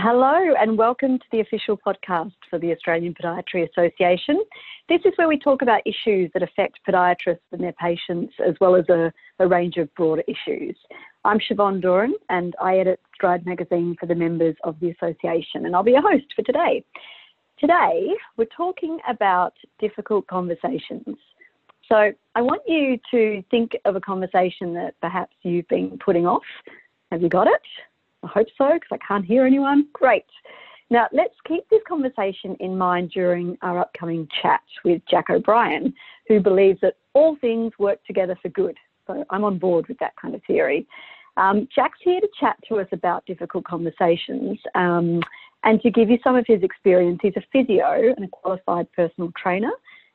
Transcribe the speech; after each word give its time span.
Hello, 0.00 0.54
and 0.60 0.78
welcome 0.78 1.18
to 1.18 1.24
the 1.32 1.40
official 1.40 1.76
podcast 1.76 2.30
for 2.48 2.60
the 2.60 2.70
Australian 2.70 3.14
Podiatry 3.20 3.68
Association. 3.68 4.40
This 4.88 5.00
is 5.04 5.12
where 5.16 5.26
we 5.26 5.36
talk 5.36 5.60
about 5.60 5.82
issues 5.84 6.30
that 6.34 6.42
affect 6.44 6.78
podiatrists 6.88 7.40
and 7.50 7.60
their 7.60 7.72
patients, 7.72 8.32
as 8.46 8.54
well 8.60 8.76
as 8.76 8.88
a, 8.88 9.12
a 9.40 9.48
range 9.48 9.76
of 9.76 9.92
broader 9.96 10.22
issues. 10.28 10.76
I'm 11.24 11.40
Siobhan 11.40 11.82
Doran, 11.82 12.14
and 12.28 12.54
I 12.62 12.78
edit 12.78 13.00
Stride 13.12 13.44
magazine 13.44 13.96
for 13.98 14.06
the 14.06 14.14
members 14.14 14.54
of 14.62 14.78
the 14.78 14.90
association, 14.90 15.66
and 15.66 15.74
I'll 15.74 15.82
be 15.82 15.90
your 15.92 16.08
host 16.08 16.26
for 16.36 16.42
today. 16.42 16.84
Today, 17.58 18.14
we're 18.36 18.44
talking 18.56 19.00
about 19.08 19.54
difficult 19.80 20.28
conversations. 20.28 21.16
So, 21.88 22.12
I 22.36 22.40
want 22.40 22.62
you 22.68 23.00
to 23.10 23.42
think 23.50 23.72
of 23.84 23.96
a 23.96 24.00
conversation 24.00 24.74
that 24.74 24.94
perhaps 25.00 25.34
you've 25.42 25.66
been 25.66 25.98
putting 25.98 26.24
off. 26.24 26.44
Have 27.10 27.20
you 27.20 27.28
got 27.28 27.48
it? 27.48 27.62
I 28.24 28.26
hope 28.26 28.48
so, 28.56 28.70
because 28.74 28.88
I 28.92 28.98
can't 29.06 29.24
hear 29.24 29.46
anyone. 29.46 29.86
Great. 29.92 30.24
Now, 30.90 31.06
let's 31.12 31.34
keep 31.46 31.68
this 31.68 31.82
conversation 31.86 32.56
in 32.60 32.76
mind 32.76 33.10
during 33.10 33.58
our 33.62 33.78
upcoming 33.78 34.26
chat 34.42 34.62
with 34.84 35.02
Jack 35.10 35.28
O'Brien, 35.28 35.92
who 36.26 36.40
believes 36.40 36.80
that 36.80 36.94
all 37.12 37.36
things 37.36 37.72
work 37.78 38.02
together 38.06 38.36
for 38.40 38.48
good. 38.48 38.76
So 39.06 39.24
I'm 39.30 39.44
on 39.44 39.58
board 39.58 39.86
with 39.88 39.98
that 39.98 40.14
kind 40.20 40.34
of 40.34 40.42
theory. 40.46 40.86
Um, 41.36 41.68
Jack's 41.74 41.98
here 42.02 42.20
to 42.20 42.28
chat 42.40 42.56
to 42.68 42.76
us 42.76 42.88
about 42.92 43.24
difficult 43.26 43.64
conversations 43.64 44.58
um, 44.74 45.20
and 45.62 45.80
to 45.82 45.90
give 45.90 46.10
you 46.10 46.18
some 46.24 46.36
of 46.36 46.44
his 46.46 46.62
experience. 46.62 47.20
He's 47.22 47.36
a 47.36 47.42
physio 47.52 48.12
and 48.16 48.24
a 48.24 48.28
qualified 48.28 48.90
personal 48.92 49.30
trainer, 49.40 49.70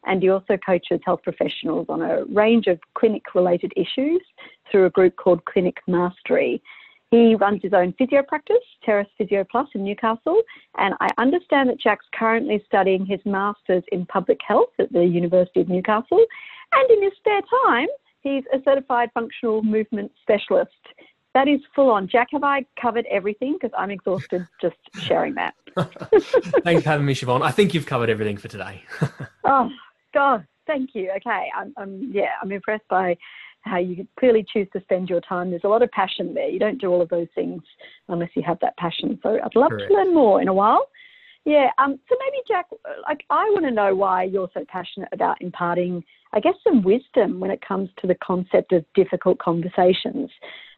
and 0.06 0.22
he 0.22 0.30
also 0.30 0.58
coaches 0.58 1.00
health 1.06 1.22
professionals 1.24 1.86
on 1.88 2.02
a 2.02 2.26
range 2.26 2.68
of 2.68 2.80
clinic 2.96 3.24
related 3.36 3.72
issues 3.78 4.22
through 4.70 4.86
a 4.86 4.90
group 4.90 5.16
called 5.16 5.46
Clinic 5.46 5.78
Mastery. 5.88 6.62
He 7.14 7.36
runs 7.36 7.62
his 7.62 7.74
own 7.74 7.94
physio 8.00 8.24
practice, 8.24 8.66
Terrace 8.84 9.08
Physio 9.20 9.46
Plus 9.52 9.68
in 9.76 9.84
Newcastle, 9.84 10.42
and 10.80 10.96
I 11.00 11.10
understand 11.20 11.70
that 11.70 11.80
Jack's 11.80 12.08
currently 12.12 12.64
studying 12.66 13.06
his 13.06 13.20
master's 13.24 13.84
in 13.92 14.08
public 14.08 14.40
health 14.44 14.72
at 14.80 14.92
the 14.92 15.06
University 15.06 15.62
of 15.62 15.70
Newcastle. 15.70 16.26
And 16.72 16.90
in 16.90 17.04
his 17.04 17.14
spare 17.18 17.42
time, 17.68 17.88
he's 18.22 18.44
a 18.52 18.58
certified 18.66 19.12
functional 19.14 19.62
movement 19.62 20.12
specialist. 20.24 20.72
That 21.36 21.48
is 21.48 21.60
full 21.76 21.92
on. 21.92 22.08
Jack, 22.08 22.30
have 22.32 22.44
I 22.44 22.66
covered 22.82 23.06
everything? 23.12 23.60
Because 23.62 23.76
I'm 23.78 23.92
exhausted 23.92 24.48
just 24.60 24.78
sharing 25.04 25.36
that. 25.36 25.54
Thanks 26.64 26.82
for 26.82 26.90
having 26.90 27.06
me, 27.06 27.14
Siobhan. 27.14 27.44
I 27.44 27.52
think 27.52 27.76
you've 27.76 27.86
covered 27.86 28.10
everything 28.10 28.38
for 28.38 28.48
today. 28.48 28.82
oh, 29.44 29.70
God, 30.16 30.48
thank 30.66 30.96
you. 30.96 31.12
Okay, 31.18 31.52
I'm, 31.56 31.76
I'm 31.78 32.12
yeah, 32.12 32.32
I'm 32.42 32.52
impressed 32.52 32.88
by 32.90 33.18
how 33.64 33.78
you 33.78 34.08
clearly 34.20 34.46
choose 34.52 34.68
to 34.74 34.82
spend 34.82 35.10
your 35.10 35.22
time. 35.22 35.50
There's 35.50 35.64
a 35.64 35.70
lot 35.70 35.82
of 35.82 35.92
passion 35.92 36.34
there. 36.34 36.50
You 36.50 36.60
don't 36.60 36.80
do 36.80 36.90
all 36.90 37.02
of 37.02 37.10
those 37.10 37.28
things 37.34 37.62
unless 38.08 38.30
you 38.36 38.44
have 38.46 38.60
that 38.62 38.78
passion. 38.78 39.20
So 39.24 39.40
I'd 39.44 39.56
love 39.56 39.72
Correct. 39.72 39.90
to 39.90 39.94
learn 39.94 40.14
more 40.14 40.42
in 40.42 40.48
a 40.48 40.54
while. 40.54 40.88
Yeah. 41.46 41.70
Um, 41.78 42.00
so 42.08 42.16
maybe 42.20 42.42
Jack, 42.48 42.68
like 43.08 43.24
I 43.30 43.50
want 43.52 43.66
to 43.66 43.72
know 43.72 43.96
why 43.96 44.24
you're 44.24 44.50
so 44.54 44.64
passionate 44.68 45.10
about 45.12 45.42
imparting, 45.42 46.04
I 46.34 46.40
guess, 46.40 46.56
some 46.64 46.84
wisdom 46.84 47.40
when 47.40 47.52
it 47.52 47.62
comes 47.66 47.90
to 48.00 48.08
the 48.08 48.16
concept 48.16 48.72
of 48.72 48.86
difficult 48.96 49.40
conversations. 49.40 50.30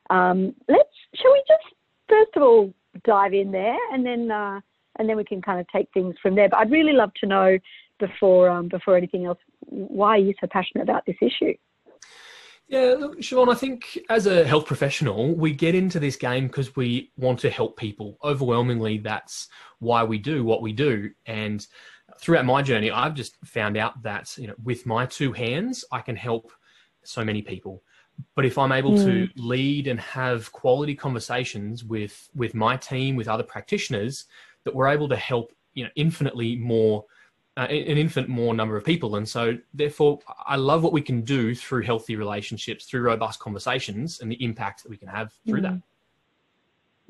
Um, 0.10 0.56
let's, 0.68 0.90
shall 1.16 1.32
we 1.34 1.44
just 1.48 1.76
first 2.08 2.32
of 2.36 2.44
all 2.44 2.74
dive 3.04 3.34
in 3.34 3.52
there, 3.52 3.78
and 3.94 4.06
then 4.06 4.32
uh, 4.32 4.60
and 4.98 5.10
then 5.10 5.18
we 5.18 5.24
can 5.24 5.42
kind 5.42 5.60
of 5.60 5.68
take 5.68 5.88
things 5.94 6.16
from 6.22 6.36
there. 6.36 6.50
But 6.50 6.60
I'd 6.60 6.72
really 6.72 6.94
love 6.94 7.12
to 7.22 7.28
know 7.28 7.58
before 8.00 8.50
um, 8.50 8.68
before 8.68 8.98
anything 8.98 9.26
else, 9.26 9.40
why 9.60 10.12
are 10.12 10.18
you 10.20 10.34
so 10.40 10.48
passionate 10.50 10.84
about 10.84 11.06
this 11.06 11.18
issue? 11.22 11.54
Yeah, 12.68 12.96
look, 12.98 13.20
Siobhan, 13.20 13.52
I 13.52 13.56
think 13.56 14.00
as 14.10 14.26
a 14.26 14.44
health 14.44 14.66
professional, 14.66 15.36
we 15.36 15.54
get 15.54 15.76
into 15.76 16.00
this 16.00 16.16
game 16.16 16.48
because 16.48 16.76
we 16.76 17.12
want 17.16 17.40
to 17.40 17.50
help 17.50 17.78
people. 17.78 18.18
Overwhelmingly, 18.24 18.98
that's 18.98 19.50
why 19.80 20.04
we 20.04 20.18
do 20.18 20.44
what 20.44 20.64
we 20.64 20.74
do. 20.74 21.12
And 21.28 21.66
throughout 22.20 22.46
my 22.46 22.64
journey, 22.64 22.90
I've 22.90 23.14
just 23.14 23.38
found 23.46 23.78
out 23.78 24.02
that, 24.02 24.36
you 24.38 24.48
know, 24.48 24.56
with 24.64 24.86
my 24.88 25.06
two 25.06 25.32
hands, 25.32 25.86
I 25.92 26.02
can 26.02 26.16
help 26.16 26.52
so 27.04 27.24
many 27.24 27.44
people. 27.44 27.84
But 28.36 28.46
if 28.46 28.58
I'm 28.58 28.72
able 28.72 28.94
mm. 28.94 29.06
to 29.06 29.30
lead 29.36 29.88
and 29.88 30.00
have 30.00 30.52
quality 30.52 30.96
conversations 30.96 31.84
with 31.84 32.30
with 32.34 32.56
my 32.56 32.78
team, 32.78 33.16
with 33.16 33.28
other 33.28 33.44
practitioners, 33.44 34.26
that 34.64 34.74
we're 34.74 34.88
able 34.88 35.10
to 35.10 35.16
help, 35.16 35.52
you 35.74 35.84
know, 35.84 35.90
infinitely 35.96 36.56
more 36.56 37.06
uh, 37.58 37.62
an 37.62 37.98
infinite 37.98 38.30
more 38.30 38.54
number 38.54 38.76
of 38.76 38.84
people. 38.84 39.16
And 39.16 39.28
so, 39.28 39.58
therefore, 39.74 40.20
I 40.46 40.58
love 40.58 40.84
what 40.84 40.94
we 40.94 41.02
can 41.02 41.22
do 41.22 41.56
through 41.56 41.84
healthy 41.84 42.16
relationships, 42.16 42.86
through 42.86 43.02
robust 43.02 43.40
conversations, 43.40 44.20
and 44.20 44.32
the 44.32 44.44
impact 44.44 44.84
that 44.84 44.90
we 44.90 44.98
can 44.98 45.08
have 45.08 45.34
through 45.48 45.62
mm. 45.62 45.64
that. 45.64 45.82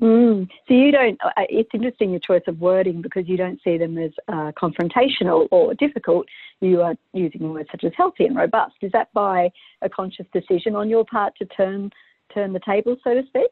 Mm. 0.00 0.48
So 0.68 0.74
you 0.74 0.92
don't. 0.92 1.18
Uh, 1.24 1.30
it's 1.48 1.70
interesting 1.72 2.10
your 2.10 2.20
choice 2.20 2.42
of 2.46 2.60
wording 2.60 3.00
because 3.00 3.26
you 3.26 3.36
don't 3.36 3.58
see 3.64 3.78
them 3.78 3.96
as 3.96 4.10
uh, 4.28 4.52
confrontational 4.52 5.48
or 5.50 5.74
difficult. 5.74 6.26
You 6.60 6.82
are 6.82 6.94
using 7.14 7.52
words 7.52 7.68
such 7.70 7.84
as 7.84 7.92
healthy 7.96 8.26
and 8.26 8.36
robust. 8.36 8.74
Is 8.82 8.92
that 8.92 9.12
by 9.14 9.50
a 9.80 9.88
conscious 9.88 10.26
decision 10.34 10.76
on 10.76 10.90
your 10.90 11.04
part 11.04 11.34
to 11.38 11.46
turn 11.46 11.90
turn 12.34 12.52
the 12.52 12.60
table, 12.60 12.96
so 13.02 13.14
to 13.14 13.26
speak? 13.26 13.50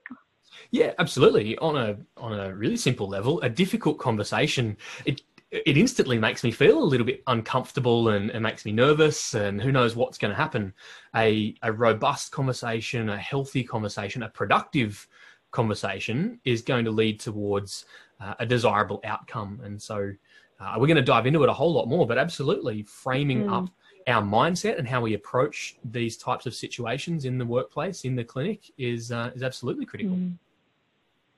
Yeah, 0.70 0.92
absolutely. 0.98 1.56
On 1.58 1.76
a 1.76 1.96
on 2.18 2.38
a 2.38 2.54
really 2.54 2.76
simple 2.76 3.08
level, 3.08 3.40
a 3.40 3.48
difficult 3.48 3.98
conversation 3.98 4.76
it 5.06 5.22
it 5.64 5.76
instantly 5.76 6.18
makes 6.18 6.42
me 6.42 6.50
feel 6.50 6.82
a 6.82 6.84
little 6.84 7.06
bit 7.06 7.22
uncomfortable 7.28 8.08
and, 8.08 8.30
and 8.30 8.42
makes 8.42 8.64
me 8.64 8.72
nervous 8.72 9.34
and 9.34 9.62
who 9.62 9.70
knows 9.70 9.94
what's 9.94 10.18
going 10.18 10.30
to 10.30 10.36
happen 10.36 10.72
a, 11.14 11.54
a 11.62 11.72
robust 11.72 12.32
conversation 12.32 13.08
a 13.08 13.16
healthy 13.16 13.62
conversation 13.62 14.24
a 14.24 14.28
productive 14.28 15.06
conversation 15.52 16.40
is 16.44 16.62
going 16.62 16.84
to 16.84 16.90
lead 16.90 17.20
towards 17.20 17.84
uh, 18.20 18.34
a 18.40 18.46
desirable 18.46 19.00
outcome 19.04 19.60
and 19.64 19.80
so 19.80 20.12
uh, 20.60 20.74
we're 20.78 20.86
going 20.86 20.96
to 20.96 21.02
dive 21.02 21.26
into 21.26 21.42
it 21.44 21.48
a 21.48 21.52
whole 21.52 21.72
lot 21.72 21.86
more 21.86 22.06
but 22.06 22.18
absolutely 22.18 22.82
framing 22.82 23.44
mm. 23.44 23.52
up 23.52 23.70
our 24.08 24.22
mindset 24.22 24.78
and 24.78 24.88
how 24.88 25.00
we 25.00 25.14
approach 25.14 25.76
these 25.84 26.16
types 26.16 26.46
of 26.46 26.54
situations 26.54 27.24
in 27.24 27.38
the 27.38 27.46
workplace 27.46 28.04
in 28.04 28.16
the 28.16 28.24
clinic 28.24 28.72
is 28.76 29.12
uh, 29.12 29.30
is 29.34 29.42
absolutely 29.42 29.86
critical 29.86 30.16
mm. 30.16 30.34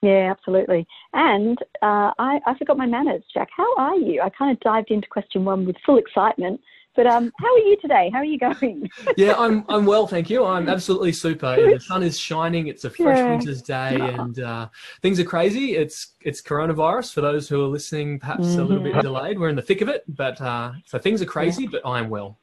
Yeah, 0.07 0.31
absolutely. 0.31 0.87
And 1.15 1.59
uh, 1.83 2.13
I, 2.17 2.39
I 2.47 2.57
forgot 2.57 2.79
my 2.79 2.87
manners, 2.87 3.25
Jack. 3.35 3.49
How 3.57 3.77
are 3.77 3.97
you? 3.97 4.23
I 4.23 4.31
kind 4.31 4.53
of 4.53 4.61
dived 4.61 4.93
into 4.93 5.09
question 5.09 5.45
one 5.45 5.67
with 5.67 5.75
full 5.85 5.99
excitement. 5.99 6.61
But 6.95 7.09
um, 7.09 7.33
how 7.41 7.53
are 7.53 7.59
you 7.59 7.77
today? 7.83 8.09
How 8.13 8.21
are 8.21 8.25
you 8.25 8.39
going? 8.39 8.89
yeah, 9.17 9.35
I'm 9.37 9.65
I'm 9.69 9.85
well, 9.85 10.07
thank 10.07 10.31
you. 10.31 10.45
I'm 10.45 10.69
absolutely 10.69 11.13
super. 11.13 11.57
The 11.57 11.81
sun 11.81 12.05
is 12.05 12.19
shining. 12.19 12.69
It's 12.69 12.85
a 12.85 12.91
fresh 12.91 13.19
yeah. 13.19 13.31
winter's 13.31 13.61
day, 13.61 13.97
and 14.01 14.39
uh, 14.39 14.69
things 15.03 15.21
are 15.21 15.25
crazy. 15.25 15.77
It's 15.77 16.15
it's 16.23 16.41
coronavirus 16.41 17.13
for 17.13 17.21
those 17.21 17.49
who 17.49 17.63
are 17.63 17.69
listening, 17.69 18.19
perhaps 18.21 18.47
mm-hmm. 18.47 18.61
a 18.61 18.65
little 18.65 18.83
bit 18.83 18.93
mm-hmm. 18.93 19.03
delayed. 19.03 19.39
We're 19.39 19.51
in 19.51 19.57
the 19.57 19.63
thick 19.63 19.83
of 19.83 19.89
it, 19.89 20.05
but 20.09 20.41
uh, 20.41 20.73
so 20.87 20.99
things 20.99 21.21
are 21.21 21.27
crazy. 21.27 21.65
Yeah. 21.65 21.71
But 21.73 21.83
I 21.85 21.99
am 21.99 22.09
well. 22.09 22.39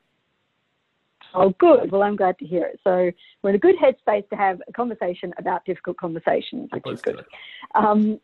Oh, 1.34 1.54
good. 1.60 1.92
Well, 1.92 2.04
I'm 2.04 2.16
glad 2.16 2.38
to 2.40 2.46
hear 2.46 2.66
it. 2.66 2.80
So 2.84 3.12
we're 3.42 3.50
in 3.52 3.56
a 3.56 3.60
good 3.60 3.76
headspace 3.76 4.28
to 4.30 4.36
have 4.36 4.62
a 4.68 4.72
conversation 4.72 5.34
about 5.38 5.66
difficult 5.66 5.98
conversations, 5.98 6.70
which 6.72 6.84
is 6.88 7.02
good. 7.02 7.26
Um, 7.76 8.20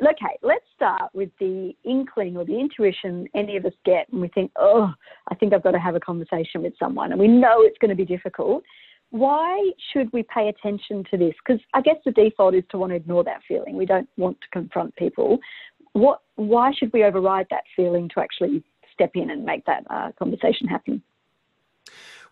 okay, 0.00 0.38
let's 0.42 0.64
start 0.74 1.10
with 1.12 1.30
the 1.38 1.72
inkling 1.84 2.36
or 2.36 2.44
the 2.44 2.58
intuition 2.58 3.28
any 3.34 3.56
of 3.56 3.64
us 3.64 3.72
get 3.84 4.06
when 4.10 4.22
we 4.22 4.28
think, 4.28 4.50
oh, 4.56 4.92
I 5.28 5.34
think 5.34 5.52
I've 5.52 5.62
got 5.62 5.72
to 5.72 5.78
have 5.78 5.94
a 5.94 6.00
conversation 6.00 6.62
with 6.62 6.74
someone, 6.78 7.12
and 7.12 7.20
we 7.20 7.28
know 7.28 7.56
it's 7.58 7.78
going 7.78 7.90
to 7.90 7.94
be 7.94 8.04
difficult. 8.04 8.62
Why 9.10 9.70
should 9.92 10.12
we 10.12 10.24
pay 10.24 10.48
attention 10.48 11.04
to 11.10 11.16
this? 11.16 11.34
Because 11.46 11.62
I 11.72 11.82
guess 11.82 11.96
the 12.04 12.10
default 12.10 12.54
is 12.54 12.64
to 12.70 12.78
want 12.78 12.90
to 12.90 12.96
ignore 12.96 13.22
that 13.24 13.42
feeling. 13.46 13.76
We 13.76 13.86
don't 13.86 14.08
want 14.16 14.40
to 14.40 14.46
confront 14.52 14.96
people. 14.96 15.38
What? 15.92 16.20
Why 16.36 16.72
should 16.76 16.92
we 16.92 17.04
override 17.04 17.46
that 17.50 17.62
feeling 17.76 18.08
to 18.14 18.20
actually 18.20 18.64
step 18.92 19.12
in 19.14 19.30
and 19.30 19.44
make 19.44 19.64
that 19.66 19.84
uh, 19.88 20.10
conversation 20.18 20.66
happen? 20.66 21.00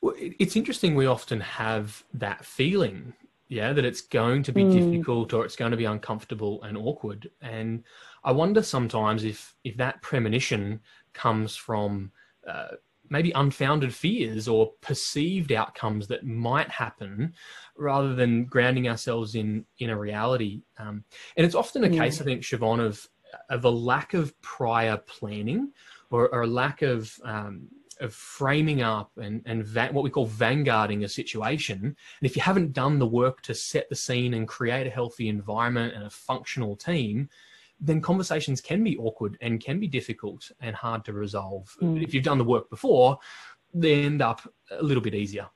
Well, 0.03 0.15
it's 0.19 0.57
interesting. 0.57 0.97
We 0.97 1.07
often 1.07 1.41
have 1.41 2.03
that 2.15 2.45
feeling, 2.45 3.15
yeah, 3.49 3.73
that 3.73 3.85
it's 3.85 4.01
going 4.01 4.43
to 4.43 4.53
be 4.53 4.65
mm. 4.65 4.73
difficult 4.73 5.33
or 5.33 5.45
it's 5.45 5.57
going 5.57 5.71
to 5.71 5.77
be 5.77 5.85
uncomfortable 5.85 6.61
and 6.65 6.77
awkward. 6.77 7.31
And 7.41 7.85
I 8.25 8.33
wonder 8.33 8.63
sometimes 8.63 9.25
if 9.25 9.55
if 9.63 9.77
that 9.77 10.03
premonition 10.03 10.81
comes 11.13 11.55
from 11.55 12.11
uh, 12.47 12.69
maybe 13.11 13.31
unfounded 13.33 13.95
fears 13.95 14.49
or 14.49 14.73
perceived 14.81 15.53
outcomes 15.53 16.09
that 16.09 16.27
might 16.27 16.69
happen, 16.69 17.33
rather 17.77 18.17
than 18.17 18.47
grounding 18.47 18.89
ourselves 18.89 19.37
in 19.37 19.65
in 19.79 19.91
a 19.91 19.99
reality. 19.99 20.63
Um, 20.79 21.05
and 21.37 21.47
it's 21.47 21.55
often 21.55 21.85
a 21.85 21.89
mm. 21.89 21.97
case, 21.97 22.21
I 22.21 22.25
think, 22.25 22.43
Siobhan, 22.43 22.85
of 22.85 23.09
of 23.51 23.65
a 23.65 23.71
lack 23.71 24.15
of 24.15 24.39
prior 24.43 24.97
planning 24.97 25.73
or, 26.11 26.29
or 26.29 26.43
a 26.43 26.47
lack 26.47 26.83
of 26.83 27.19
um, 27.25 27.69
of 28.03 28.15
framing 28.15 28.83
up 28.83 29.11
and, 29.17 29.43
and 29.47 29.65
va- 29.65 29.91
what 29.93 30.05
we 30.05 30.11
call 30.11 30.27
vanguarding 30.27 31.05
a 31.05 31.09
situation. 31.09 31.79
And 31.83 31.97
if 32.23 32.37
you 32.37 32.43
haven't 32.43 32.73
done 32.73 32.99
the 32.99 33.07
work 33.07 33.43
to 33.43 33.55
set 33.55 33.89
the 33.89 33.97
scene 33.97 34.35
and 34.35 34.47
create 34.47 34.87
a 34.87 34.91
healthy 34.91 35.29
environment 35.29 35.95
and 35.95 36.05
a 36.05 36.11
functional 36.11 36.77
team, 36.77 37.29
then 37.81 38.01
conversations 38.01 38.61
can 38.61 38.85
be 38.85 38.97
awkward 38.97 39.37
and 39.41 39.61
can 39.61 39.81
be 39.81 39.89
difficult 39.89 40.51
and 40.61 40.75
hard 40.77 41.05
to 41.05 41.13
resolve. 41.13 41.77
Mm. 41.81 42.03
If 42.03 42.15
you've 42.15 42.25
done 42.25 42.39
the 42.39 42.45
work 42.45 42.71
before, 42.71 43.19
they 43.75 44.03
end 44.03 44.23
up 44.23 44.41
a 44.71 44.83
little 44.83 45.03
bit 45.03 45.15
easier. 45.15 45.49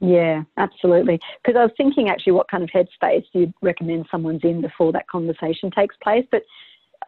Yeah, 0.00 0.42
absolutely. 0.56 1.20
Because 1.42 1.56
I 1.56 1.62
was 1.62 1.72
thinking 1.76 2.08
actually 2.08 2.32
what 2.32 2.50
kind 2.50 2.64
of 2.64 2.70
headspace 2.70 3.24
you'd 3.32 3.54
recommend 3.62 4.06
someone's 4.10 4.42
in 4.42 4.60
before 4.60 4.90
that 4.92 5.06
conversation 5.06 5.70
takes 5.70 5.94
place. 6.02 6.26
But 6.30 6.42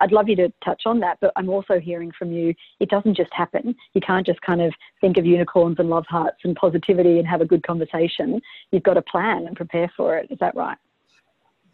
I'd 0.01 0.13
love 0.13 0.29
you 0.29 0.37
to 0.37 0.53
touch 0.65 0.83
on 0.87 1.01
that. 1.01 1.19
But 1.21 1.33
I'm 1.37 1.49
also 1.49 1.79
hearing 1.79 2.13
from 2.19 2.33
you, 2.33 2.55
it 2.81 2.89
doesn't 2.89 3.17
just 3.17 3.33
happen. 3.33 3.75
You 3.95 4.01
can't 4.01 4.27
just 4.27 4.41
kind 4.43 4.61
of 4.61 4.73
think 5.01 5.17
of 5.17 5.27
unicorns 5.27 5.77
and 5.79 5.89
love 5.91 6.05
hearts 6.09 6.39
and 6.45 6.57
positivity 6.57 7.19
and 7.19 7.27
have 7.27 7.41
a 7.41 7.47
good 7.47 7.67
conversation. 7.67 8.41
You've 8.71 8.83
got 8.83 8.95
to 8.95 9.03
plan 9.03 9.47
and 9.47 9.57
prepare 9.57 9.91
for 9.97 10.17
it. 10.17 10.31
Is 10.31 10.39
that 10.41 10.55
right? 10.55 10.79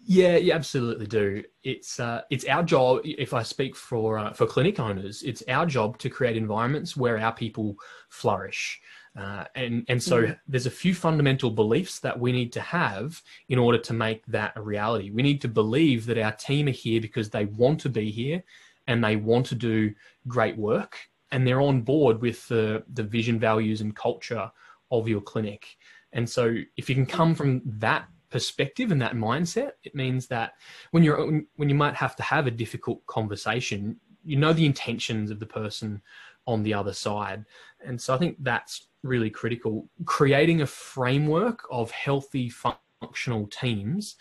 Yeah, 0.07 0.37
you 0.37 0.53
absolutely 0.53 1.07
do. 1.07 1.45
It's 1.63 2.01
uh, 2.01 2.23
it's 2.31 2.47
our 2.47 2.63
job. 2.63 3.01
If 3.05 3.35
I 3.35 3.43
speak 3.43 3.77
for 3.77 4.19
uh, 4.19 4.33
for 4.33 4.47
clinic 4.47 4.81
owners, 4.81 5.23
it's 5.23 5.43
our 5.47 5.67
job 5.67 5.99
to 5.99 6.09
create 6.09 6.37
environments 6.37 6.97
where 6.97 7.19
our 7.19 7.33
people 7.33 7.77
flourish. 8.09 8.81
Uh, 9.21 9.45
and 9.55 9.85
and 9.89 10.03
so 10.03 10.23
mm. 10.23 10.39
there's 10.49 10.67
a 10.67 10.71
few 10.71 10.95
fundamental 10.95 11.51
beliefs 11.51 11.99
that 11.99 12.19
we 12.19 12.33
need 12.33 12.53
to 12.53 12.61
have 12.61 13.21
in 13.51 13.59
order 13.59 13.77
to 13.77 13.93
make 13.93 14.25
that 14.27 14.53
a 14.57 14.63
reality. 14.63 15.11
We 15.11 15.23
need 15.23 15.43
to 15.43 15.49
believe 15.49 16.07
that 16.07 16.17
our 16.17 16.33
team 16.33 16.69
are 16.69 16.71
here 16.71 17.01
because 17.03 17.29
they 17.29 17.45
want 17.45 17.81
to 17.81 17.91
be 17.91 18.11
here 18.11 18.43
and 18.87 19.05
they 19.05 19.17
want 19.17 19.45
to 19.47 19.55
do 19.55 19.95
great 20.27 20.57
work 20.57 20.97
and 21.33 21.47
they're 21.47 21.61
on 21.61 21.83
board 21.83 22.23
with 22.23 22.49
the 22.49 22.83
the 22.95 23.03
vision, 23.03 23.39
values, 23.39 23.83
and 23.83 23.95
culture 23.95 24.51
of 24.91 25.07
your 25.07 25.21
clinic. 25.21 25.77
And 26.13 26.29
so 26.29 26.57
if 26.77 26.89
you 26.89 26.95
can 26.95 27.07
come 27.07 27.35
from 27.35 27.61
that 27.65 28.09
perspective 28.31 28.91
and 28.91 29.03
that 29.03 29.15
mindset, 29.15 29.73
it 29.85 29.95
means 29.95 30.29
that 30.29 30.55
when 30.93 31.03
you're 31.03 31.43
when 31.57 31.69
you 31.69 31.75
might 31.75 31.95
have 31.95 32.17
to 32.17 32.23
have 32.23 32.47
a 32.47 32.51
difficult 32.51 33.05
conversation, 33.07 34.01
you 34.25 34.37
know 34.37 34.53
the 34.53 34.67
intentions 34.67 35.31
of 35.31 35.41
the 35.41 35.47
person 35.47 36.01
on 36.47 36.63
the 36.63 36.75
other 36.75 36.93
side. 36.93 37.45
And 37.85 38.01
so 38.01 38.15
I 38.15 38.19
think 38.19 38.37
that's 38.41 38.87
really 39.03 39.31
critical. 39.31 39.89
Creating 40.05 40.63
a 40.63 40.67
framework 40.67 41.67
of 41.71 41.91
healthy 41.91 42.51
functional 42.51 43.47
teams 43.47 44.17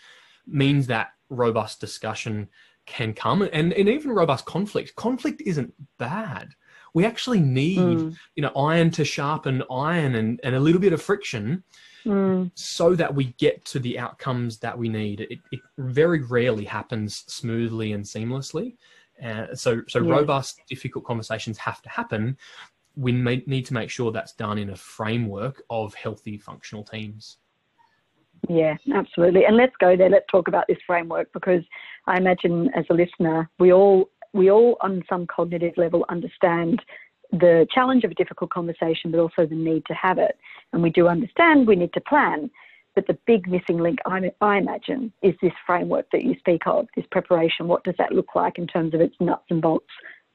means 0.46 0.86
that 0.86 1.12
robust 1.28 1.80
discussion 1.80 2.48
can 2.86 3.12
come 3.12 3.42
and, 3.42 3.72
and 3.72 3.88
even 3.88 4.10
robust 4.10 4.44
conflict. 4.46 4.94
Conflict 4.96 5.42
isn't 5.44 5.72
bad. 5.98 6.48
We 6.92 7.04
actually 7.04 7.38
need, 7.38 7.78
mm. 7.78 8.16
you 8.34 8.42
know, 8.42 8.52
iron 8.56 8.90
to 8.92 9.04
sharpen 9.04 9.62
iron 9.70 10.16
and, 10.16 10.40
and 10.42 10.56
a 10.56 10.60
little 10.60 10.80
bit 10.80 10.92
of 10.92 11.00
friction 11.00 11.62
mm. 12.04 12.50
so 12.54 12.96
that 12.96 13.14
we 13.14 13.26
get 13.38 13.64
to 13.66 13.78
the 13.78 13.96
outcomes 13.96 14.58
that 14.58 14.76
we 14.76 14.88
need. 14.88 15.20
It, 15.20 15.38
it 15.52 15.60
very 15.78 16.22
rarely 16.22 16.64
happens 16.64 17.24
smoothly 17.28 17.92
and 17.92 18.04
seamlessly. 18.04 18.76
Uh, 19.24 19.54
so, 19.54 19.82
so 19.86 20.02
yeah. 20.02 20.10
robust, 20.10 20.62
difficult 20.68 21.04
conversations 21.04 21.58
have 21.58 21.80
to 21.82 21.88
happen. 21.88 22.36
We 22.96 23.12
may, 23.12 23.42
need 23.46 23.66
to 23.66 23.74
make 23.74 23.90
sure 23.90 24.10
that's 24.10 24.32
done 24.32 24.58
in 24.58 24.70
a 24.70 24.76
framework 24.76 25.62
of 25.70 25.94
healthy, 25.94 26.38
functional 26.38 26.84
teams. 26.84 27.38
Yeah, 28.48 28.76
absolutely. 28.94 29.44
And 29.44 29.56
let's 29.56 29.74
go 29.78 29.96
there. 29.96 30.08
Let's 30.08 30.26
talk 30.30 30.48
about 30.48 30.64
this 30.68 30.78
framework 30.86 31.32
because 31.32 31.62
I 32.06 32.16
imagine 32.16 32.70
as 32.74 32.84
a 32.90 32.94
listener, 32.94 33.48
we 33.58 33.72
all 33.72 34.08
we 34.32 34.50
all 34.50 34.76
on 34.80 35.02
some 35.08 35.26
cognitive 35.26 35.74
level 35.76 36.04
understand 36.08 36.80
the 37.32 37.66
challenge 37.72 38.04
of 38.04 38.10
a 38.10 38.14
difficult 38.14 38.50
conversation, 38.50 39.10
but 39.10 39.20
also 39.20 39.46
the 39.46 39.54
need 39.54 39.84
to 39.86 39.94
have 39.94 40.18
it. 40.18 40.36
And 40.72 40.82
we 40.82 40.90
do 40.90 41.08
understand 41.08 41.66
we 41.66 41.76
need 41.76 41.92
to 41.94 42.00
plan. 42.00 42.50
But 42.94 43.06
the 43.06 43.18
big 43.26 43.48
missing 43.48 43.78
link, 43.78 43.98
I, 44.04 44.32
I 44.40 44.58
imagine, 44.58 45.12
is 45.22 45.34
this 45.40 45.52
framework 45.64 46.06
that 46.10 46.24
you 46.24 46.34
speak 46.38 46.62
of, 46.66 46.86
this 46.96 47.06
preparation. 47.10 47.68
What 47.68 47.84
does 47.84 47.94
that 47.98 48.12
look 48.12 48.34
like 48.34 48.58
in 48.58 48.66
terms 48.66 48.94
of 48.94 49.00
its 49.00 49.14
nuts 49.20 49.44
and 49.48 49.62
bolts 49.62 49.86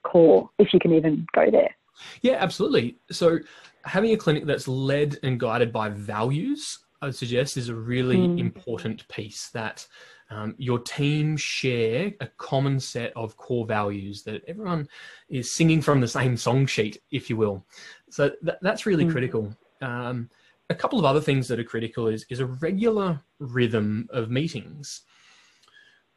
core, 0.03 0.49
if 0.57 0.73
you 0.73 0.79
can 0.79 0.93
even 0.93 1.25
go 1.33 1.51
there? 1.51 1.75
Yeah, 2.21 2.35
absolutely. 2.39 2.97
So, 3.11 3.39
having 3.83 4.11
a 4.11 4.17
clinic 4.17 4.45
that's 4.45 4.67
led 4.67 5.19
and 5.23 5.39
guided 5.39 5.71
by 5.71 5.89
values, 5.89 6.79
I 7.01 7.07
would 7.07 7.15
suggest, 7.15 7.57
is 7.57 7.69
a 7.69 7.75
really 7.75 8.17
mm. 8.17 8.39
important 8.39 9.07
piece 9.07 9.49
that 9.49 9.85
um, 10.29 10.55
your 10.57 10.79
team 10.79 11.37
share 11.37 12.11
a 12.19 12.27
common 12.37 12.79
set 12.79 13.13
of 13.15 13.37
core 13.37 13.65
values 13.65 14.23
that 14.23 14.43
everyone 14.47 14.87
is 15.29 15.51
singing 15.51 15.81
from 15.81 16.01
the 16.01 16.07
same 16.07 16.35
song 16.35 16.65
sheet, 16.65 17.01
if 17.11 17.29
you 17.29 17.37
will. 17.37 17.65
So, 18.09 18.31
th- 18.43 18.57
that's 18.61 18.85
really 18.85 19.05
mm. 19.05 19.11
critical. 19.11 19.55
Um, 19.81 20.29
a 20.69 20.75
couple 20.75 20.97
of 20.97 21.05
other 21.05 21.21
things 21.21 21.47
that 21.47 21.59
are 21.59 21.63
critical 21.63 22.07
is, 22.07 22.25
is 22.29 22.39
a 22.39 22.45
regular 22.45 23.21
rhythm 23.39 24.07
of 24.09 24.31
meetings. 24.31 25.01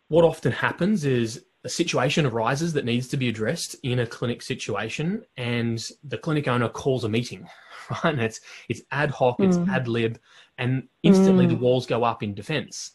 What 0.08 0.24
often 0.24 0.52
happens 0.52 1.04
is 1.04 1.44
a 1.64 1.68
situation 1.68 2.26
arises 2.26 2.72
that 2.74 2.84
needs 2.84 3.08
to 3.08 3.16
be 3.16 3.28
addressed 3.28 3.76
in 3.82 4.00
a 4.00 4.06
clinic 4.06 4.42
situation, 4.42 5.24
and 5.36 5.90
the 6.04 6.18
clinic 6.18 6.46
owner 6.48 6.68
calls 6.68 7.04
a 7.04 7.08
meeting, 7.08 7.48
right? 7.90 8.14
And 8.14 8.20
it's 8.20 8.40
it's 8.68 8.82
ad 8.90 9.10
hoc, 9.10 9.40
it's 9.40 9.56
mm. 9.56 9.68
ad 9.68 9.88
lib, 9.88 10.18
and 10.58 10.88
instantly 11.02 11.46
mm. 11.46 11.50
the 11.50 11.56
walls 11.56 11.86
go 11.86 12.04
up 12.04 12.22
in 12.22 12.34
defence. 12.34 12.92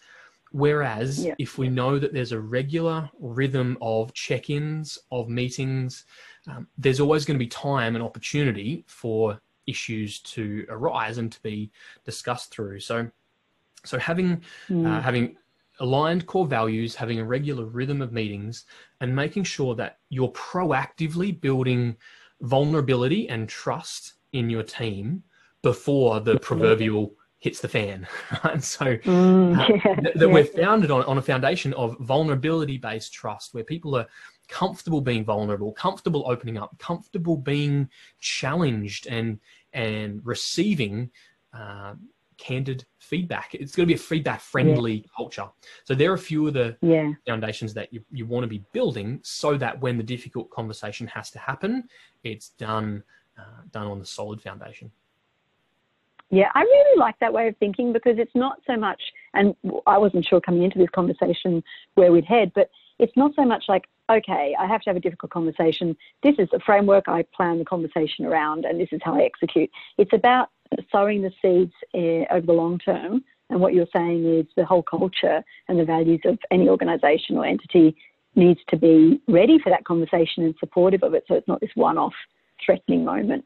Whereas 0.52 1.26
yeah. 1.26 1.34
if 1.40 1.58
we 1.58 1.68
know 1.68 1.98
that 1.98 2.14
there's 2.14 2.32
a 2.32 2.40
regular 2.40 3.10
rhythm 3.20 3.76
of 3.82 4.14
check-ins, 4.14 5.00
of 5.12 5.28
meetings, 5.28 6.06
um, 6.48 6.68
there's 6.78 7.00
always 7.00 7.26
going 7.26 7.40
to 7.40 7.44
be 7.44 7.50
time 7.50 7.96
and 7.96 8.04
opportunity 8.04 8.86
for 8.88 9.42
issues 9.66 10.20
to 10.20 10.68
arise 10.70 11.18
and 11.18 11.32
to 11.32 11.42
be 11.42 11.72
discussed 12.06 12.52
through. 12.52 12.82
So, 12.82 13.10
so 13.84 13.98
having 13.98 14.44
mm. 14.70 14.86
uh, 14.86 15.02
having 15.02 15.38
aligned 15.80 16.26
core 16.26 16.48
values, 16.48 16.96
having 16.96 17.20
a 17.20 17.26
regular 17.26 17.66
rhythm 17.66 18.02
of 18.02 18.12
meetings, 18.12 18.66
and 19.02 19.16
making 19.16 19.44
sure 19.44 19.76
that 19.76 20.00
you're 20.10 20.32
proactively 20.32 21.40
building 21.40 21.96
vulnerability 22.42 23.30
and 23.30 23.50
trust 23.50 24.14
in 24.34 24.50
your 24.50 24.64
team 24.64 25.24
before 25.62 26.20
the 26.20 26.38
proverbial 26.40 27.14
hits 27.40 27.60
the 27.60 27.68
fan. 27.68 28.08
Right? 28.44 28.64
So 28.64 28.86
mm, 28.98 29.58
uh, 29.58 29.80
yeah, 29.86 29.96
that, 30.02 30.14
that 30.16 30.28
yeah. 30.28 30.34
we're 30.34 30.46
founded 30.46 30.92
on, 30.92 31.04
on 31.04 31.18
a 31.18 31.22
foundation 31.22 31.74
of 31.74 31.98
vulnerability 32.00 32.78
based 32.78 33.14
trust 33.14 33.54
where 33.54 33.64
people 33.64 33.96
are 33.96 34.08
comfortable 34.48 35.02
being 35.02 35.24
vulnerable, 35.26 35.72
comfortable 35.74 36.24
opening 36.28 36.58
up, 36.58 36.78
comfortable 36.80 37.38
being 37.38 37.90
challenged 38.20 39.08
and 39.08 39.40
and 39.74 40.22
receiving 40.24 41.10
uh, 41.54 41.94
candid 42.44 42.86
feedback. 43.00 43.56
It's 43.56 43.76
going 43.76 43.88
to 43.88 43.94
be 43.94 44.00
a 44.00 44.04
feedback 44.04 44.42
friendly 44.42 44.94
yeah. 44.94 45.08
culture. 45.16 45.48
So 45.86 45.96
there 45.96 46.12
are 46.12 46.16
a 46.16 46.26
few 46.32 46.48
of 46.48 46.54
the 46.54 46.76
yeah. 46.82 47.12
foundations 47.26 47.74
that 47.76 47.94
you, 47.94 48.04
you 48.12 48.26
want 48.26 48.44
to 48.44 48.48
be 48.48 48.64
building 48.74 49.20
so 49.24 49.58
that 49.58 49.80
when 49.80 49.98
the 49.98 50.04
difficult 50.04 50.50
conversation 50.50 51.08
has 51.08 51.32
to 51.32 51.40
happen, 51.40 51.88
it's 52.24 52.50
done 52.50 53.04
uh, 53.38 53.62
done 53.72 53.88
on 53.88 54.00
the 54.00 54.06
solid 54.06 54.42
foundation. 54.42 54.92
Yeah, 56.30 56.50
I 56.56 56.62
really 56.62 57.00
like 57.00 57.18
that 57.20 57.32
way 57.32 57.48
of 57.48 57.58
thinking 57.58 57.94
because 57.94 58.18
it's 58.18 58.36
not 58.36 58.60
so 58.68 58.76
much, 58.76 59.02
and 59.34 59.56
I 59.86 59.98
wasn't 59.98 60.26
sure 60.26 60.42
coming 60.42 60.64
into 60.64 60.80
this 60.80 60.90
conversation 60.90 61.64
where 61.96 62.12
we'd 62.12 62.26
head, 62.26 62.52
but 62.56 62.70
it's 63.00 63.16
not 63.16 63.32
so 63.36 63.46
much 63.46 63.66
like, 63.68 63.86
okay, 64.12 64.56
I 64.60 64.66
have 64.68 64.82
to 64.82 64.90
have 64.90 64.98
a 64.98 65.00
difficult 65.00 65.32
conversation. 65.32 65.96
This 66.24 66.36
is 66.40 66.48
the 66.52 66.60
framework 66.66 67.08
I 67.08 67.24
plan 67.36 67.60
the 67.60 67.66
conversation 67.66 68.26
around, 68.26 68.66
and 68.66 68.80
this 68.80 68.90
is 68.92 69.02
how 69.04 69.16
I 69.16 69.24
execute. 69.24 69.70
It's 69.98 70.14
about 70.14 70.50
sowing 70.94 71.22
the 71.22 71.32
seeds 71.42 71.74
uh, 71.94 72.34
over 72.34 72.46
the 72.46 72.54
long 72.54 72.80
term. 72.80 73.24
And 73.50 73.60
what 73.60 73.74
you're 73.74 73.88
saying 73.94 74.26
is 74.26 74.46
the 74.56 74.66
whole 74.66 74.84
culture 74.84 75.44
and 75.68 75.78
the 75.78 75.86
values 75.86 76.22
of 76.26 76.40
any 76.50 76.70
organisation 76.70 77.38
or 77.38 77.46
entity 77.46 77.96
needs 78.36 78.62
to 78.70 78.78
be 78.78 79.22
ready 79.28 79.60
for 79.60 79.70
that 79.70 79.84
conversation 79.86 80.44
and 80.44 80.56
supportive 80.60 81.04
of 81.04 81.14
it, 81.14 81.26
so 81.28 81.36
it's 81.36 81.48
not 81.48 81.60
this 81.60 81.70
one-off 81.76 82.14
threatening 82.66 83.04
moment. 83.04 83.46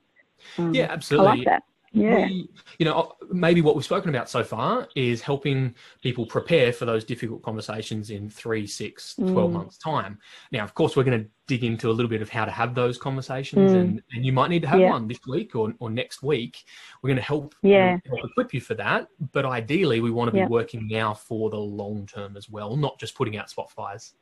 Um, 0.57 0.73
yeah, 0.73 0.87
absolutely. 0.89 1.27
I 1.27 1.35
like 1.35 1.45
that 1.45 1.63
yeah. 1.93 2.25
We, 2.25 2.49
you 2.79 2.85
know, 2.85 3.13
maybe 3.31 3.61
what 3.61 3.75
we've 3.75 3.85
spoken 3.85 4.09
about 4.09 4.29
so 4.29 4.43
far 4.43 4.87
is 4.95 5.21
helping 5.21 5.73
people 6.01 6.25
prepare 6.25 6.73
for 6.73 6.85
those 6.85 7.03
difficult 7.03 7.41
conversations 7.41 8.09
in 8.09 8.29
three, 8.29 8.67
six, 8.67 9.15
12 9.15 9.33
mm. 9.35 9.53
months' 9.53 9.77
time. 9.77 10.19
Now, 10.51 10.63
of 10.63 10.73
course, 10.73 10.95
we're 10.95 11.03
going 11.03 11.23
to 11.23 11.29
dig 11.47 11.63
into 11.63 11.89
a 11.89 11.93
little 11.93 12.09
bit 12.09 12.21
of 12.21 12.29
how 12.29 12.45
to 12.45 12.51
have 12.51 12.75
those 12.75 12.97
conversations, 12.97 13.71
mm. 13.71 13.79
and, 13.79 14.01
and 14.11 14.25
you 14.25 14.33
might 14.33 14.49
need 14.49 14.61
to 14.63 14.67
have 14.67 14.79
yeah. 14.79 14.89
one 14.89 15.07
this 15.07 15.19
week 15.27 15.55
or, 15.55 15.73
or 15.79 15.89
next 15.89 16.21
week. 16.21 16.65
We're 17.01 17.09
going 17.09 17.17
to 17.17 17.23
help, 17.23 17.55
yeah. 17.61 17.97
help 18.05 18.19
equip 18.23 18.53
you 18.53 18.61
for 18.61 18.75
that. 18.75 19.07
But 19.31 19.45
ideally, 19.45 20.01
we 20.01 20.11
want 20.11 20.27
to 20.27 20.33
be 20.33 20.39
yeah. 20.39 20.47
working 20.47 20.87
now 20.87 21.13
for 21.13 21.49
the 21.49 21.57
long 21.57 22.05
term 22.05 22.35
as 22.37 22.49
well, 22.49 22.75
not 22.75 22.99
just 22.99 23.15
putting 23.15 23.37
out 23.37 23.49
spot 23.49 23.71
fires. 23.71 24.13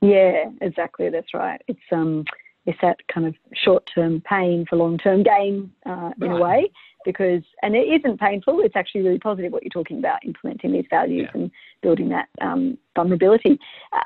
Yeah, 0.00 0.50
exactly. 0.60 1.08
That's 1.08 1.32
right. 1.32 1.60
It's 1.66 1.80
um, 1.90 2.24
it's 2.66 2.78
that 2.82 2.96
kind 3.12 3.26
of 3.26 3.34
short-term 3.54 4.22
pain 4.28 4.64
for 4.68 4.76
long-term 4.76 5.22
gain 5.22 5.70
uh, 5.86 6.10
in 6.20 6.30
right. 6.30 6.40
a 6.40 6.42
way 6.42 6.70
because 7.04 7.42
and 7.62 7.74
it 7.74 7.86
isn't 8.00 8.18
painful 8.18 8.60
it's 8.60 8.76
actually 8.76 9.02
really 9.02 9.18
positive 9.18 9.52
what 9.52 9.62
you're 9.62 9.70
talking 9.70 9.98
about 9.98 10.24
implementing 10.24 10.72
these 10.72 10.86
values 10.88 11.28
yeah. 11.34 11.40
and 11.40 11.50
building 11.82 12.08
that 12.08 12.28
um, 12.40 12.78
vulnerability 12.96 13.58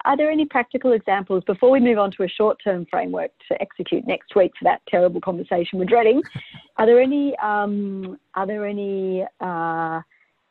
are 0.04 0.16
there 0.16 0.30
any 0.30 0.44
practical 0.44 0.92
examples 0.92 1.44
before 1.46 1.70
we 1.70 1.80
move 1.80 1.98
on 1.98 2.10
to 2.10 2.24
a 2.24 2.28
short-term 2.28 2.86
framework 2.90 3.30
to 3.46 3.60
execute 3.62 4.06
next 4.06 4.34
week 4.34 4.52
for 4.58 4.64
that 4.64 4.82
terrible 4.88 5.20
conversation 5.20 5.78
we're 5.78 5.84
dreading 5.84 6.20
are 6.76 6.86
there 6.86 7.00
any 7.00 7.36
um, 7.38 8.18
are 8.34 8.46
there 8.46 8.66
any 8.66 9.24
uh, 9.40 10.00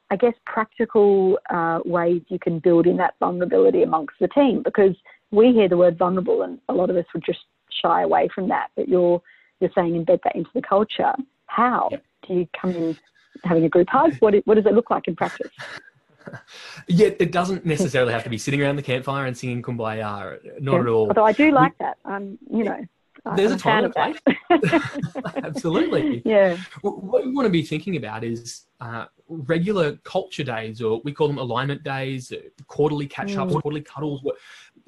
I 0.10 0.16
guess 0.18 0.34
practical 0.46 1.38
uh, 1.50 1.80
ways 1.84 2.22
you 2.30 2.40
can 2.40 2.60
build 2.60 2.88
in 2.88 2.96
that 2.98 3.16
vulnerability 3.20 3.84
amongst 3.84 4.16
the 4.22 4.30
team 4.30 4.64
because 4.64 4.96
we 5.32 5.52
hear 5.52 5.68
the 5.68 5.76
word 5.76 5.98
vulnerable 5.98 6.44
and 6.44 6.60
a 6.70 6.74
lot 6.74 6.90
of 6.90 6.96
us 6.96 7.06
would 7.14 7.26
just 7.26 7.40
shy 7.82 8.04
away 8.04 8.30
from 8.34 8.50
that, 8.50 8.68
but 8.76 8.88
you're 8.88 9.22
you're 9.60 9.72
saying 9.76 9.94
embed 9.94 10.20
that 10.24 10.36
into 10.36 10.50
the 10.54 10.62
culture. 10.62 11.14
How 11.48 11.90
do 12.28 12.34
you 12.34 12.48
come 12.60 12.72
in 12.72 12.98
having 13.44 13.64
a 13.64 13.70
group 13.70 13.88
hug? 13.90 14.16
What, 14.20 14.36
what 14.46 14.56
does 14.56 14.66
it 14.66 14.74
look 14.74 14.90
like 14.90 15.08
in 15.08 15.16
practice? 15.16 15.52
yeah, 16.88 17.10
it 17.20 17.32
doesn't 17.32 17.66
necessarily 17.66 18.14
have 18.14 18.24
to 18.24 18.30
be 18.30 18.38
sitting 18.38 18.62
around 18.62 18.76
the 18.76 18.82
campfire 18.84 19.26
and 19.26 19.38
singing 19.38 19.62
Kumbaya. 19.62 20.62
Not 20.62 20.82
at 20.82 20.88
all. 20.88 21.08
Although 21.08 21.26
I 21.26 21.32
do 21.32 21.52
like 21.52 21.78
that. 21.80 21.98
Um, 22.06 22.38
you 22.52 22.64
know, 22.64 22.86
there's 23.36 23.52
I'm 23.52 23.58
a 23.58 23.60
time 23.60 23.84
and 23.86 23.94
place. 23.94 24.18
Absolutely. 25.44 26.22
Yeah. 26.26 26.58
What 26.82 27.26
we 27.26 27.32
want 27.32 27.46
to 27.46 27.50
be 27.50 27.64
thinking 27.64 27.96
about 27.96 28.24
is 28.24 28.66
uh, 28.82 29.06
regular 29.28 29.96
culture 30.04 30.44
days, 30.44 30.82
or 30.82 31.02
we 31.04 31.14
call 31.14 31.28
them 31.28 31.38
alignment 31.38 31.84
days, 31.84 32.32
uh, 32.32 32.38
quarterly 32.68 33.08
catch 33.08 33.36
ups, 33.36 33.54
mm. 33.54 33.62
quarterly 33.62 33.82
cuddles. 33.82 34.22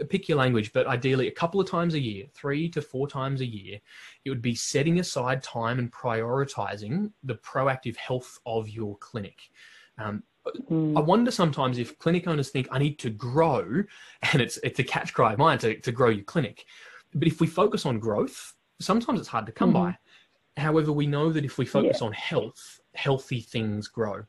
Pick 0.09 0.29
your 0.29 0.37
language, 0.37 0.71
but 0.73 0.87
ideally 0.87 1.27
a 1.27 1.31
couple 1.31 1.59
of 1.59 1.69
times 1.69 1.93
a 1.93 1.99
year, 1.99 2.25
three 2.33 2.69
to 2.69 2.81
four 2.81 3.07
times 3.07 3.41
a 3.41 3.45
year, 3.45 3.79
it 4.25 4.29
would 4.29 4.41
be 4.41 4.55
setting 4.55 4.99
aside 4.99 5.43
time 5.43 5.79
and 5.79 5.91
prioritizing 5.91 7.11
the 7.23 7.35
proactive 7.35 7.95
health 7.97 8.39
of 8.45 8.69
your 8.69 8.97
clinic. 8.97 9.49
Um, 9.97 10.23
Mm. 10.69 10.97
I 10.97 11.01
wonder 11.01 11.31
sometimes 11.31 11.77
if 11.77 11.97
clinic 11.99 12.27
owners 12.27 12.49
think 12.49 12.67
I 12.71 12.79
need 12.79 12.99
to 12.99 13.09
grow, 13.09 13.83
and 14.33 14.41
it's 14.41 14.57
it's 14.63 14.79
a 14.79 14.83
catch 14.83 15.13
cry 15.13 15.33
of 15.33 15.39
mine 15.39 15.57
to, 15.59 15.79
to 15.79 15.91
grow 15.91 16.09
your 16.09 16.23
clinic. 16.23 16.65
But 17.13 17.27
if 17.27 17.41
we 17.41 17.47
focus 17.47 17.85
on 17.85 17.99
growth, 17.99 18.53
sometimes 18.79 19.19
it's 19.19 19.29
hard 19.29 19.45
to 19.47 19.51
come 19.51 19.73
mm-hmm. 19.73 19.91
by. 19.91 19.97
However, 20.57 20.91
we 20.91 21.07
know 21.07 21.31
that 21.31 21.45
if 21.45 21.57
we 21.57 21.65
focus 21.65 21.99
yeah. 22.01 22.07
on 22.07 22.13
health, 22.13 22.79
healthy 22.93 23.41
things 23.41 23.87
grow. 23.87 24.23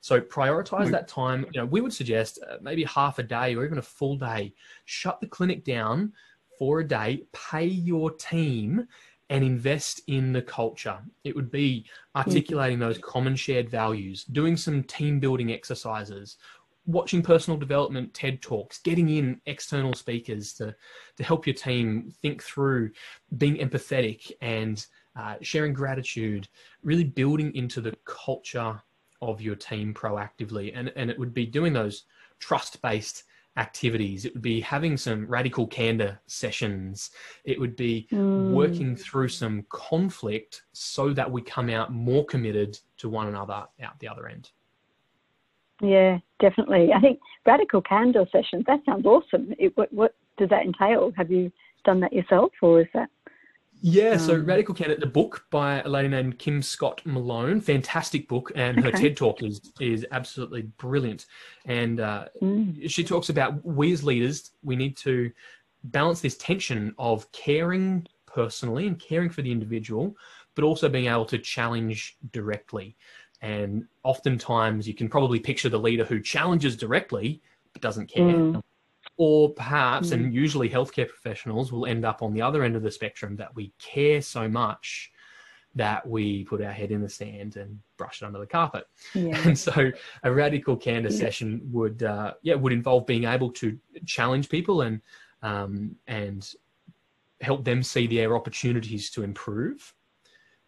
So 0.00 0.20
prioritize 0.20 0.82
mm-hmm. 0.82 0.92
that 0.92 1.08
time. 1.08 1.46
You 1.52 1.60
know, 1.60 1.66
we 1.66 1.80
would 1.80 1.92
suggest 1.92 2.38
uh, 2.48 2.56
maybe 2.60 2.84
half 2.84 3.18
a 3.18 3.22
day 3.22 3.54
or 3.54 3.64
even 3.64 3.78
a 3.78 3.82
full 3.82 4.16
day. 4.16 4.54
Shut 4.84 5.20
the 5.20 5.26
clinic 5.26 5.64
down 5.64 6.12
for 6.58 6.80
a 6.80 6.88
day. 6.88 7.24
Pay 7.32 7.66
your 7.66 8.10
team 8.10 8.86
and 9.28 9.44
invest 9.44 10.02
in 10.08 10.32
the 10.32 10.42
culture. 10.42 10.98
It 11.22 11.36
would 11.36 11.50
be 11.50 11.86
articulating 12.16 12.78
mm-hmm. 12.78 12.88
those 12.88 12.98
common 12.98 13.36
shared 13.36 13.70
values, 13.70 14.24
doing 14.24 14.56
some 14.56 14.82
team 14.82 15.20
building 15.20 15.52
exercises, 15.52 16.36
watching 16.86 17.22
personal 17.22 17.58
development 17.58 18.12
TED 18.12 18.42
Talks, 18.42 18.78
getting 18.78 19.08
in 19.08 19.40
external 19.46 19.94
speakers 19.94 20.52
to, 20.54 20.74
to 21.16 21.22
help 21.22 21.46
your 21.46 21.54
team 21.54 22.12
think 22.22 22.42
through 22.42 22.90
being 23.38 23.56
empathetic 23.56 24.32
and 24.40 24.84
uh, 25.14 25.36
sharing 25.42 25.72
gratitude, 25.72 26.48
really 26.82 27.04
building 27.04 27.54
into 27.54 27.80
the 27.80 27.94
culture 28.04 28.82
of 29.22 29.40
your 29.40 29.54
team 29.54 29.94
proactively. 29.94 30.72
And, 30.74 30.92
and 30.96 31.10
it 31.10 31.18
would 31.18 31.34
be 31.34 31.46
doing 31.46 31.72
those 31.72 32.04
trust 32.38 32.80
based 32.82 33.24
activities. 33.56 34.24
It 34.24 34.34
would 34.34 34.42
be 34.42 34.60
having 34.60 34.96
some 34.96 35.26
radical 35.26 35.66
candor 35.66 36.20
sessions. 36.26 37.10
It 37.44 37.58
would 37.58 37.76
be 37.76 38.06
mm. 38.12 38.52
working 38.52 38.96
through 38.96 39.28
some 39.28 39.64
conflict 39.68 40.62
so 40.72 41.12
that 41.12 41.30
we 41.30 41.42
come 41.42 41.68
out 41.68 41.92
more 41.92 42.24
committed 42.24 42.78
to 42.98 43.08
one 43.08 43.28
another 43.28 43.66
out 43.82 43.98
the 43.98 44.08
other 44.08 44.28
end. 44.28 44.50
Yeah, 45.82 46.18
definitely. 46.40 46.92
I 46.94 47.00
think 47.00 47.20
radical 47.46 47.80
candor 47.80 48.26
sessions, 48.30 48.64
that 48.66 48.80
sounds 48.84 49.06
awesome. 49.06 49.54
It, 49.58 49.76
what, 49.76 49.92
what 49.92 50.14
does 50.36 50.50
that 50.50 50.64
entail? 50.64 51.12
Have 51.16 51.30
you 51.30 51.50
done 51.84 52.00
that 52.00 52.12
yourself 52.12 52.52
or 52.62 52.82
is 52.82 52.88
that? 52.94 53.08
Yeah, 53.82 54.16
so 54.16 54.34
um, 54.34 54.44
Radical 54.44 54.74
Candor, 54.74 54.96
the 54.96 55.06
book 55.06 55.46
by 55.50 55.80
a 55.80 55.88
lady 55.88 56.08
named 56.08 56.38
Kim 56.38 56.60
Scott 56.60 57.00
Malone, 57.04 57.60
fantastic 57.60 58.28
book, 58.28 58.52
and 58.54 58.78
her 58.80 58.88
okay. 58.88 59.08
TED 59.08 59.16
talk 59.16 59.42
is 59.42 59.60
is 59.80 60.06
absolutely 60.12 60.62
brilliant. 60.78 61.26
And 61.64 62.00
uh, 62.00 62.26
mm. 62.42 62.90
she 62.90 63.04
talks 63.04 63.30
about 63.30 63.64
we 63.64 63.92
as 63.92 64.04
leaders, 64.04 64.50
we 64.62 64.76
need 64.76 64.96
to 64.98 65.30
balance 65.84 66.20
this 66.20 66.36
tension 66.36 66.94
of 66.98 67.30
caring 67.32 68.06
personally 68.26 68.86
and 68.86 68.98
caring 68.98 69.30
for 69.30 69.42
the 69.42 69.50
individual, 69.50 70.14
but 70.54 70.64
also 70.64 70.88
being 70.88 71.06
able 71.06 71.24
to 71.26 71.38
challenge 71.38 72.18
directly. 72.32 72.96
And 73.40 73.86
oftentimes 74.02 74.86
you 74.86 74.94
can 74.94 75.08
probably 75.08 75.40
picture 75.40 75.70
the 75.70 75.78
leader 75.78 76.04
who 76.04 76.20
challenges 76.20 76.76
directly 76.76 77.40
but 77.72 77.82
doesn't 77.82 78.08
care. 78.08 78.24
Mm. 78.24 78.62
Or 79.22 79.50
perhaps, 79.50 80.08
mm. 80.08 80.12
and 80.12 80.34
usually 80.34 80.70
healthcare 80.70 81.06
professionals 81.06 81.70
will 81.70 81.84
end 81.84 82.06
up 82.06 82.22
on 82.22 82.32
the 82.32 82.40
other 82.40 82.64
end 82.64 82.74
of 82.74 82.82
the 82.82 82.90
spectrum 82.90 83.36
that 83.36 83.54
we 83.54 83.70
care 83.78 84.22
so 84.22 84.48
much 84.48 85.12
that 85.74 86.08
we 86.08 86.44
put 86.44 86.62
our 86.62 86.72
head 86.72 86.90
in 86.90 87.02
the 87.02 87.08
sand 87.08 87.56
and 87.56 87.78
brush 87.98 88.22
it 88.22 88.24
under 88.24 88.38
the 88.38 88.46
carpet. 88.46 88.86
Yeah. 89.14 89.38
And 89.44 89.58
so 89.58 89.92
a 90.22 90.32
radical 90.32 90.74
candor 90.74 91.10
yeah. 91.10 91.18
session 91.18 91.60
would, 91.70 92.02
uh, 92.02 92.32
yeah, 92.40 92.54
would 92.54 92.72
involve 92.72 93.04
being 93.04 93.24
able 93.24 93.52
to 93.52 93.78
challenge 94.06 94.48
people 94.48 94.80
and, 94.80 95.02
um, 95.42 95.96
and 96.06 96.50
help 97.42 97.62
them 97.62 97.82
see 97.82 98.06
their 98.06 98.34
opportunities 98.34 99.10
to 99.10 99.22
improve, 99.22 99.92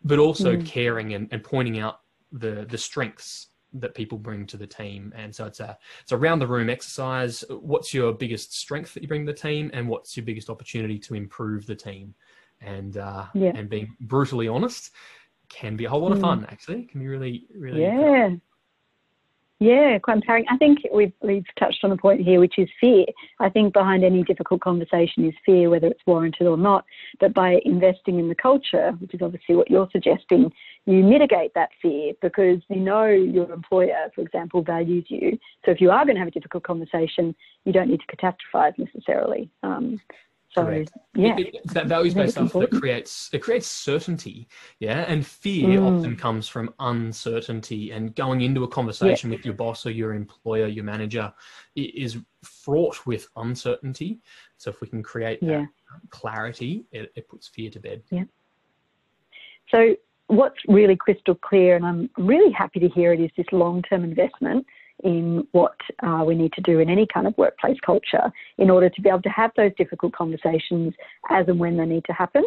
but 0.05 0.19
also 0.19 0.57
mm. 0.57 0.67
caring 0.67 1.15
and, 1.15 1.27
and 1.33 1.43
pointing 1.43 1.79
out 1.79 2.01
the 2.33 2.67
the 2.69 2.79
strengths 2.79 3.49
that 3.75 3.95
people 3.95 4.19
bring 4.19 4.47
to 4.47 4.57
the 4.57 4.67
team. 4.67 5.13
And 5.17 5.35
so 5.35 5.47
it's 5.47 5.61
a 5.61 5.79
it's 6.03 6.13
a 6.13 6.17
round 6.17 6.41
the 6.41 6.47
room 6.47 6.71
exercise. 6.71 7.45
What's 7.49 7.93
your 7.95 8.13
biggest 8.13 8.57
strength 8.57 8.95
that 8.95 9.03
you 9.03 9.09
bring 9.09 9.27
to 9.27 9.33
the 9.33 9.39
team, 9.39 9.71
and 9.73 9.89
what's 9.89 10.17
your 10.17 10.25
biggest 10.25 10.51
opportunity 10.51 10.99
to 11.01 11.15
improve 11.15 11.67
the 11.67 11.77
team? 11.77 12.15
And 12.61 12.97
uh, 12.97 13.27
yeah. 13.35 13.53
and 13.55 13.69
being 13.69 13.97
brutally 14.01 14.49
honest 14.49 14.91
can 15.49 15.77
be 15.77 15.85
a 15.85 15.91
whole 15.91 16.01
lot 16.01 16.13
of 16.13 16.19
mm. 16.19 16.23
fun. 16.23 16.47
Actually, 16.51 16.83
it 16.83 16.91
can 16.91 17.01
be 17.01 17.09
really 17.09 17.47
really 17.55 17.83
yeah. 17.83 18.29
Fun. 18.29 18.41
Yeah, 19.63 19.97
quite 20.01 20.17
empowering. 20.17 20.45
I 20.51 20.57
think 20.57 20.81
we've, 20.93 21.13
we've 21.23 21.45
touched 21.57 21.85
on 21.85 21.93
a 21.93 21.97
point 21.97 22.21
here, 22.21 22.41
which 22.41 22.59
is 22.59 22.69
fear. 22.81 23.05
I 23.39 23.49
think 23.49 23.73
behind 23.73 24.03
any 24.03 24.25
difficult 24.25 24.61
conversation 24.61 25.25
is 25.25 25.35
fear, 25.47 25.71
whether 25.71 25.87
it's 25.87 26.01
warranted 26.05 26.49
or 26.49 26.57
not. 26.57 26.85
But 27.21 27.33
by 27.33 27.61
investing 27.65 28.19
in 28.19 28.29
the 28.29 28.35
culture, 28.35 28.91
which 28.99 29.15
is 29.15 29.23
obviously 29.23 29.55
what 29.55 29.71
you're 29.71 29.89
suggesting, 29.93 30.51
you 30.87 31.05
mitigate 31.05 31.55
that 31.55 31.71
fear 31.81 32.13
because 32.21 32.61
you 32.69 32.81
know 32.81 33.07
your 33.07 33.51
employer, 33.53 34.11
for 34.15 34.21
example, 34.21 34.63
values 34.63 35.05
you. 35.09 35.39
So 35.65 35.71
if 35.71 35.81
you 35.81 35.91
are 35.91 36.05
going 36.05 36.17
to 36.17 36.21
have 36.21 36.29
a 36.29 36.33
difficult 36.33 36.65
conversation, 36.65 37.35
you 37.65 37.73
don't 37.73 37.89
need 37.89 38.01
to 38.01 38.17
catastrophize 38.17 38.77
necessarily. 38.79 39.49
Um, 39.63 40.01
so 40.55 40.65
Correct. 40.65 40.93
yeah, 41.15 41.37
it, 41.39 41.55
it, 41.55 41.67
that 41.69 41.87
values 41.87 42.13
based 42.13 42.35
stuff 42.35 42.53
that 42.53 42.71
creates 42.73 43.31
it 43.33 43.39
creates 43.39 43.67
certainty, 43.67 44.49
yeah, 44.81 45.05
and 45.09 45.27
fear 45.27 45.81
mm. 45.81 45.99
often 45.99 46.15
comes 46.15 46.47
from 46.47 46.75
uncertainty. 46.79 47.93
And 47.93 48.15
going 48.15 48.43
into 48.43 48.65
a 48.65 48.69
conversation 48.69 49.31
yeah. 49.31 49.37
with 49.37 49.47
your 49.47 49.55
boss 49.55 49.87
or 49.87 49.93
your 49.93 50.13
employer, 50.13 50.67
your 50.67 50.85
manager, 50.85 51.33
is 51.75 52.19
fraught 52.43 53.07
with 53.07 53.29
uncertainty. 53.37 54.21
So 54.59 54.69
if 54.69 54.83
we 54.83 54.89
can 54.89 55.03
create 55.03 55.41
that 55.41 55.47
yeah. 55.47 55.67
clarity, 56.11 56.85
it, 56.93 57.13
it 57.15 57.29
puts 57.29 57.49
fear 57.49 57.71
to 57.71 57.81
bed. 57.81 58.03
Yeah. 58.11 58.25
So 59.71 59.97
what's 60.29 60.59
really 60.69 60.97
crystal 60.97 61.35
clear, 61.35 61.77
and 61.77 61.85
I'm 61.85 62.11
really 62.17 62.53
happy 62.53 62.81
to 62.81 62.89
hear 62.89 63.13
it, 63.13 63.21
is 63.21 63.31
this 63.37 63.47
long 63.53 63.83
term 63.83 64.05
investment 64.05 64.67
in 65.03 65.47
what 65.53 65.77
uh, 66.03 66.23
we 66.25 66.35
need 66.35 66.53
to 66.53 66.61
do 66.61 66.79
in 66.79 66.89
any 66.89 67.07
kind 67.13 67.27
of 67.27 67.37
workplace 67.37 67.79
culture 67.85 68.31
in 68.59 68.71
order 68.71 68.89
to 68.89 69.01
be 69.01 69.09
able 69.09 69.23
to 69.23 69.29
have 69.29 69.51
those 69.57 69.73
difficult 69.77 70.13
conversations 70.13 70.95
as 71.31 71.49
and 71.49 71.59
when 71.59 71.77
they 71.77 71.87
need 71.87 72.05
to 72.05 72.13
happen. 72.13 72.45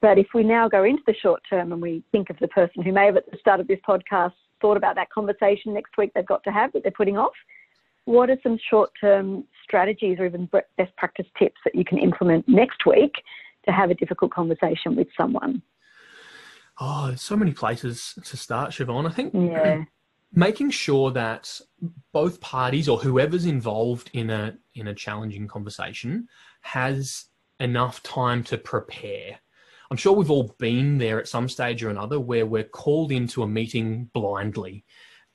But 0.00 0.18
if 0.18 0.28
we 0.34 0.42
now 0.42 0.68
go 0.68 0.84
into 0.84 1.02
the 1.06 1.14
short 1.14 1.42
term 1.48 1.72
and 1.72 1.82
we 1.82 2.02
think 2.12 2.30
of 2.30 2.38
the 2.40 2.48
person 2.48 2.82
who 2.82 2.92
may 2.92 3.06
have 3.06 3.16
at 3.16 3.30
the 3.30 3.38
start 3.38 3.60
of 3.60 3.68
this 3.68 3.80
podcast 3.86 4.32
thought 4.60 4.76
about 4.76 4.96
that 4.96 5.10
conversation 5.10 5.74
next 5.74 5.96
week 5.96 6.10
they've 6.14 6.26
got 6.26 6.42
to 6.44 6.50
have 6.50 6.72
that 6.72 6.82
they're 6.82 6.92
putting 6.92 7.16
off, 7.16 7.32
what 8.04 8.30
are 8.30 8.38
some 8.42 8.58
short 8.70 8.90
term 9.00 9.44
strategies 9.62 10.18
or 10.18 10.26
even 10.26 10.48
best 10.78 10.96
practice 10.96 11.26
tips 11.38 11.60
that 11.64 11.74
you 11.74 11.84
can 11.84 11.98
implement 11.98 12.48
next 12.48 12.86
week 12.86 13.12
to 13.66 13.72
have 13.72 13.90
a 13.90 13.94
difficult 13.94 14.32
conversation 14.32 14.96
with 14.96 15.08
someone? 15.16 15.62
Oh, 16.80 17.08
there's 17.08 17.22
so 17.22 17.36
many 17.36 17.52
places 17.52 18.14
to 18.24 18.36
start, 18.36 18.70
Siobhan. 18.70 19.08
I 19.08 19.12
think 19.12 19.34
yeah 19.34 19.84
making 20.32 20.70
sure 20.70 21.10
that 21.12 21.60
both 22.12 22.40
parties 22.40 22.88
or 22.88 22.98
whoever's 22.98 23.46
involved 23.46 24.10
in 24.12 24.30
a 24.30 24.56
in 24.74 24.88
a 24.88 24.94
challenging 24.94 25.48
conversation 25.48 26.28
has 26.60 27.26
enough 27.60 28.02
time 28.02 28.42
to 28.44 28.58
prepare. 28.58 29.38
I'm 29.90 29.96
sure 29.96 30.12
we've 30.12 30.30
all 30.30 30.54
been 30.58 30.98
there 30.98 31.18
at 31.18 31.28
some 31.28 31.48
stage 31.48 31.82
or 31.82 31.88
another 31.88 32.20
where 32.20 32.46
we're 32.46 32.64
called 32.64 33.10
into 33.10 33.42
a 33.42 33.48
meeting 33.48 34.10
blindly, 34.12 34.84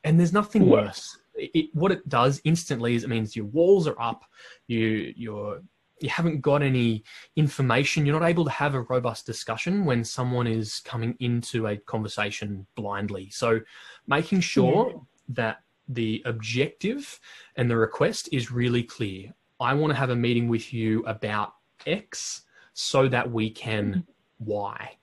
and 0.03 0.19
there's 0.19 0.33
nothing 0.33 0.63
yeah. 0.63 0.71
worse. 0.71 1.17
It, 1.35 1.69
what 1.73 1.91
it 1.91 2.07
does 2.07 2.39
instantly 2.43 2.93
is 2.93 3.03
it 3.03 3.09
means 3.09 3.35
your 3.35 3.45
walls 3.45 3.88
are 3.88 4.00
up, 4.00 4.23
you 4.67 5.13
you're 5.15 5.62
you 6.03 6.10
haven't 6.10 6.41
got 6.41 6.62
any 6.62 7.03
information, 7.38 8.05
you're 8.05 8.19
not 8.19 8.27
able 8.27 8.43
to 8.43 8.51
have 8.51 8.75
a 8.75 8.81
robust 8.81 9.25
discussion 9.25 9.86
when 9.86 10.03
someone 10.03 10.48
is 10.48 10.81
coming 10.81 11.15
into 11.19 11.67
a 11.67 11.77
conversation 11.77 12.67
blindly. 12.75 13.29
So, 13.29 13.62
making 14.05 14.41
sure 14.41 14.91
yeah. 14.91 15.00
that 15.29 15.57
the 15.88 16.22
objective 16.25 17.19
and 17.55 17.72
the 17.72 17.77
request 17.77 18.29
is 18.31 18.51
really 18.51 18.83
clear. 18.83 19.33
I 19.60 19.74
want 19.74 19.91
to 19.91 19.98
have 19.98 20.10
a 20.10 20.15
meeting 20.15 20.50
with 20.50 20.74
you 20.74 21.05
about 21.05 21.53
X 21.88 22.41
so 22.74 23.07
that 23.07 23.31
we 23.31 23.50
can 23.50 24.05
Y 24.39 24.98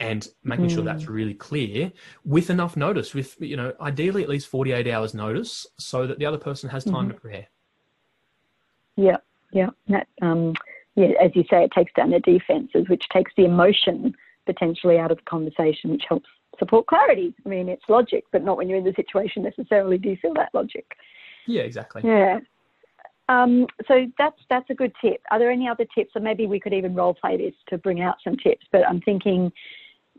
and 0.00 0.28
making 0.44 0.66
mm. 0.66 0.74
sure 0.74 0.82
that's 0.82 1.04
mm. 1.04 1.10
really 1.10 1.34
clear 1.34 1.92
with 2.24 2.50
enough 2.50 2.76
notice 2.76 3.14
with 3.14 3.36
you 3.38 3.56
know 3.56 3.72
ideally 3.80 4.22
at 4.22 4.28
least 4.28 4.48
48 4.48 4.88
hours 4.88 5.14
notice 5.14 5.66
so 5.78 6.06
that 6.06 6.18
the 6.18 6.26
other 6.26 6.38
person 6.38 6.68
has 6.68 6.84
time 6.84 6.94
mm-hmm. 6.94 7.08
to 7.08 7.14
prepare 7.14 7.46
yeah 8.96 9.18
yeah, 9.52 9.70
that, 9.88 10.08
um, 10.20 10.54
yeah, 10.96 11.08
as 11.22 11.30
you 11.34 11.44
say, 11.48 11.64
it 11.64 11.72
takes 11.72 11.92
down 11.94 12.10
their 12.10 12.20
defences, 12.20 12.88
which 12.88 13.08
takes 13.10 13.32
the 13.36 13.44
emotion 13.44 14.14
potentially 14.46 14.98
out 14.98 15.10
of 15.10 15.18
the 15.18 15.24
conversation, 15.24 15.90
which 15.90 16.04
helps 16.08 16.28
support 16.58 16.86
clarity. 16.86 17.34
I 17.44 17.48
mean, 17.48 17.68
it's 17.68 17.84
logic, 17.88 18.24
but 18.32 18.42
not 18.42 18.56
when 18.56 18.68
you're 18.68 18.78
in 18.78 18.84
the 18.84 18.94
situation 18.94 19.42
necessarily 19.42 19.98
do 19.98 20.10
you 20.10 20.16
feel 20.16 20.34
that 20.34 20.50
logic. 20.52 20.84
Yeah, 21.46 21.62
exactly. 21.62 22.02
Yeah. 22.04 22.40
Um, 23.28 23.66
so 23.88 24.06
that's 24.18 24.38
that's 24.50 24.68
a 24.68 24.74
good 24.74 24.92
tip. 25.00 25.22
Are 25.30 25.38
there 25.38 25.50
any 25.50 25.68
other 25.68 25.86
tips? 25.94 26.12
Or 26.14 26.20
maybe 26.20 26.46
we 26.46 26.60
could 26.60 26.74
even 26.74 26.94
role 26.94 27.14
play 27.14 27.36
this 27.36 27.54
to 27.68 27.78
bring 27.78 28.00
out 28.00 28.16
some 28.22 28.36
tips. 28.36 28.66
But 28.72 28.86
I'm 28.86 29.00
thinking, 29.00 29.50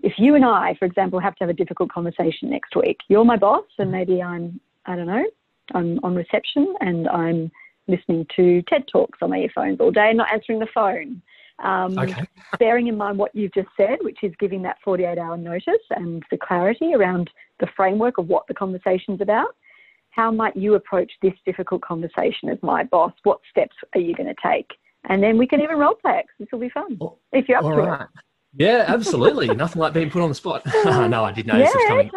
if 0.01 0.13
you 0.17 0.35
and 0.35 0.45
I, 0.45 0.75
for 0.79 0.85
example, 0.85 1.19
have 1.19 1.35
to 1.35 1.43
have 1.43 1.49
a 1.49 1.53
difficult 1.53 1.91
conversation 1.91 2.49
next 2.49 2.75
week, 2.75 2.97
you're 3.09 3.25
my 3.25 3.37
boss, 3.37 3.65
and 3.77 3.91
maybe 3.91 4.21
I'm 4.21 4.59
I 4.85 4.95
don't 4.95 5.07
know, 5.07 5.25
I'm 5.73 5.99
on 6.03 6.15
reception 6.15 6.73
and 6.81 7.07
I'm 7.09 7.51
listening 7.87 8.25
to 8.35 8.61
TED 8.63 8.87
talks 8.87 9.19
on 9.21 9.29
my 9.29 9.39
earphones 9.39 9.79
all 9.79 9.91
day, 9.91 10.09
and 10.09 10.17
not 10.17 10.31
answering 10.31 10.59
the 10.59 10.67
phone. 10.73 11.21
Um, 11.63 11.97
okay. 11.97 12.23
bearing 12.59 12.87
in 12.87 12.97
mind 12.97 13.17
what 13.17 13.33
you've 13.35 13.53
just 13.53 13.69
said, 13.77 13.99
which 14.01 14.19
is 14.23 14.33
giving 14.39 14.61
that 14.63 14.77
48 14.83 15.17
hour 15.17 15.37
notice 15.37 15.83
and 15.91 16.23
the 16.31 16.37
clarity 16.37 16.93
around 16.93 17.29
the 17.59 17.67
framework 17.75 18.17
of 18.17 18.27
what 18.27 18.47
the 18.47 18.53
conversation's 18.53 19.21
about, 19.21 19.55
how 20.09 20.31
might 20.31 20.55
you 20.55 20.75
approach 20.75 21.11
this 21.21 21.33
difficult 21.45 21.81
conversation 21.81 22.49
as 22.49 22.57
my 22.61 22.83
boss? 22.83 23.13
What 23.23 23.39
steps 23.49 23.75
are 23.93 23.99
you 23.99 24.15
going 24.15 24.33
to 24.33 24.41
take? 24.43 24.71
And 25.09 25.21
then 25.21 25.37
we 25.37 25.47
can 25.47 25.61
even 25.61 25.77
role 25.77 25.95
play 25.95 26.19
it. 26.19 26.25
This 26.39 26.47
will 26.51 26.59
be 26.59 26.69
fun 26.69 26.97
if 27.31 27.49
you're 27.49 27.57
up 27.57 27.63
to 27.63 27.69
right. 27.69 28.01
it. 28.01 28.07
Yeah, 28.55 28.85
absolutely. 28.87 29.47
Nothing 29.47 29.81
like 29.81 29.93
being 29.93 30.09
put 30.09 30.21
on 30.21 30.29
the 30.29 30.35
spot. 30.35 30.63
no, 30.85 31.23
I 31.23 31.31
did 31.31 31.47
know 31.47 31.57
yeah, 31.57 31.65
this 31.65 31.75
was 31.75 31.85
coming. 31.87 32.11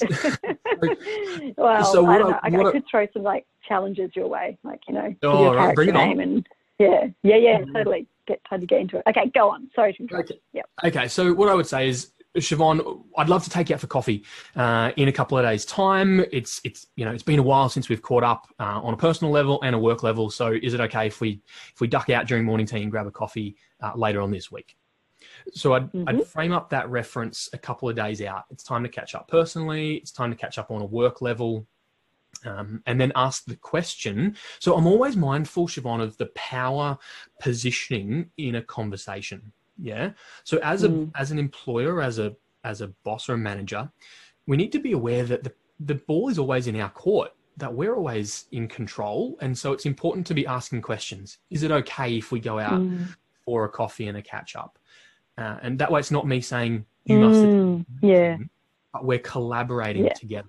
totally. 0.00 1.54
well, 1.56 1.84
so 1.84 2.06
I. 2.06 2.16
I, 2.16 2.30
I, 2.30 2.68
I, 2.68 2.72
could 2.72 2.84
throw 2.90 3.06
some 3.12 3.22
like 3.22 3.46
challenges 3.66 4.10
your 4.14 4.26
way, 4.26 4.58
like 4.64 4.80
you 4.88 4.94
know, 4.94 5.14
oh, 5.22 5.44
your 5.44 5.54
right, 5.54 5.74
bring 5.74 5.90
it 5.90 5.96
on. 5.96 6.20
and 6.20 6.46
yeah, 6.78 7.06
yeah, 7.22 7.36
yeah, 7.36 7.58
mm-hmm. 7.58 7.76
totally. 7.76 8.06
Get 8.26 8.40
time 8.48 8.60
to 8.60 8.66
get 8.66 8.80
into 8.80 8.98
it. 8.98 9.04
Okay, 9.08 9.30
go 9.34 9.50
on. 9.50 9.70
Sorry 9.74 9.92
to 9.94 10.02
interrupt. 10.02 10.30
Okay. 10.30 10.40
Yep. 10.52 10.70
Okay, 10.84 11.08
so 11.08 11.32
what 11.32 11.48
I 11.48 11.54
would 11.54 11.66
say 11.66 11.88
is 11.88 12.12
Siobhan, 12.36 13.04
I'd 13.16 13.28
love 13.28 13.44
to 13.44 13.50
take 13.50 13.68
you 13.68 13.74
out 13.74 13.80
for 13.80 13.86
coffee 13.86 14.24
uh, 14.56 14.92
in 14.96 15.08
a 15.08 15.12
couple 15.12 15.38
of 15.38 15.44
days' 15.44 15.64
time. 15.64 16.24
It's 16.32 16.60
it's 16.64 16.86
you 16.96 17.04
know 17.04 17.12
it's 17.12 17.22
been 17.22 17.38
a 17.38 17.42
while 17.42 17.68
since 17.68 17.88
we've 17.88 18.02
caught 18.02 18.24
up 18.24 18.46
uh, 18.58 18.80
on 18.82 18.94
a 18.94 18.96
personal 18.96 19.32
level 19.32 19.60
and 19.62 19.74
a 19.74 19.78
work 19.78 20.02
level. 20.02 20.30
So 20.30 20.52
is 20.62 20.74
it 20.74 20.80
okay 20.80 21.06
if 21.06 21.20
we 21.20 21.40
if 21.72 21.80
we 21.80 21.86
duck 21.86 22.10
out 22.10 22.26
during 22.26 22.44
morning 22.44 22.66
tea 22.66 22.82
and 22.82 22.90
grab 22.90 23.06
a 23.06 23.10
coffee 23.10 23.56
uh, 23.80 23.92
later 23.94 24.20
on 24.20 24.30
this 24.30 24.50
week? 24.50 24.76
So 25.52 25.74
I'd, 25.74 25.92
mm-hmm. 25.92 26.08
I'd 26.08 26.26
frame 26.26 26.52
up 26.52 26.70
that 26.70 26.88
reference 26.88 27.48
a 27.52 27.58
couple 27.58 27.88
of 27.88 27.96
days 27.96 28.22
out. 28.22 28.44
It's 28.50 28.64
time 28.64 28.82
to 28.82 28.88
catch 28.88 29.14
up 29.14 29.28
personally. 29.28 29.96
It's 29.96 30.12
time 30.12 30.30
to 30.30 30.36
catch 30.36 30.58
up 30.58 30.70
on 30.70 30.82
a 30.82 30.86
work 30.86 31.20
level. 31.22 31.66
Um, 32.44 32.82
and 32.86 33.00
then 33.00 33.10
ask 33.16 33.46
the 33.46 33.56
question. 33.56 34.36
So 34.60 34.76
I'm 34.76 34.86
always 34.86 35.16
mindful, 35.16 35.66
Siobhan, 35.66 36.00
of 36.00 36.16
the 36.18 36.26
power 36.36 36.96
positioning 37.40 38.30
in 38.36 38.56
a 38.56 38.62
conversation. 38.62 39.52
Yeah. 39.80 40.10
So 40.44 40.58
as 40.58 40.84
a 40.84 40.88
mm. 40.88 41.10
as 41.16 41.30
an 41.30 41.38
employer, 41.38 42.00
as 42.02 42.18
a 42.18 42.36
as 42.64 42.80
a 42.80 42.88
boss 43.04 43.28
or 43.28 43.34
a 43.34 43.38
manager, 43.38 43.90
we 44.46 44.56
need 44.56 44.72
to 44.72 44.78
be 44.78 44.92
aware 44.92 45.24
that 45.24 45.42
the 45.42 45.52
the 45.80 45.94
ball 45.94 46.28
is 46.28 46.38
always 46.38 46.66
in 46.66 46.78
our 46.80 46.90
court. 46.90 47.32
That 47.56 47.74
we're 47.74 47.96
always 47.96 48.46
in 48.52 48.68
control, 48.68 49.36
and 49.40 49.56
so 49.56 49.72
it's 49.72 49.86
important 49.86 50.26
to 50.28 50.34
be 50.34 50.46
asking 50.46 50.82
questions. 50.82 51.38
Is 51.50 51.64
it 51.64 51.72
okay 51.72 52.16
if 52.16 52.30
we 52.30 52.38
go 52.38 52.60
out 52.60 52.80
mm. 52.80 53.08
for 53.44 53.64
a 53.64 53.68
coffee 53.68 54.06
and 54.06 54.16
a 54.16 54.22
catch 54.22 54.54
up? 54.54 54.78
Uh, 55.38 55.58
and 55.62 55.78
that 55.78 55.90
way, 55.90 56.00
it's 56.00 56.10
not 56.10 56.26
me 56.26 56.40
saying 56.40 56.84
you 57.04 57.18
mm, 57.18 57.78
must. 57.78 57.86
Yeah. 58.02 58.38
But 58.92 59.04
we're 59.04 59.18
collaborating 59.20 60.06
yeah. 60.06 60.14
together. 60.14 60.48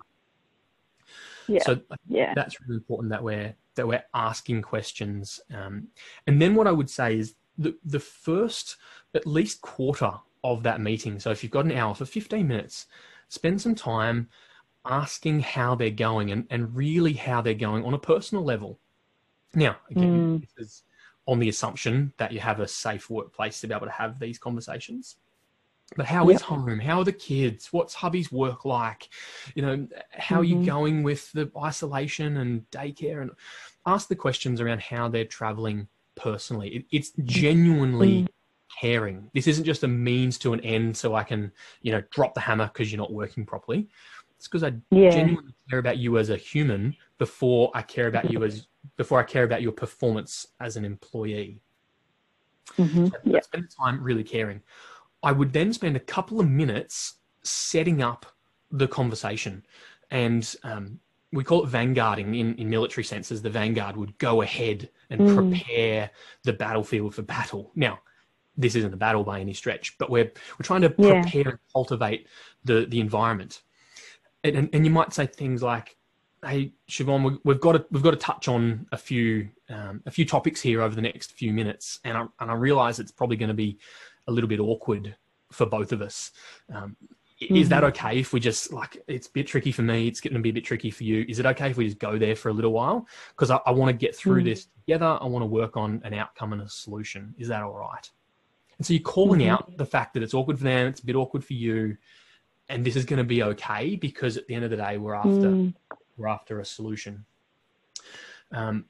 Yeah. 1.46 1.62
So 1.64 1.80
yeah. 2.08 2.32
that's 2.34 2.60
really 2.60 2.76
important 2.76 3.10
that 3.10 3.22
we're 3.22 3.54
that 3.76 3.86
we're 3.86 4.04
asking 4.14 4.62
questions. 4.62 5.40
Um, 5.54 5.88
and 6.26 6.40
then 6.40 6.54
what 6.54 6.66
I 6.66 6.72
would 6.72 6.90
say 6.90 7.18
is 7.18 7.34
the 7.56 7.76
the 7.84 8.00
first 8.00 8.76
at 9.14 9.26
least 9.26 9.60
quarter 9.60 10.12
of 10.42 10.62
that 10.62 10.80
meeting. 10.80 11.20
So 11.20 11.30
if 11.30 11.42
you've 11.42 11.52
got 11.52 11.66
an 11.66 11.72
hour 11.72 11.94
for 11.94 12.04
15 12.04 12.46
minutes, 12.46 12.86
spend 13.28 13.60
some 13.60 13.74
time 13.74 14.28
asking 14.84 15.40
how 15.40 15.74
they're 15.74 15.90
going 15.90 16.30
and, 16.30 16.46
and 16.50 16.74
really 16.74 17.12
how 17.12 17.42
they're 17.42 17.54
going 17.54 17.84
on 17.84 17.94
a 17.94 17.98
personal 17.98 18.44
level. 18.44 18.78
Now, 19.54 19.76
again, 19.90 20.38
mm. 20.38 20.40
this 20.40 20.68
is 20.68 20.82
on 21.30 21.38
the 21.38 21.48
assumption 21.48 22.12
that 22.16 22.32
you 22.32 22.40
have 22.40 22.58
a 22.58 22.66
safe 22.66 23.08
workplace 23.08 23.60
to 23.60 23.68
be 23.68 23.72
able 23.72 23.86
to 23.86 23.92
have 23.92 24.18
these 24.18 24.36
conversations. 24.36 25.14
But 25.96 26.06
how 26.06 26.28
yep. 26.28 26.36
is 26.36 26.42
home? 26.42 26.80
How 26.80 26.98
are 26.98 27.04
the 27.04 27.12
kids? 27.12 27.72
What's 27.72 27.94
hubby's 27.94 28.32
work 28.32 28.64
like? 28.64 29.08
You 29.54 29.62
know, 29.62 29.88
how 30.10 30.36
mm-hmm. 30.36 30.40
are 30.40 30.44
you 30.44 30.54
mm-hmm. 30.56 30.64
going 30.64 31.02
with 31.04 31.30
the 31.30 31.48
isolation 31.56 32.38
and 32.38 32.68
daycare? 32.72 33.22
And 33.22 33.30
ask 33.86 34.08
the 34.08 34.16
questions 34.16 34.60
around 34.60 34.80
how 34.80 35.08
they're 35.08 35.24
traveling 35.24 35.86
personally. 36.16 36.70
It, 36.70 36.84
it's 36.90 37.12
genuinely 37.22 38.22
mm. 38.22 38.28
caring. 38.80 39.30
This 39.32 39.46
isn't 39.46 39.64
just 39.64 39.84
a 39.84 39.88
means 39.88 40.36
to 40.38 40.52
an 40.52 40.60
end 40.60 40.96
so 40.96 41.14
I 41.14 41.22
can, 41.22 41.52
you 41.82 41.92
know, 41.92 42.02
drop 42.10 42.34
the 42.34 42.40
hammer 42.40 42.66
because 42.72 42.90
you're 42.90 43.00
not 43.00 43.12
working 43.12 43.46
properly. 43.46 43.88
It's 44.36 44.48
because 44.48 44.64
I 44.64 44.72
yeah. 44.90 45.10
genuinely 45.10 45.54
care 45.68 45.78
about 45.78 45.98
you 45.98 46.18
as 46.18 46.30
a 46.30 46.36
human 46.36 46.96
before 47.20 47.70
I 47.74 47.82
care 47.82 48.08
about 48.08 48.32
you 48.32 48.42
as 48.42 48.66
before 48.96 49.20
I 49.20 49.26
care 49.34 49.44
about 49.44 49.60
your 49.60 49.72
performance 49.72 50.46
as 50.58 50.76
an 50.78 50.84
employee. 50.84 51.60
Mm-hmm. 52.78 53.06
So 53.08 53.18
yep. 53.24 53.44
Spend 53.44 53.66
time 53.80 54.02
really 54.02 54.24
caring. 54.24 54.62
I 55.22 55.32
would 55.32 55.52
then 55.52 55.72
spend 55.72 55.96
a 55.96 56.00
couple 56.00 56.40
of 56.40 56.48
minutes 56.48 57.20
setting 57.42 58.02
up 58.02 58.24
the 58.72 58.88
conversation, 58.88 59.64
and 60.10 60.42
um, 60.62 60.98
we 61.30 61.44
call 61.44 61.62
it 61.64 61.70
vanguarding 61.70 62.34
in, 62.40 62.54
in 62.54 62.70
military 62.70 63.04
senses. 63.04 63.42
The 63.42 63.50
vanguard 63.50 63.96
would 63.96 64.16
go 64.18 64.42
ahead 64.42 64.88
and 65.10 65.20
mm. 65.20 65.34
prepare 65.36 66.10
the 66.44 66.54
battlefield 66.54 67.14
for 67.14 67.22
battle. 67.22 67.70
Now, 67.74 67.98
this 68.56 68.74
isn't 68.76 68.94
a 68.94 68.96
battle 68.96 69.24
by 69.24 69.40
any 69.40 69.52
stretch, 69.52 69.98
but 69.98 70.08
we're 70.08 70.32
we're 70.56 70.68
trying 70.70 70.82
to 70.82 70.90
prepare 70.90 71.42
yeah. 71.44 71.50
and 71.50 71.58
cultivate 71.70 72.28
the 72.64 72.86
the 72.86 73.00
environment. 73.00 73.62
And, 74.42 74.56
and, 74.56 74.68
and 74.72 74.86
you 74.86 74.90
might 74.90 75.12
say 75.12 75.26
things 75.26 75.62
like, 75.62 75.98
hey 76.44 76.72
Siobhan, 76.88 77.38
we've 77.44 77.60
got 77.60 77.72
to 77.72 77.84
we've 77.90 78.02
got 78.02 78.12
to 78.12 78.16
touch 78.16 78.48
on 78.48 78.86
a 78.92 78.96
few 78.96 79.48
um, 79.68 80.02
a 80.06 80.10
few 80.10 80.24
topics 80.24 80.60
here 80.60 80.82
over 80.82 80.94
the 80.94 81.02
next 81.02 81.32
few 81.32 81.52
minutes, 81.52 82.00
and 82.04 82.16
I 82.16 82.26
and 82.40 82.50
I 82.50 82.54
realise 82.54 82.98
it's 82.98 83.12
probably 83.12 83.36
going 83.36 83.48
to 83.48 83.54
be 83.54 83.78
a 84.26 84.32
little 84.32 84.48
bit 84.48 84.60
awkward 84.60 85.16
for 85.52 85.66
both 85.66 85.92
of 85.92 86.02
us. 86.02 86.32
Um, 86.72 86.96
mm-hmm. 87.42 87.56
Is 87.56 87.68
that 87.68 87.82
mm-hmm. 87.82 88.06
okay 88.06 88.20
if 88.20 88.32
we 88.32 88.40
just 88.40 88.72
like 88.72 89.02
it's 89.06 89.26
a 89.26 89.30
bit 89.30 89.46
tricky 89.46 89.72
for 89.72 89.82
me? 89.82 90.08
It's 90.08 90.20
going 90.20 90.34
to 90.34 90.40
be 90.40 90.50
a 90.50 90.52
bit 90.52 90.64
tricky 90.64 90.90
for 90.90 91.04
you. 91.04 91.24
Is 91.28 91.38
it 91.38 91.46
okay 91.46 91.70
if 91.70 91.76
we 91.76 91.86
just 91.86 91.98
go 91.98 92.18
there 92.18 92.36
for 92.36 92.48
a 92.48 92.52
little 92.52 92.72
while? 92.72 93.06
Because 93.30 93.50
I, 93.50 93.60
I 93.66 93.70
want 93.70 93.90
to 93.90 93.96
get 93.96 94.14
through 94.14 94.42
mm 94.42 94.44
this 94.44 94.68
together. 94.86 95.18
I 95.20 95.26
want 95.26 95.42
to 95.42 95.46
work 95.46 95.76
on 95.76 96.00
an 96.04 96.14
outcome 96.14 96.52
and 96.54 96.62
a 96.62 96.68
solution. 96.68 97.34
Is 97.38 97.48
that 97.48 97.62
all 97.62 97.74
right? 97.74 98.10
And 98.78 98.86
so 98.86 98.94
you're 98.94 99.02
calling 99.02 99.40
mm-hmm. 99.40 99.50
out 99.50 99.76
the 99.76 99.84
fact 99.84 100.14
that 100.14 100.22
it's 100.22 100.32
awkward 100.32 100.56
for 100.56 100.64
them, 100.64 100.86
it's 100.86 101.00
a 101.00 101.06
bit 101.06 101.14
awkward 101.14 101.44
for 101.44 101.52
you, 101.52 101.98
and 102.70 102.82
this 102.82 102.96
is 102.96 103.04
going 103.04 103.18
to 103.18 103.24
be 103.24 103.42
okay 103.42 103.96
because 103.96 104.38
at 104.38 104.46
the 104.46 104.54
end 104.54 104.64
of 104.64 104.70
the 104.70 104.78
day, 104.78 104.96
we're 104.96 105.14
after 105.14 105.28
mm 105.28 105.74
we're 106.20 106.28
after 106.28 106.60
a 106.60 106.64
solution. 106.64 107.24
Um, 108.52 108.84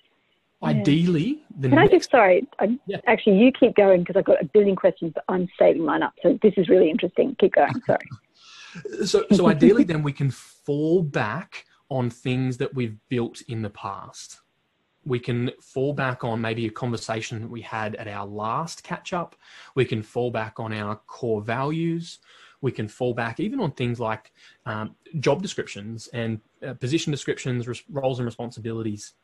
yeah. 0.62 0.68
Ideally, 0.68 1.42
the 1.58 1.68
can 1.68 1.78
next... 1.78 1.92
I 1.92 1.96
just 1.96 2.10
sorry? 2.10 2.48
I, 2.58 2.78
yeah. 2.86 2.98
Actually, 3.06 3.38
you 3.38 3.52
keep 3.52 3.74
going 3.76 4.00
because 4.00 4.16
I've 4.16 4.26
got 4.26 4.42
a 4.42 4.44
billion 4.44 4.76
questions, 4.76 5.12
but 5.14 5.24
I'm 5.28 5.48
saving 5.58 5.84
mine 5.84 6.02
up. 6.02 6.12
So 6.22 6.38
this 6.42 6.52
is 6.56 6.68
really 6.68 6.90
interesting. 6.90 7.34
Keep 7.40 7.54
going. 7.54 7.72
Sorry. 7.86 9.06
so, 9.06 9.24
so 9.32 9.48
ideally, 9.48 9.84
then 9.84 10.02
we 10.02 10.12
can 10.12 10.30
fall 10.30 11.02
back 11.02 11.64
on 11.88 12.10
things 12.10 12.58
that 12.58 12.74
we've 12.74 12.96
built 13.08 13.40
in 13.48 13.62
the 13.62 13.70
past. 13.70 14.40
We 15.04 15.18
can 15.18 15.50
fall 15.62 15.94
back 15.94 16.24
on 16.24 16.42
maybe 16.42 16.66
a 16.66 16.70
conversation 16.70 17.40
that 17.40 17.50
we 17.50 17.62
had 17.62 17.94
at 17.96 18.06
our 18.06 18.26
last 18.26 18.82
catch 18.82 19.14
up. 19.14 19.34
We 19.74 19.86
can 19.86 20.02
fall 20.02 20.30
back 20.30 20.60
on 20.60 20.74
our 20.74 20.96
core 21.06 21.40
values 21.40 22.18
we 22.60 22.72
can 22.72 22.88
fall 22.88 23.14
back 23.14 23.40
even 23.40 23.60
on 23.60 23.72
things 23.72 23.98
like 23.98 24.32
um, 24.66 24.94
job 25.18 25.42
descriptions 25.42 26.08
and 26.12 26.40
uh, 26.66 26.74
position 26.74 27.10
descriptions, 27.10 27.66
res- 27.66 27.82
roles 27.88 28.18
and 28.18 28.26
responsibilities. 28.26 29.14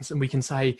So 0.00 0.16
we 0.16 0.28
can 0.28 0.42
say, 0.42 0.78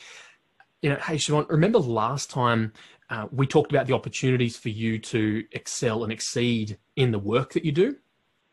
you 0.83 0.91
know, 0.91 0.97
hey, 0.97 1.17
Siobhan, 1.17 1.49
remember 1.49 1.79
last 1.79 2.31
time 2.31 2.73
uh, 3.11 3.27
we 3.31 3.47
talked 3.47 3.73
about 3.73 3.87
the 3.87 3.95
opportunities 3.95 4.57
for 4.57 4.69
you 4.69 4.99
to 4.99 5.45
excel 5.53 6.05
and 6.05 6.13
exceed 6.13 6.79
in 6.97 7.13
the 7.13 7.19
work 7.19 7.53
that 7.53 7.65
you 7.65 7.73
do? 7.73 7.97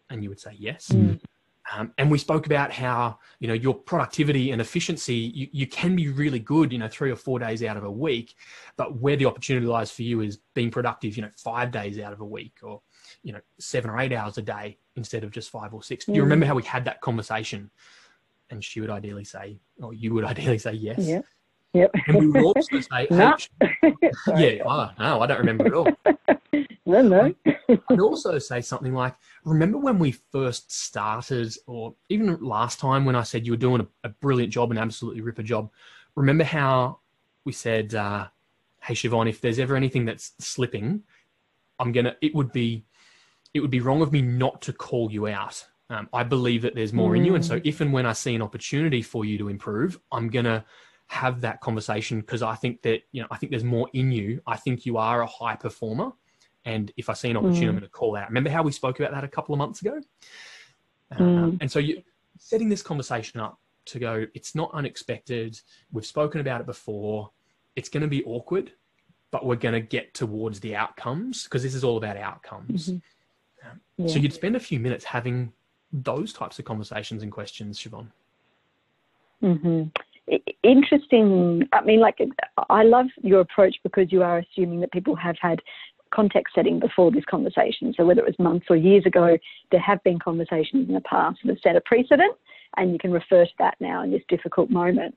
And 0.09 0.23
you 0.23 0.29
would 0.29 0.39
say 0.39 0.55
yes. 0.57 0.89
Mm. 0.89 1.19
Um, 1.71 1.93
and 1.97 2.11
we 2.11 2.17
spoke 2.17 2.45
about 2.45 2.71
how 2.71 3.19
you 3.39 3.47
know 3.47 3.53
your 3.53 3.73
productivity 3.73 4.51
and 4.51 4.59
efficiency 4.59 5.15
you, 5.15 5.47
you 5.51 5.65
can 5.65 5.95
be 5.95 6.09
really 6.09 6.39
good 6.39 6.73
you 6.73 6.77
know 6.77 6.89
three 6.89 7.09
or 7.09 7.15
four 7.15 7.39
days 7.39 7.63
out 7.63 7.77
of 7.77 7.85
a 7.85 7.91
week 7.91 8.35
but 8.75 8.97
where 8.97 9.15
the 9.15 9.25
opportunity 9.25 9.65
lies 9.65 9.89
for 9.89 10.01
you 10.01 10.19
is 10.19 10.39
being 10.53 10.69
productive 10.69 11.15
you 11.15 11.21
know 11.21 11.29
five 11.37 11.71
days 11.71 11.99
out 11.99 12.11
of 12.11 12.19
a 12.19 12.25
week 12.25 12.57
or 12.63 12.81
you 13.21 13.33
know 13.33 13.39
seven 13.59 13.89
or 13.89 13.99
eight 13.99 14.13
hours 14.13 14.37
a 14.37 14.41
day 14.41 14.77
instead 14.95 15.23
of 15.23 15.31
just 15.31 15.49
five 15.49 15.73
or 15.73 15.83
six. 15.83 16.05
Do 16.05 16.13
you 16.13 16.21
remember 16.21 16.45
how 16.45 16.55
we 16.55 16.63
had 16.63 16.85
that 16.85 17.01
conversation? 17.01 17.69
And 18.49 18.63
she 18.63 18.81
would 18.81 18.89
ideally 18.89 19.23
say, 19.23 19.57
or 19.81 19.93
you 19.93 20.13
would 20.13 20.23
ideally 20.33 20.57
say 20.57 20.73
yes. 20.73 20.99
Yeah. 20.99 21.21
Yep. 21.73 21.91
And 22.07 22.17
we 22.19 22.27
would 22.27 22.43
also 22.43 22.79
say, 22.79 23.07
no. 23.11 23.35
yeah, 24.37 24.61
oh, 24.63 24.91
no, 24.99 25.21
I 25.21 25.25
don't 25.25 25.39
remember 25.39 25.65
at 25.65 25.73
all. 25.73 25.87
no, 26.85 27.01
no. 27.01 27.35
I'd 27.89 27.99
also 27.99 28.37
say 28.37 28.61
something 28.61 28.93
like, 28.93 29.15
remember 29.43 29.79
when 29.79 29.97
we 29.97 30.11
first 30.11 30.71
started, 30.71 31.51
or 31.65 31.95
even 32.09 32.37
last 32.41 32.79
time 32.79 33.05
when 33.05 33.15
I 33.15 33.23
said 33.23 33.45
you 33.45 33.53
were 33.53 33.57
doing 33.57 33.81
a, 33.81 33.87
a 34.07 34.09
brilliant 34.09 34.53
job, 34.53 34.69
an 34.69 34.77
absolutely 34.77 35.21
ripper 35.21 35.41
job. 35.41 35.71
Remember 36.15 36.43
how 36.43 36.99
we 37.43 37.51
said, 37.51 37.95
uh, 37.95 38.27
hey, 38.83 38.93
Siobhan, 38.93 39.27
if 39.27 39.41
there's 39.41 39.59
ever 39.59 39.75
anything 39.75 40.05
that's 40.05 40.33
slipping, 40.39 41.01
I'm 41.79 41.91
going 41.91 42.05
to, 42.05 42.15
it 42.21 42.35
would 42.35 42.51
be 42.51 42.85
it 43.53 43.59
would 43.59 43.71
be 43.71 43.79
wrong 43.79 44.01
of 44.01 44.11
me 44.11 44.21
not 44.21 44.61
to 44.63 44.73
call 44.73 45.11
you 45.11 45.27
out. 45.27 45.65
Um, 45.89 46.09
I 46.11 46.23
believe 46.23 46.63
that 46.63 46.75
there's 46.75 46.93
more 46.93 47.11
mm. 47.11 47.17
in 47.17 47.25
you. 47.25 47.35
And 47.35 47.45
so, 47.45 47.59
if 47.63 47.81
and 47.81 47.93
when 47.93 48.05
I 48.05 48.13
see 48.13 48.33
an 48.35 48.41
opportunity 48.41 49.01
for 49.01 49.25
you 49.25 49.37
to 49.37 49.49
improve, 49.49 49.99
I'm 50.11 50.29
going 50.29 50.45
to 50.45 50.63
have 51.07 51.41
that 51.41 51.61
conversation 51.61 52.21
because 52.21 52.41
I 52.41 52.55
think 52.55 52.81
that, 52.83 53.01
you 53.11 53.21
know, 53.21 53.27
I 53.29 53.37
think 53.37 53.51
there's 53.51 53.63
more 53.63 53.89
in 53.93 54.11
you. 54.11 54.41
I 54.47 54.57
think 54.57 54.85
you 54.85 54.97
are 54.97 55.21
a 55.21 55.27
high 55.27 55.55
performer. 55.55 56.11
And 56.65 56.91
if 56.95 57.09
I 57.09 57.13
see 57.13 57.29
an 57.29 57.37
opportunity, 57.37 57.65
mm. 57.65 57.69
I'm 57.69 57.75
going 57.75 57.83
to 57.83 57.89
call 57.89 58.15
out. 58.15 58.29
Remember 58.29 58.49
how 58.49 58.63
we 58.63 58.71
spoke 58.71 58.99
about 58.99 59.11
that 59.11 59.23
a 59.23 59.27
couple 59.27 59.53
of 59.53 59.59
months 59.59 59.81
ago? 59.81 60.01
Mm. 61.13 61.19
Um, 61.19 61.57
and 61.61 61.71
so, 61.71 61.79
you 61.79 62.01
setting 62.39 62.69
this 62.69 62.81
conversation 62.81 63.39
up 63.39 63.59
to 63.85 63.99
go, 63.99 64.25
it's 64.33 64.55
not 64.55 64.71
unexpected. 64.73 65.59
We've 65.91 66.05
spoken 66.05 66.41
about 66.41 66.61
it 66.61 66.65
before. 66.65 67.31
It's 67.75 67.89
going 67.89 68.01
to 68.01 68.07
be 68.07 68.23
awkward, 68.23 68.71
but 69.31 69.45
we're 69.45 69.55
going 69.55 69.73
to 69.73 69.81
get 69.81 70.13
towards 70.13 70.59
the 70.59 70.75
outcomes 70.75 71.43
because 71.43 71.63
this 71.63 71.75
is 71.75 71.83
all 71.83 71.97
about 71.97 72.17
outcomes. 72.17 72.89
Mm-hmm. 72.89 72.97
Yeah. 73.97 74.07
So 74.07 74.19
you'd 74.19 74.33
spend 74.33 74.55
a 74.55 74.59
few 74.59 74.79
minutes 74.79 75.05
having 75.05 75.51
those 75.91 76.33
types 76.33 76.59
of 76.59 76.65
conversations 76.65 77.23
and 77.23 77.31
questions, 77.31 77.79
Siobhan. 77.79 78.07
Mm-hmm. 79.41 79.83
Interesting. 80.63 81.67
I 81.73 81.81
mean, 81.81 81.99
like, 81.99 82.17
I 82.69 82.83
love 82.83 83.07
your 83.21 83.41
approach 83.41 83.75
because 83.83 84.11
you 84.11 84.23
are 84.23 84.39
assuming 84.39 84.79
that 84.79 84.91
people 84.91 85.15
have 85.15 85.35
had 85.41 85.59
context 86.13 86.55
setting 86.55 86.79
before 86.79 87.11
this 87.11 87.25
conversation. 87.25 87.93
So 87.95 88.05
whether 88.05 88.21
it 88.21 88.27
was 88.27 88.39
months 88.39 88.67
or 88.69 88.75
years 88.75 89.05
ago, 89.05 89.37
there 89.71 89.81
have 89.81 90.01
been 90.03 90.19
conversations 90.19 90.87
in 90.87 90.93
the 90.93 91.01
past 91.01 91.39
that 91.43 91.49
have 91.49 91.59
set 91.61 91.75
a 91.75 91.81
precedent, 91.81 92.35
and 92.77 92.91
you 92.91 92.99
can 92.99 93.11
refer 93.11 93.45
to 93.45 93.51
that 93.59 93.75
now 93.79 94.03
in 94.03 94.11
this 94.11 94.21
difficult 94.29 94.69
moment. 94.69 95.15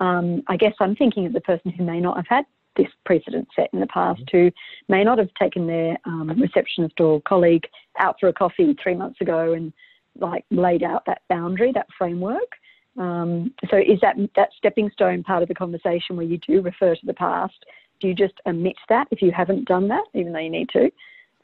Um, 0.00 0.42
I 0.48 0.56
guess 0.56 0.74
I'm 0.80 0.96
thinking 0.96 1.26
of 1.26 1.32
the 1.32 1.40
person 1.40 1.70
who 1.70 1.84
may 1.84 2.00
not 2.00 2.16
have 2.16 2.26
had 2.28 2.44
this 2.78 2.88
precedent 3.04 3.48
set 3.54 3.68
in 3.74 3.80
the 3.80 3.86
past, 3.88 4.22
mm-hmm. 4.22 4.38
who 4.38 4.50
may 4.88 5.04
not 5.04 5.18
have 5.18 5.28
taken 5.40 5.66
their 5.66 5.98
um, 6.06 6.28
receptionist 6.40 6.98
or 7.00 7.20
colleague 7.22 7.66
out 7.98 8.16
for 8.18 8.28
a 8.28 8.32
coffee 8.32 8.74
three 8.82 8.94
months 8.94 9.20
ago 9.20 9.52
and 9.52 9.72
like 10.18 10.44
laid 10.50 10.82
out 10.82 11.04
that 11.06 11.22
boundary, 11.28 11.72
that 11.72 11.88
framework. 11.96 12.56
Um, 12.96 13.52
so 13.70 13.76
is 13.76 14.00
that 14.00 14.16
that 14.34 14.48
stepping 14.56 14.90
stone 14.92 15.22
part 15.22 15.42
of 15.42 15.48
the 15.48 15.54
conversation 15.54 16.16
where 16.16 16.26
you 16.26 16.38
do 16.38 16.62
refer 16.62 16.94
to 16.94 17.06
the 17.06 17.14
past? 17.14 17.64
Do 18.00 18.08
you 18.08 18.14
just 18.14 18.34
omit 18.46 18.76
that 18.88 19.08
if 19.10 19.20
you 19.20 19.30
haven't 19.30 19.66
done 19.68 19.88
that, 19.88 20.04
even 20.14 20.32
though 20.32 20.38
you 20.38 20.50
need 20.50 20.68
to, 20.70 20.90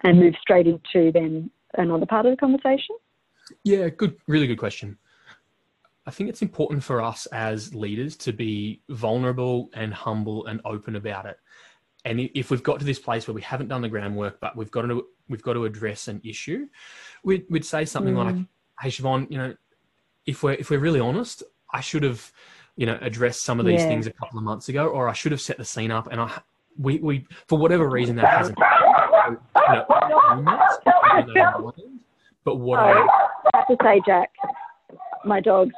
and 0.03 0.19
move 0.19 0.35
straight 0.41 0.67
into 0.67 1.13
then 1.13 1.51
another 1.75 2.07
part 2.07 2.27
of 2.27 2.33
the 2.33 2.37
conversation? 2.37 2.97
Yeah, 3.63 3.89
good, 3.89 4.17
really 4.27 4.47
good 4.47 4.59
question. 4.59 4.97
I 6.07 6.11
think 6.11 6.29
it's 6.29 6.43
important 6.43 6.85
for 6.85 7.03
us 7.03 7.27
as 7.27 7.75
leaders 7.75 8.17
to 8.19 8.33
be 8.33 8.83
vulnerable 8.91 9.71
and 9.75 9.93
humble 9.93 10.47
and 10.47 10.61
open 10.65 10.97
about 10.97 11.27
it. 11.27 11.39
And 12.05 12.21
if 12.35 12.51
we've 12.51 12.63
got 12.63 12.79
to 12.81 12.85
this 12.85 12.99
place 12.99 13.27
where 13.27 13.35
we 13.35 13.41
haven't 13.41 13.69
done 13.69 13.81
the 13.81 13.89
groundwork, 13.89 14.39
but 14.39 14.55
we've 14.55 14.71
got 14.71 14.83
to 14.83 15.07
we've 15.29 15.43
got 15.43 15.55
to 15.55 15.65
address 15.65 16.09
an 16.09 16.21
issue, 16.23 16.67
we'd, 17.23 17.47
we'd 17.49 17.65
say 17.65 17.87
something 17.87 18.15
mm. 18.15 18.25
like, 18.25 18.35
"Hey, 18.79 18.91
Siobhan, 18.91 19.31
you 19.31 19.39
know, 19.39 19.55
if 20.27 20.43
we're 20.43 20.53
if 20.53 20.69
we're 20.69 20.81
really 20.81 21.01
honest, 21.01 21.43
I 21.73 21.81
should 21.81 22.03
have, 22.03 22.31
you 22.77 22.85
know, 22.85 22.99
addressed 23.01 23.43
some 23.43 23.59
of 23.59 23.65
these 23.65 23.81
yeah. 23.81 23.89
things 23.89 24.07
a 24.07 24.13
couple 24.13 24.39
of 24.39 24.45
months 24.45 24.69
ago, 24.69 24.89
or 24.89 25.09
I 25.09 25.15
should 25.15 25.33
have 25.33 25.41
set 25.41 25.57
the 25.57 25.65
scene 25.65 25.91
up, 25.91 26.09
and 26.11 26.21
I 26.21 26.41
we 26.79 26.99
we 26.99 27.27
for 27.49 27.59
whatever 27.59 27.89
reason 27.89 28.17
that 28.17 28.29
hasn't. 28.29 28.59
You 31.27 31.35
know, 31.35 31.73
but 32.45 32.57
what 32.57 32.79
I, 32.79 32.93
I 32.93 33.51
have 33.55 33.67
to 33.69 33.77
say, 33.83 34.03
Jack, 34.05 34.31
my 35.25 35.41
dogs 35.41 35.75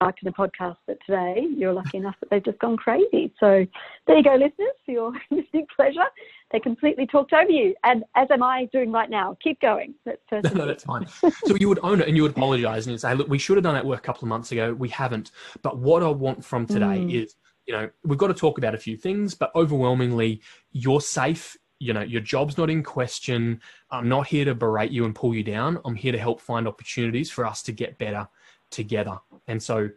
barked 0.00 0.20
in 0.22 0.26
the 0.26 0.32
podcast, 0.32 0.76
but 0.86 0.96
today 1.04 1.46
you're 1.56 1.72
lucky 1.72 1.98
enough 1.98 2.14
that 2.20 2.30
they've 2.30 2.44
just 2.44 2.58
gone 2.58 2.76
crazy. 2.76 3.32
So 3.40 3.66
there 4.06 4.16
you 4.16 4.22
go, 4.22 4.34
listeners, 4.34 4.74
for 4.84 4.92
your 4.92 5.12
listening 5.30 5.66
pleasure. 5.74 6.06
They 6.52 6.60
completely 6.60 7.06
talked 7.06 7.32
over 7.32 7.50
you, 7.50 7.74
and 7.84 8.04
as 8.14 8.28
am 8.30 8.42
I 8.42 8.68
doing 8.72 8.90
right 8.90 9.10
now. 9.10 9.36
Keep 9.42 9.60
going. 9.60 9.94
That's 10.06 10.20
no, 10.32 10.50
no, 10.50 10.66
that's 10.66 10.84
fine. 10.84 11.06
so 11.06 11.56
you 11.58 11.68
would 11.68 11.80
own 11.82 12.00
it 12.00 12.08
and 12.08 12.16
you 12.16 12.22
would 12.22 12.32
apologise 12.32 12.86
and 12.86 12.92
you'd 12.92 13.00
say, 13.00 13.14
"Look, 13.14 13.28
we 13.28 13.38
should 13.38 13.56
have 13.56 13.64
done 13.64 13.74
that 13.74 13.84
work 13.84 13.98
a 13.98 14.02
couple 14.02 14.24
of 14.24 14.28
months 14.28 14.50
ago. 14.52 14.72
We 14.72 14.88
haven't." 14.88 15.30
But 15.62 15.78
what 15.78 16.02
I 16.02 16.08
want 16.08 16.44
from 16.44 16.66
today 16.66 16.86
mm. 16.86 17.12
is, 17.12 17.34
you 17.66 17.74
know, 17.74 17.90
we've 18.02 18.18
got 18.18 18.28
to 18.28 18.34
talk 18.34 18.56
about 18.56 18.74
a 18.74 18.78
few 18.78 18.96
things, 18.96 19.34
but 19.34 19.50
overwhelmingly, 19.54 20.40
you're 20.72 21.02
safe 21.02 21.56
you 21.80 21.92
know 21.92 22.00
your 22.00 22.20
job's 22.20 22.58
not 22.58 22.68
in 22.68 22.82
question 22.82 23.60
i'm 23.92 24.08
not 24.08 24.26
here 24.26 24.44
to 24.44 24.54
berate 24.54 24.90
you 24.90 25.04
and 25.04 25.14
pull 25.14 25.32
you 25.34 25.44
down 25.44 25.78
i'm 25.84 25.94
here 25.94 26.10
to 26.10 26.18
help 26.18 26.40
find 26.40 26.66
opportunities 26.66 27.30
for 27.30 27.46
us 27.46 27.62
to 27.62 27.70
get 27.70 27.96
better 27.98 28.26
together. 28.70 29.18
And 29.46 29.62
so, 29.62 29.88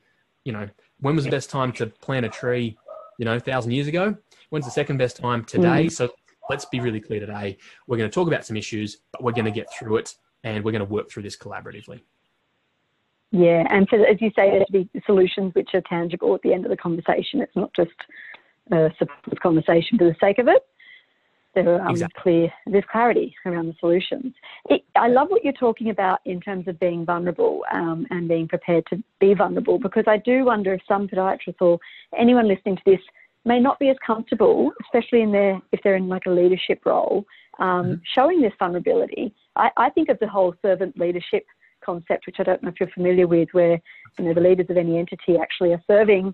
you 0.44 0.52
know, 0.52 0.68
when 1.00 1.16
was 1.16 1.26
the 1.26 1.32
best 1.32 1.50
time 1.50 1.72
to 1.74 1.88
plant 1.88 2.26
a 2.26 2.30
tree? 2.30 2.78
You 3.18 3.26
know, 3.26 3.36
a 3.36 3.40
thousand 3.40 3.72
years 3.72 3.88
ago. 3.88 4.16
When's 4.50 4.66
the 4.66 4.72
second 4.72 4.98
best 4.98 5.18
time 5.18 5.46
today? 5.46 5.86
Mm. 5.86 5.92
So 5.92 6.10
let's 6.50 6.66
be 6.66 6.80
really 6.80 7.00
clear 7.00 7.20
today. 7.20 7.58
We're 7.88 7.98
going 7.98 8.10
to 8.10 8.14
talk 8.14 8.28
about 8.28 8.46
some 8.46 8.58
issues, 8.58 8.98
but 9.12 9.24
we're 9.24 9.32
going 9.32 9.46
to 9.46 9.52
get 9.52 9.72
through 9.72 9.98
it, 9.98 10.16
and 10.44 10.64
we're 10.64 10.72
going 10.72 10.86
to 10.86 10.92
work 10.92 11.10
through 11.10 11.24
this 11.24 11.38
collaboratively. 11.38 12.02
Yeah, 13.32 13.66
and 13.70 13.88
for, 13.88 14.04
as 14.06 14.20
you 14.20 14.30
say, 14.36 14.50
there 14.50 14.66
to 14.66 14.72
be 14.72 14.90
solutions 15.06 15.54
which 15.54 15.70
are 15.74 15.82
tangible 15.82 16.34
at 16.34 16.42
the 16.42 16.52
end 16.52 16.66
of 16.66 16.72
the 16.72 16.78
conversation. 16.78 17.42
It's 17.42 17.56
not 17.56 17.72
just 17.76 17.92
a 18.72 18.92
conversation 19.42 19.98
for 19.98 20.06
the 20.06 20.16
sake 20.20 20.40
of 20.40 20.48
it 20.48 20.66
there 21.54 21.76
are 21.76 21.82
um, 21.82 21.92
exactly. 21.92 22.22
clear, 22.22 22.54
there's 22.68 22.84
clarity 22.92 23.36
around 23.46 23.68
the 23.68 23.76
solutions. 23.80 24.34
It, 24.70 24.84
I 24.96 25.08
love 25.08 25.28
what 25.30 25.44
you're 25.44 25.54
talking 25.54 25.90
about 25.90 26.20
in 26.26 26.40
terms 26.40 26.68
of 26.68 26.80
being 26.80 27.06
vulnerable 27.06 27.64
um, 27.74 28.08
and 28.10 28.28
being 28.28 28.48
prepared 28.48 28.86
to 28.90 29.04
be 29.20 29.34
vulnerable 29.34 29.78
because 29.78 30.06
I 30.08 30.18
do 30.18 30.46
wonder 30.46 30.74
if 30.74 30.82
some 30.88 31.08
podiatrists 31.08 31.60
or 31.60 31.80
anyone 32.18 32.48
listening 32.48 32.78
to 32.78 32.84
this 32.86 33.02
may 33.44 33.60
not 33.60 33.80
be 33.80 33.90
as 33.90 33.98
comfortable, 34.06 34.72
especially 34.82 35.22
in 35.22 35.32
their 35.32 35.62
if 35.72 35.82
they're 35.84 35.96
in 35.96 36.08
like 36.08 36.26
a 36.28 36.32
leadership 36.32 36.86
role, 36.86 37.26
um, 37.60 37.68
mm-hmm. 37.68 37.94
showing 38.16 38.42
this 38.42 38.54
vulnerability. 38.58 39.34
I, 39.56 39.70
I 39.78 39.90
think 39.90 40.10
of 40.10 40.20
the 40.20 40.28
whole 40.28 40.56
servant 40.62 40.98
leadership 40.98 41.46
concept, 41.84 42.28
which 42.28 42.38
I 42.40 42.44
don't 42.44 42.62
know 42.64 42.70
if 42.70 42.80
you're 42.80 42.90
familiar 42.90 43.28
with, 43.28 43.50
where 43.52 43.82
you 44.20 44.26
know 44.26 44.34
the 44.34 44.42
leaders 44.42 44.68
of 44.70 44.78
any 44.78 44.98
entity 44.98 45.38
actually 45.42 45.74
are 45.74 45.84
serving 45.88 46.34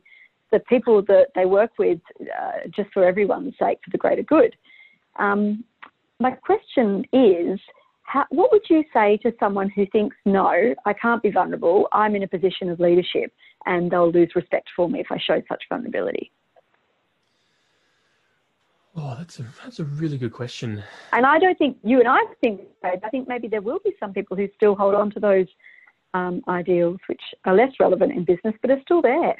the 0.51 0.59
people 0.59 1.01
that 1.03 1.27
they 1.35 1.45
work 1.45 1.71
with 1.77 1.99
uh, 2.21 2.67
just 2.75 2.89
for 2.93 3.03
everyone's 3.03 3.53
sake, 3.59 3.79
for 3.83 3.91
the 3.91 3.97
greater 3.97 4.23
good. 4.23 4.55
Um, 5.17 5.63
my 6.19 6.31
question 6.31 7.05
is, 7.13 7.59
how, 8.03 8.25
what 8.29 8.51
would 8.51 8.63
you 8.69 8.83
say 8.93 9.17
to 9.17 9.33
someone 9.39 9.69
who 9.69 9.85
thinks, 9.87 10.15
no, 10.25 10.73
I 10.85 10.93
can't 10.93 11.21
be 11.21 11.29
vulnerable, 11.29 11.87
I'm 11.91 12.15
in 12.15 12.23
a 12.23 12.27
position 12.27 12.69
of 12.69 12.79
leadership 12.79 13.33
and 13.65 13.91
they'll 13.91 14.11
lose 14.11 14.31
respect 14.35 14.69
for 14.75 14.89
me 14.89 15.01
if 15.01 15.07
I 15.11 15.17
show 15.19 15.41
such 15.49 15.63
vulnerability? 15.69 16.31
Oh, 18.99 19.15
that's 19.15 19.39
a 19.39 19.45
that's 19.63 19.79
a 19.79 19.83
really 19.83 20.17
good 20.17 20.33
question. 20.33 20.83
And 21.13 21.23
I 21.23 21.37
don't 21.37 21.55
think 21.59 21.77
you 21.83 21.99
and 21.99 22.07
I 22.07 22.19
think. 22.41 22.61
I 22.83 22.97
think 23.11 23.27
maybe 23.27 23.47
there 23.47 23.61
will 23.61 23.77
be 23.83 23.91
some 23.99 24.11
people 24.11 24.35
who 24.35 24.49
still 24.55 24.73
hold 24.73 24.95
on 24.95 25.11
to 25.11 25.19
those 25.19 25.45
um, 26.15 26.41
ideals, 26.47 26.97
which 27.07 27.21
are 27.45 27.53
less 27.53 27.71
relevant 27.79 28.13
in 28.13 28.23
business, 28.23 28.55
but 28.59 28.71
are 28.71 28.81
still 28.81 29.03
there. 29.03 29.35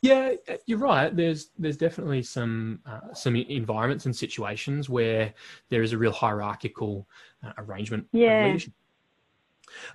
Yeah, 0.00 0.32
uh, 0.48 0.54
you're 0.66 0.78
right. 0.78 1.14
There's 1.14 1.50
there's 1.58 1.76
definitely 1.76 2.22
some 2.22 2.80
uh, 2.84 3.14
some 3.14 3.36
environments 3.36 4.06
and 4.06 4.14
situations 4.14 4.88
where 4.88 5.32
there 5.68 5.82
is 5.82 5.92
a 5.92 5.98
real 5.98 6.12
hierarchical 6.12 7.06
uh, 7.44 7.52
arrangement. 7.58 8.06
Yeah. 8.12 8.58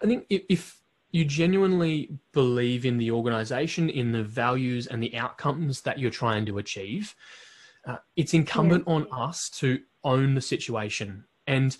I 0.01 0.05
think 0.05 0.25
if, 0.29 0.43
if 0.49 0.81
you 1.11 1.25
genuinely 1.25 2.09
believe 2.31 2.85
in 2.85 2.97
the 2.97 3.11
organization, 3.11 3.89
in 3.89 4.11
the 4.11 4.23
values 4.23 4.87
and 4.87 5.03
the 5.03 5.15
outcomes 5.15 5.81
that 5.81 5.99
you're 5.99 6.09
trying 6.09 6.45
to 6.45 6.57
achieve, 6.57 7.15
uh, 7.85 7.97
it's 8.15 8.33
incumbent 8.33 8.85
yeah. 8.87 8.93
on 8.93 9.07
us 9.11 9.49
to 9.49 9.79
own 10.03 10.35
the 10.35 10.41
situation. 10.41 11.25
And 11.47 11.75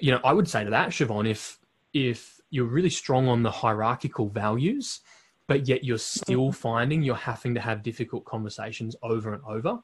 you 0.00 0.10
know, 0.12 0.20
I 0.24 0.32
would 0.32 0.48
say 0.48 0.64
to 0.64 0.70
that, 0.70 0.90
Siobhan, 0.90 1.28
if 1.28 1.58
if 1.92 2.40
you're 2.50 2.64
really 2.66 2.90
strong 2.90 3.26
on 3.28 3.42
the 3.42 3.50
hierarchical 3.50 4.28
values, 4.28 5.00
but 5.46 5.68
yet 5.68 5.84
you're 5.84 5.98
still 5.98 6.50
mm. 6.50 6.54
finding 6.54 7.02
you're 7.02 7.14
having 7.14 7.54
to 7.54 7.60
have 7.60 7.82
difficult 7.82 8.24
conversations 8.24 8.96
over 9.02 9.34
and 9.34 9.42
over, 9.44 9.78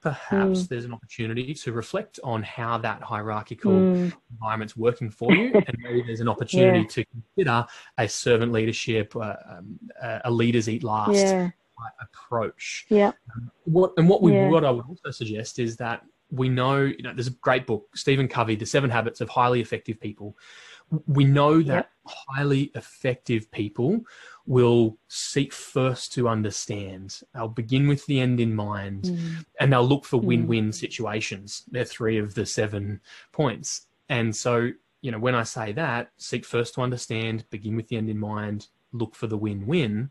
perhaps 0.00 0.62
mm. 0.62 0.68
there's 0.68 0.84
an 0.84 0.92
opportunity 0.92 1.52
to 1.52 1.72
reflect 1.72 2.18
on 2.24 2.42
how 2.42 2.78
that 2.78 3.02
hierarchical 3.02 3.72
mm. 3.72 4.12
environment's 4.32 4.76
working 4.76 5.10
for 5.10 5.32
you, 5.34 5.52
and 5.54 5.76
maybe 5.80 6.02
there's 6.02 6.20
an 6.20 6.28
opportunity 6.34 6.80
yeah. 6.80 6.86
to 6.86 7.04
consider 7.06 7.66
a 7.98 8.08
servant 8.08 8.52
leadership, 8.52 9.14
uh, 9.16 9.34
um, 9.48 9.78
a 10.24 10.30
leaders 10.30 10.68
eat 10.68 10.82
last 10.82 11.16
yeah. 11.16 11.50
approach. 12.00 12.86
Yeah. 12.88 13.12
Um, 13.34 13.50
what 13.64 13.92
and 13.96 14.08
what 14.08 14.22
we 14.22 14.32
yeah. 14.32 14.48
what 14.48 14.64
I 14.64 14.70
would 14.70 14.86
also 14.88 15.10
suggest 15.10 15.58
is 15.58 15.76
that 15.76 16.02
we 16.30 16.48
know 16.48 16.82
you 16.82 17.02
know 17.02 17.12
there's 17.12 17.26
a 17.26 17.32
great 17.32 17.66
book 17.66 17.88
Stephen 17.94 18.28
Covey, 18.28 18.56
The 18.56 18.66
Seven 18.66 18.90
Habits 18.90 19.20
of 19.20 19.28
Highly 19.28 19.60
Effective 19.60 20.00
People. 20.00 20.36
We 21.06 21.24
know 21.24 21.62
that 21.62 21.90
highly 22.04 22.72
effective 22.74 23.50
people 23.50 24.00
will 24.46 24.96
seek 25.08 25.52
first 25.52 26.12
to 26.14 26.28
understand. 26.28 27.20
They'll 27.34 27.48
begin 27.48 27.86
with 27.86 28.04
the 28.06 28.20
end 28.20 28.40
in 28.40 28.54
mind 28.54 29.04
mm. 29.04 29.44
and 29.60 29.72
they'll 29.72 29.86
look 29.86 30.04
for 30.04 30.18
win 30.18 30.46
win 30.46 30.70
mm. 30.70 30.74
situations. 30.74 31.64
They're 31.70 31.84
three 31.84 32.18
of 32.18 32.34
the 32.34 32.46
seven 32.46 33.00
points. 33.32 33.86
And 34.08 34.34
so, 34.34 34.70
you 35.02 35.12
know, 35.12 35.18
when 35.18 35.34
I 35.34 35.44
say 35.44 35.72
that, 35.72 36.10
seek 36.16 36.44
first 36.44 36.74
to 36.74 36.82
understand, 36.82 37.44
begin 37.50 37.76
with 37.76 37.88
the 37.88 37.96
end 37.96 38.10
in 38.10 38.18
mind, 38.18 38.66
look 38.92 39.14
for 39.14 39.28
the 39.28 39.38
win 39.38 39.66
win, 39.66 40.10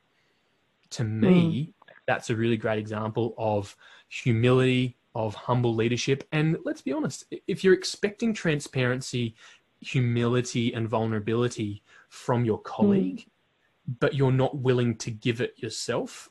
to 0.91 1.03
me, 1.03 1.73
mm. 1.87 1.93
that's 2.07 2.29
a 2.29 2.35
really 2.35 2.57
great 2.57 2.79
example 2.79 3.35
of 3.37 3.75
humility, 4.07 4.97
of 5.15 5.35
humble 5.35 5.75
leadership. 5.75 6.27
And 6.31 6.57
let's 6.63 6.81
be 6.81 6.93
honest, 6.93 7.25
if 7.47 7.63
you're 7.63 7.73
expecting 7.73 8.33
transparency 8.33 9.35
humility 9.81 10.73
and 10.73 10.87
vulnerability 10.87 11.83
from 12.09 12.45
your 12.45 12.59
colleague, 12.59 13.19
mm. 13.19 13.95
but 13.99 14.13
you're 14.13 14.31
not 14.31 14.57
willing 14.57 14.95
to 14.97 15.11
give 15.11 15.41
it 15.41 15.53
yourself, 15.57 16.29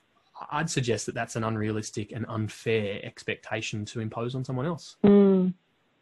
I'd 0.51 0.71
suggest 0.71 1.07
that 1.07 1.15
that's 1.15 1.37
an 1.37 1.45
unrealistic 1.45 2.13
and 2.13 2.25
unfair 2.29 3.01
expectation 3.03 3.85
to 3.87 4.01
impose 4.01 4.35
on 4.35 4.45
someone 4.45 4.67
else. 4.67 4.97
Mm. 5.05 5.55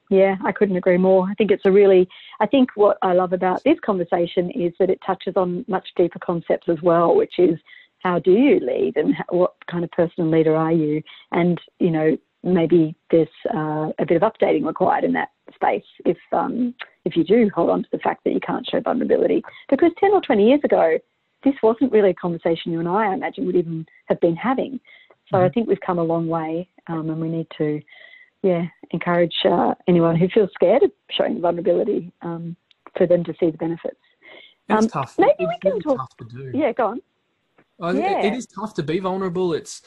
Yeah, 0.09 0.37
I 0.45 0.53
couldn't 0.53 0.77
agree 0.77 0.99
more. 0.99 1.27
I 1.29 1.35
think 1.35 1.51
it's 1.51 1.65
a 1.65 1.73
really, 1.73 2.09
I 2.39 2.47
think 2.47 2.71
what 2.77 2.97
I 3.03 3.13
love 3.13 3.33
about 3.33 3.65
this 3.65 3.79
conversation 3.81 4.51
is 4.51 4.73
that 4.79 4.91
it 4.91 5.01
touches 5.05 5.35
on 5.37 5.65
much 5.67 5.89
deeper 5.97 6.21
concepts 6.21 6.69
as 6.69 6.81
well, 6.81 7.17
which 7.17 7.39
is 7.39 7.59
how 8.01 8.21
do 8.21 8.31
you 8.31 8.61
lead 8.61 8.97
and 8.97 9.15
what 9.31 9.55
kind 9.69 9.83
of 9.83 9.91
personal 9.91 10.31
leader 10.31 10.55
are 10.55 10.73
you? 10.73 11.03
And, 11.33 11.61
you 11.81 11.91
know, 11.91 12.17
maybe 12.55 12.95
there's 13.11 13.29
uh, 13.55 13.91
a 13.99 14.07
bit 14.07 14.21
of 14.21 14.23
updating 14.23 14.67
required 14.67 15.05
in 15.05 15.13
that 15.13 15.31
space 15.55 15.85
if, 16.05 16.19
um, 16.33 16.75
if 17.05 17.17
you 17.17 17.25
do 17.25 17.51
hold 17.55 17.71
on 17.71 17.83
to 17.83 17.89
the 17.93 17.99
fact 17.99 18.25
that 18.25 18.33
you 18.33 18.41
can't 18.41 18.67
show 18.71 18.81
vulnerability. 18.81 19.43
Because 19.69 19.91
10 19.99 20.13
or 20.13 20.21
20 20.21 20.47
years 20.47 20.61
ago, 20.65 20.99
this 21.45 21.55
wasn't 21.63 21.93
really 21.93 22.11
a 22.11 22.15
conversation 22.15 22.73
you 22.73 22.81
and 22.81 22.89
I, 22.89 23.11
I 23.11 23.15
imagine, 23.15 23.47
would 23.47 23.57
even 23.57 23.87
have 24.07 24.21
been 24.21 24.37
having. 24.37 24.81
So 25.31 25.37
mm-hmm. 25.37 25.47
I 25.47 25.49
think 25.49 25.69
we've 25.69 25.81
come 25.81 25.99
a 25.99 26.05
long 26.05 26.29
way 26.29 26.69
um, 26.87 27.11
and 27.11 27.21
we 27.21 27.29
need 27.29 27.49
to 27.59 27.81
yeah, 28.43 28.67
encourage 28.91 29.35
uh, 29.45 29.75
anyone 29.89 30.17
who 30.17 30.29
feels 30.29 30.51
scared 30.55 30.83
of 30.83 30.91
showing 31.11 31.41
vulnerability 31.41 32.13
um, 32.23 32.57
for 32.97 33.07
them 33.07 33.25
to 33.25 33.35
see 33.41 33.51
the 33.51 33.59
benefits. 33.59 33.97
It's 34.69 34.85
um, 34.85 34.89
tough. 34.89 35.17
Maybe 35.19 35.35
it's 35.41 35.53
we 35.65 35.71
can 35.71 35.81
talk. 35.81 36.11
Yeah, 36.53 36.73
go 36.73 36.87
on. 36.89 37.01
Yeah. 37.79 38.21
It, 38.21 38.27
it 38.27 38.35
is 38.35 38.47
tough 38.47 38.75
to 38.75 38.83
be 38.83 38.99
vulnerable. 38.99 39.53
It's 39.53 39.83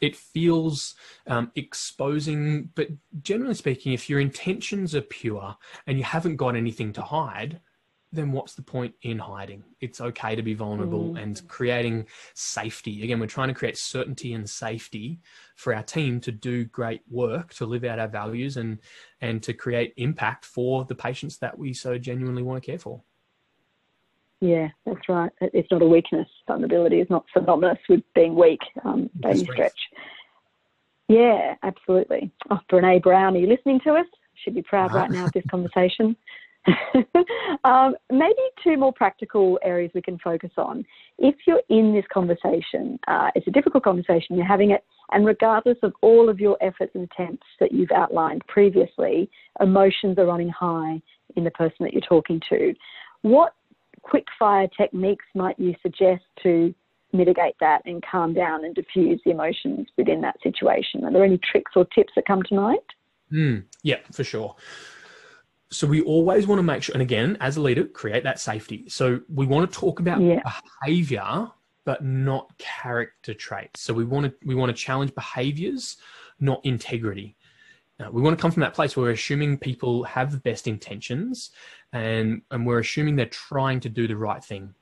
it 0.00 0.16
feels 0.16 0.94
um, 1.26 1.52
exposing, 1.54 2.70
but 2.74 2.88
generally 3.22 3.54
speaking, 3.54 3.92
if 3.92 4.10
your 4.10 4.20
intentions 4.20 4.94
are 4.94 5.02
pure 5.02 5.56
and 5.86 5.98
you 5.98 6.04
haven't 6.04 6.36
got 6.36 6.56
anything 6.56 6.92
to 6.94 7.02
hide, 7.02 7.60
then 8.10 8.32
what's 8.32 8.54
the 8.54 8.62
point 8.62 8.94
in 9.02 9.18
hiding? 9.18 9.62
It's 9.80 10.00
okay 10.00 10.34
to 10.34 10.42
be 10.42 10.54
vulnerable 10.54 11.12
mm. 11.12 11.22
and 11.22 11.46
creating 11.46 12.06
safety. 12.34 13.02
Again, 13.04 13.20
we're 13.20 13.26
trying 13.26 13.48
to 13.48 13.54
create 13.54 13.76
certainty 13.76 14.32
and 14.32 14.48
safety 14.48 15.20
for 15.56 15.74
our 15.74 15.82
team 15.82 16.20
to 16.22 16.32
do 16.32 16.64
great 16.64 17.02
work, 17.10 17.52
to 17.54 17.66
live 17.66 17.84
out 17.84 17.98
our 17.98 18.08
values 18.08 18.56
and 18.56 18.78
and 19.20 19.42
to 19.42 19.52
create 19.52 19.92
impact 19.96 20.44
for 20.44 20.84
the 20.86 20.94
patients 20.94 21.38
that 21.38 21.58
we 21.58 21.72
so 21.72 21.98
genuinely 21.98 22.42
want 22.42 22.62
to 22.62 22.70
care 22.70 22.78
for. 22.78 23.02
Yeah, 24.40 24.68
that's 24.86 25.08
right. 25.08 25.32
It's 25.40 25.70
not 25.70 25.82
a 25.82 25.86
weakness. 25.86 26.28
Vulnerability 26.46 27.00
is 27.00 27.10
not 27.10 27.24
synonymous 27.36 27.78
with 27.88 28.02
being 28.14 28.36
weak 28.36 28.60
um, 28.84 29.10
by 29.16 29.30
any 29.30 29.44
stretch. 29.44 29.78
Yeah, 31.08 31.54
absolutely. 31.62 32.30
Oh, 32.50 32.60
Brene 32.70 33.02
Brown, 33.02 33.34
are 33.34 33.38
you 33.38 33.48
listening 33.48 33.80
to 33.84 33.94
us? 33.94 34.06
Should 34.44 34.54
be 34.54 34.62
proud 34.62 34.94
right 34.94 35.10
now 35.10 35.26
of 35.26 35.32
this 35.32 35.44
conversation. 35.50 36.16
um, 37.64 37.94
maybe 38.12 38.34
two 38.62 38.76
more 38.76 38.92
practical 38.92 39.58
areas 39.62 39.90
we 39.94 40.02
can 40.02 40.18
focus 40.18 40.50
on. 40.56 40.84
If 41.18 41.34
you're 41.46 41.62
in 41.68 41.94
this 41.94 42.04
conversation, 42.12 42.98
uh, 43.08 43.30
it's 43.34 43.46
a 43.46 43.50
difficult 43.50 43.84
conversation, 43.84 44.36
you're 44.36 44.44
having 44.44 44.70
it, 44.70 44.84
and 45.12 45.24
regardless 45.24 45.78
of 45.82 45.94
all 46.02 46.28
of 46.28 46.38
your 46.38 46.58
efforts 46.60 46.92
and 46.94 47.04
attempts 47.04 47.46
that 47.58 47.72
you've 47.72 47.92
outlined 47.92 48.42
previously, 48.46 49.30
emotions 49.60 50.18
are 50.18 50.26
running 50.26 50.50
high 50.50 51.00
in 51.36 51.44
the 51.44 51.50
person 51.52 51.76
that 51.80 51.92
you're 51.92 52.02
talking 52.02 52.40
to. 52.50 52.74
What 53.22 53.54
quick 54.02 54.26
fire 54.38 54.68
techniques 54.76 55.24
might 55.34 55.58
you 55.58 55.74
suggest 55.82 56.24
to 56.42 56.74
mitigate 57.12 57.54
that 57.60 57.82
and 57.86 58.04
calm 58.10 58.34
down 58.34 58.64
and 58.64 58.74
diffuse 58.74 59.20
the 59.24 59.30
emotions 59.30 59.88
within 59.96 60.20
that 60.20 60.36
situation? 60.42 61.04
Are 61.04 61.12
there 61.12 61.24
any 61.24 61.38
tricks 61.38 61.72
or 61.74 61.84
tips 61.86 62.12
that 62.16 62.26
come 62.26 62.42
to 62.44 62.54
mind? 62.54 62.80
Mm, 63.32 63.64
yeah, 63.82 63.98
for 64.12 64.24
sure 64.24 64.56
so 65.70 65.86
we 65.86 66.00
always 66.02 66.46
want 66.46 66.58
to 66.58 66.62
make 66.62 66.82
sure 66.82 66.94
and 66.94 67.02
again 67.02 67.36
as 67.40 67.56
a 67.56 67.60
leader 67.60 67.84
create 67.84 68.24
that 68.24 68.40
safety 68.40 68.84
so 68.88 69.20
we 69.32 69.46
want 69.46 69.70
to 69.70 69.78
talk 69.78 70.00
about 70.00 70.20
yeah. 70.20 70.40
behavior 70.82 71.48
but 71.84 72.02
not 72.02 72.56
character 72.58 73.34
traits 73.34 73.80
so 73.80 73.92
we 73.92 74.04
want 74.04 74.26
to 74.26 74.32
we 74.46 74.54
want 74.54 74.74
to 74.74 74.82
challenge 74.82 75.14
behaviors 75.14 75.98
not 76.40 76.60
integrity 76.64 77.36
now, 77.98 78.10
we 78.12 78.22
want 78.22 78.38
to 78.38 78.40
come 78.40 78.52
from 78.52 78.60
that 78.60 78.74
place 78.74 78.96
where 78.96 79.06
we're 79.06 79.12
assuming 79.12 79.58
people 79.58 80.04
have 80.04 80.30
the 80.30 80.38
best 80.38 80.68
intentions 80.68 81.50
and 81.92 82.42
and 82.50 82.66
we're 82.66 82.80
assuming 82.80 83.16
they're 83.16 83.26
trying 83.26 83.80
to 83.80 83.88
do 83.88 84.06
the 84.06 84.16
right 84.16 84.44
thing 84.44 84.74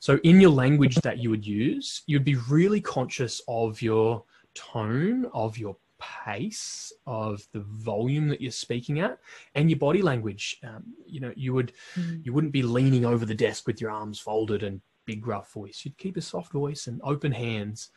so 0.00 0.18
in 0.24 0.40
your 0.40 0.50
language 0.50 0.96
that 0.96 1.18
you 1.18 1.30
would 1.30 1.46
use 1.46 2.02
you'd 2.06 2.24
be 2.24 2.36
really 2.48 2.80
conscious 2.80 3.42
of 3.48 3.82
your 3.82 4.24
tone 4.54 5.26
of 5.34 5.58
your 5.58 5.76
pace 6.00 6.92
of 7.06 7.46
the 7.52 7.60
volume 7.60 8.28
that 8.28 8.40
you're 8.40 8.50
speaking 8.50 9.00
at 9.00 9.18
and 9.54 9.70
your 9.70 9.78
body 9.78 10.02
language 10.02 10.58
um, 10.64 10.82
you 11.06 11.20
know 11.20 11.32
you 11.36 11.52
would 11.52 11.72
mm. 11.98 12.24
you 12.24 12.32
wouldn't 12.32 12.52
be 12.52 12.62
leaning 12.62 13.04
over 13.04 13.24
the 13.24 13.34
desk 13.34 13.66
with 13.66 13.80
your 13.80 13.90
arms 13.90 14.18
folded 14.18 14.62
and 14.62 14.80
big 15.06 15.26
rough 15.26 15.52
voice 15.52 15.82
you'd 15.84 15.98
keep 15.98 16.16
a 16.16 16.20
soft 16.20 16.52
voice 16.52 16.86
and 16.86 17.00
open 17.04 17.30
hands 17.30 17.90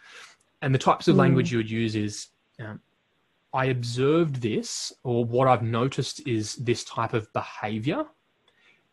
and 0.62 0.74
the 0.74 0.80
types 0.80 1.08
of 1.08 1.16
mm. 1.16 1.20
language 1.20 1.52
you 1.52 1.58
would 1.58 1.72
use 1.72 1.96
is 1.96 2.28
um, 2.60 2.80
i 3.54 3.66
observed 3.66 4.42
this 4.42 4.94
or 5.04 5.26
what 5.26 5.48
i've 5.48 5.64
noticed 5.64 6.28
is 6.28 6.56
this 6.56 6.84
type 6.84 7.14
of 7.14 7.32
behavior 7.34 8.06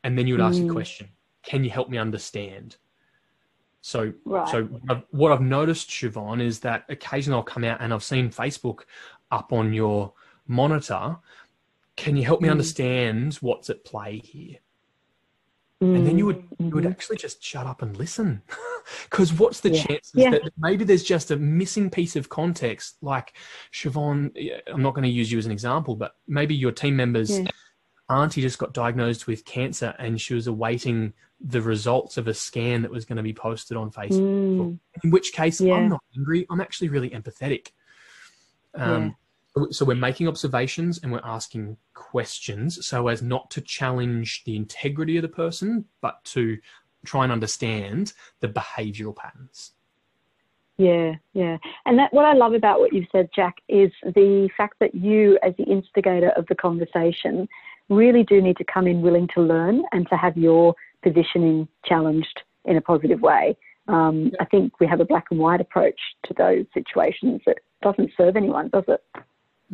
and 0.03 0.19
then 0.19 0.27
you 0.27 0.35
would 0.35 0.41
ask 0.41 0.61
mm. 0.61 0.69
a 0.69 0.73
question 0.73 1.09
can 1.43 1.65
you 1.65 1.71
help 1.71 1.89
me 1.89 1.99
understand 1.99 2.77
so, 3.87 4.15
right. 4.25 4.49
so 4.49 4.63
what 5.11 5.31
I've 5.31 5.43
noticed, 5.43 5.91
Siobhan, 5.91 6.41
is 6.41 6.59
that 6.61 6.87
occasionally 6.89 7.37
I'll 7.37 7.45
come 7.45 7.65
out 7.65 7.83
and 7.83 7.93
I've 7.93 8.03
seen 8.03 8.31
Facebook 8.31 8.85
up 9.31 9.53
on 9.53 9.75
your 9.75 10.15
monitor. 10.47 11.19
Can 11.95 12.17
you 12.17 12.25
help 12.25 12.41
me 12.41 12.49
mm. 12.49 12.53
understand 12.53 13.35
what's 13.43 13.69
at 13.69 13.85
play 13.85 14.23
here? 14.25 14.57
Mm. 15.85 15.97
And 15.97 16.07
then 16.07 16.19
you 16.19 16.27
would 16.27 16.39
mm-hmm. 16.39 16.65
you 16.65 16.75
would 16.75 16.85
mm-hmm. 16.85 16.93
actually 16.93 17.17
just 17.17 17.43
shut 17.43 17.67
up 17.67 17.83
and 17.83 17.97
listen, 17.97 18.43
because 19.11 19.33
what's 19.33 19.61
the 19.61 19.71
yeah. 19.71 19.83
chances 19.85 20.13
yeah. 20.15 20.31
that 20.31 20.43
maybe 20.59 20.85
there's 20.85 21.05
just 21.05 21.31
a 21.31 21.37
missing 21.37 21.91
piece 21.91 22.17
of 22.17 22.29
context? 22.29 22.97
Like 23.03 23.35
Siobhan, 23.73 24.33
I'm 24.73 24.83
not 24.83 24.95
going 24.95 25.05
to 25.05 25.11
use 25.11 25.31
you 25.31 25.39
as 25.39 25.47
an 25.47 25.53
example, 25.53 25.97
but 25.97 26.17
maybe 26.27 26.55
your 26.55 26.73
team 26.73 26.97
members. 26.97 27.39
Yeah 27.39 27.49
auntie 28.11 28.43
just 28.43 28.59
got 28.59 28.75
diagnosed 28.75 29.27
with 29.27 29.45
cancer 29.45 29.95
and 29.99 30.21
she 30.21 30.35
was 30.35 30.47
awaiting 30.47 31.13
the 31.41 31.61
results 31.61 32.17
of 32.17 32.29
a 32.29 32.35
scan 32.35 32.83
that 32.83 32.91
was 32.91 33.05
going 33.05 33.17
to 33.17 33.23
be 33.23 33.33
posted 33.33 33.77
on 33.77 33.91
Facebook. 33.91 34.59
Mm. 34.59 34.79
In 35.03 35.11
which 35.11 35.33
case, 35.33 35.61
yeah. 35.61 35.75
I'm 35.75 35.89
not 35.89 36.03
angry. 36.17 36.47
I'm 36.51 36.61
actually 36.61 36.89
really 36.89 37.11
empathetic. 37.11 37.69
Um, 38.75 39.05
yeah. 39.05 39.11
So 39.71 39.85
we're 39.85 39.95
making 39.95 40.27
observations 40.27 40.99
and 41.03 41.13
we're 41.13 41.21
asking 41.25 41.77
questions 41.95 42.85
so 42.85 43.07
as 43.09 43.23
not 43.23 43.51
to 43.53 43.61
challenge 43.61 44.43
the 44.45 44.57
integrity 44.57 45.17
of 45.17 45.23
the 45.23 45.29
person, 45.29 45.85
but 46.01 46.25
to 46.25 46.59
try 47.05 47.23
and 47.23 47.33
understand 47.33 48.13
the 48.41 48.49
behavioral 48.49 49.15
patterns. 49.15 49.73
Yeah, 50.77 51.15
yeah. 51.35 51.59
And 51.87 51.99
that 51.99 52.13
what 52.13 52.25
I 52.25 52.33
love 52.33 52.53
about 52.53 52.81
what 52.81 52.93
you've 52.93 53.07
said, 53.13 53.29
Jack, 53.35 53.59
is 53.69 53.93
the 54.03 54.49
fact 54.57 54.81
that 54.81 54.95
you, 54.95 55.39
as 55.43 55.55
the 55.57 55.65
instigator 55.65 56.31
of 56.31 56.47
the 56.49 56.57
conversation, 56.57 57.49
really 57.89 58.25
do 58.25 58.41
need 58.41 58.57
to 58.57 58.65
come 58.65 58.87
in 58.89 59.03
willing 59.03 59.29
to 59.35 59.41
learn 59.41 59.85
and 59.93 60.09
to 60.09 60.17
have 60.17 60.37
your 60.37 60.75
positioning 61.03 61.69
challenged 61.85 62.43
in 62.65 62.77
a 62.77 62.81
positive 62.81 63.21
way. 63.21 63.57
Um, 63.87 64.33
I 64.41 64.47
think 64.47 64.81
we 64.81 64.87
have 64.87 65.01
a 65.01 65.05
black 65.05 65.27
and 65.31 65.39
white 65.39 65.61
approach 65.61 66.01
to 66.25 66.35
those 66.35 66.65
situations 66.73 67.43
that 67.47 67.59
doesn't 67.83 68.11
serve 68.17 68.37
anyone, 68.37 68.69
does 68.71 68.85
it? 68.89 69.05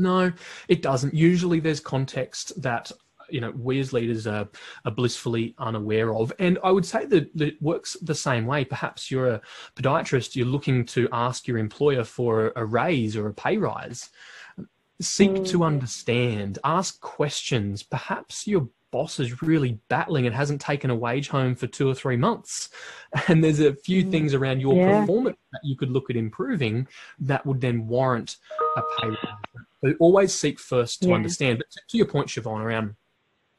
No, 0.00 0.32
it 0.68 0.82
doesn't. 0.82 1.14
Usually 1.14 1.60
there's 1.60 1.80
context 1.80 2.60
that 2.62 2.90
you 3.28 3.40
know 3.40 3.52
we 3.52 3.78
as 3.78 3.92
leaders 3.92 4.26
are, 4.26 4.48
are 4.84 4.90
blissfully 4.90 5.54
unaware 5.58 6.12
of 6.12 6.32
and 6.40 6.58
i 6.64 6.70
would 6.72 6.84
say 6.84 7.06
that, 7.06 7.30
it 7.40 7.62
works 7.62 7.96
the 8.02 8.12
same 8.12 8.44
way 8.44 8.64
perhaps 8.64 9.08
you're 9.08 9.28
a 9.28 9.40
podiatrist 9.76 10.34
you're 10.34 10.44
looking 10.44 10.84
to 10.84 11.08
ask 11.12 11.46
your 11.46 11.56
employer 11.56 12.02
for 12.02 12.52
a 12.56 12.64
raise 12.64 13.16
or 13.16 13.28
a 13.28 13.32
pay 13.32 13.56
rise 13.56 14.10
seek 15.00 15.30
mm. 15.30 15.48
to 15.48 15.64
understand, 15.64 16.58
ask 16.64 17.00
questions. 17.00 17.82
Perhaps 17.82 18.46
your 18.46 18.68
boss 18.90 19.20
is 19.20 19.40
really 19.40 19.78
battling 19.88 20.26
and 20.26 20.34
hasn't 20.34 20.60
taken 20.60 20.90
a 20.90 20.94
wage 20.94 21.28
home 21.28 21.54
for 21.54 21.66
two 21.66 21.88
or 21.88 21.94
three 21.94 22.16
months. 22.16 22.68
And 23.26 23.42
there's 23.42 23.58
a 23.58 23.74
few 23.74 24.04
mm. 24.04 24.10
things 24.12 24.34
around 24.34 24.60
your 24.60 24.76
yeah. 24.76 25.00
performance 25.00 25.36
that 25.50 25.60
you 25.64 25.76
could 25.76 25.90
look 25.90 26.10
at 26.10 26.16
improving 26.16 26.86
that 27.18 27.44
would 27.44 27.60
then 27.60 27.88
warrant 27.88 28.36
a 28.76 28.82
pay 29.00 29.08
rise. 29.08 29.64
But 29.82 29.96
always 29.98 30.34
seek 30.34 30.58
first 30.58 31.02
to 31.02 31.08
yeah. 31.08 31.14
understand. 31.14 31.58
But 31.58 31.68
to 31.88 31.96
your 31.96 32.06
point, 32.06 32.28
Siobhan, 32.28 32.60
around 32.60 32.96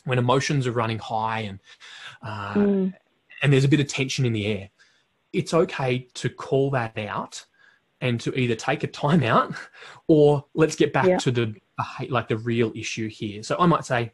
when 0.05 0.17
emotions 0.17 0.67
are 0.67 0.71
running 0.71 0.99
high 0.99 1.41
and 1.41 1.60
uh, 2.21 2.53
mm. 2.53 2.93
and 3.41 3.53
there's 3.53 3.63
a 3.63 3.69
bit 3.69 3.79
of 3.79 3.88
tension 3.88 4.25
in 4.25 4.34
the 4.34 4.45
air, 4.45 4.69
it's 5.34 5.53
okay 5.53 6.07
to 6.15 6.29
call 6.29 6.69
that 6.71 6.97
out 6.97 7.45
and 8.01 8.19
to 8.21 8.38
either 8.38 8.55
take 8.55 8.84
a 8.84 8.88
timeout 8.88 9.55
or 10.07 10.45
let's 10.53 10.75
get 10.75 10.93
back 10.93 11.07
yeah. 11.07 11.17
to 11.17 11.31
the 11.31 11.55
like 12.10 12.27
the 12.27 12.38
real 12.38 12.71
issue 12.75 13.07
here. 13.07 13.41
So 13.43 13.55
I 13.60 13.65
might 13.65 13.86
say, 13.86 14.12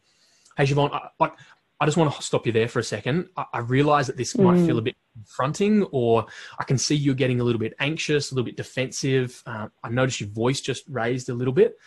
"Hey, 0.56 0.66
Siobhan, 0.66 0.94
I, 0.94 1.10
like 1.20 1.34
I 1.80 1.86
just 1.86 1.98
want 1.98 2.14
to 2.14 2.22
stop 2.22 2.46
you 2.46 2.52
there 2.52 2.68
for 2.68 2.80
a 2.80 2.84
second. 2.84 3.30
I, 3.36 3.46
I 3.54 3.60
realize 3.60 4.08
that 4.08 4.18
this 4.18 4.34
mm. 4.34 4.44
might 4.44 4.66
feel 4.66 4.78
a 4.78 4.82
bit 4.82 4.96
confronting, 5.18 5.84
or 5.92 6.26
I 6.60 6.64
can 6.64 6.78
see 6.78 6.96
you're 6.96 7.16
getting 7.16 7.40
a 7.40 7.44
little 7.44 7.60
bit 7.60 7.74
anxious, 7.80 8.32
a 8.32 8.36
little 8.36 8.46
bit 8.46 8.58
defensive. 8.58 9.42
Uh, 9.46 9.68
I 9.84 9.90
noticed 9.90 10.22
your 10.22 10.30
voice 10.30 10.62
just 10.62 10.84
raised 10.88 11.30
a 11.30 11.34
little 11.34 11.54
bit. 11.54 11.78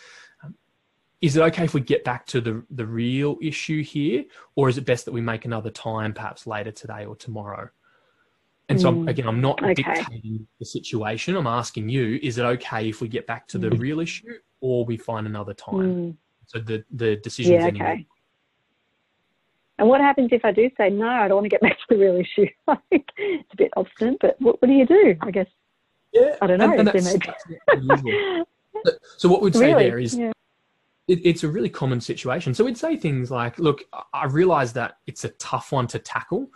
Um, 0.43 0.55
is 1.21 1.37
it 1.37 1.41
okay 1.43 1.65
if 1.65 1.75
we 1.75 1.81
get 1.81 2.05
back 2.05 2.27
to 2.27 2.41
the 2.41 2.65
the 2.71 2.87
real 2.87 3.37
issue 3.41 3.83
here, 3.83 4.25
or 4.57 4.69
is 4.69 4.79
it 4.79 4.85
best 4.85 5.05
that 5.05 5.13
we 5.13 5.21
make 5.21 5.45
another 5.45 5.71
time, 5.71 6.13
perhaps 6.13 6.47
later 6.47 6.73
today 6.73 7.05
or 7.05 7.17
tomorrow? 7.17 7.71
And 8.69 8.81
so, 8.81 8.93
mm, 8.93 9.09
again, 9.11 9.27
I'm 9.27 9.41
not 9.41 9.61
okay. 9.61 9.75
dictating 9.75 10.47
the 10.61 10.65
situation. 10.65 11.37
I'm 11.37 11.49
asking 11.49 11.89
you: 11.89 12.21
Is 12.23 12.39
it 12.39 12.45
okay 12.45 12.89
if 12.89 13.01
we 13.01 13.09
get 13.09 13.27
back 13.27 13.49
to 13.49 13.59
the 13.59 13.69
mm. 13.69 13.81
real 13.81 13.99
issue, 13.99 14.35
or 14.61 14.85
we 14.85 14.97
find 14.97 15.27
another 15.27 15.55
time? 15.55 15.95
Mm. 15.95 16.17
So 16.47 16.61
the 16.61 16.85
the 16.93 17.17
decision. 17.17 17.55
Yeah, 17.55 17.67
okay. 17.67 18.07
And 19.81 19.89
what 19.89 20.01
happens 20.01 20.29
if 20.31 20.45
I 20.45 20.53
do 20.53 20.71
say 20.77 20.91
no? 20.91 21.09
I 21.09 21.27
don't 21.27 21.37
want 21.37 21.47
to 21.47 21.49
get 21.49 21.61
back 21.63 21.73
to 21.73 21.85
the 21.89 21.97
real 21.97 22.17
issue. 22.17 22.47
it's 22.93 23.53
a 23.53 23.57
bit 23.57 23.73
obstinate, 23.77 24.19
but 24.21 24.37
what, 24.41 24.63
what 24.63 24.69
do 24.69 24.75
you 24.75 24.87
do? 24.87 25.17
I 25.23 25.31
guess. 25.33 25.49
Yeah, 26.13 26.37
I 26.41 26.47
don't 26.47 26.59
know. 26.59 26.73
And, 26.73 26.89
and 26.89 28.47
so 29.17 29.29
what 29.29 29.43
we'd 29.43 29.55
say 29.55 29.73
really? 29.73 29.85
there 29.85 29.99
is 29.99 30.17
yeah 30.17 30.33
it, 31.11 31.21
it's 31.25 31.43
a 31.43 31.49
really 31.49 31.69
common 31.69 32.01
situation. 32.01 32.55
So 32.55 32.65
we'd 32.65 32.79
say 32.79 32.97
things 32.97 33.31
like, 33.31 33.59
look, 33.59 33.83
I 34.15 34.27
realize 34.27 34.73
that 34.75 34.99
it's 35.07 35.25
a 35.25 35.31
tough 35.31 35.73
one 35.73 35.89
to 35.89 35.99
tackle, 35.99 36.49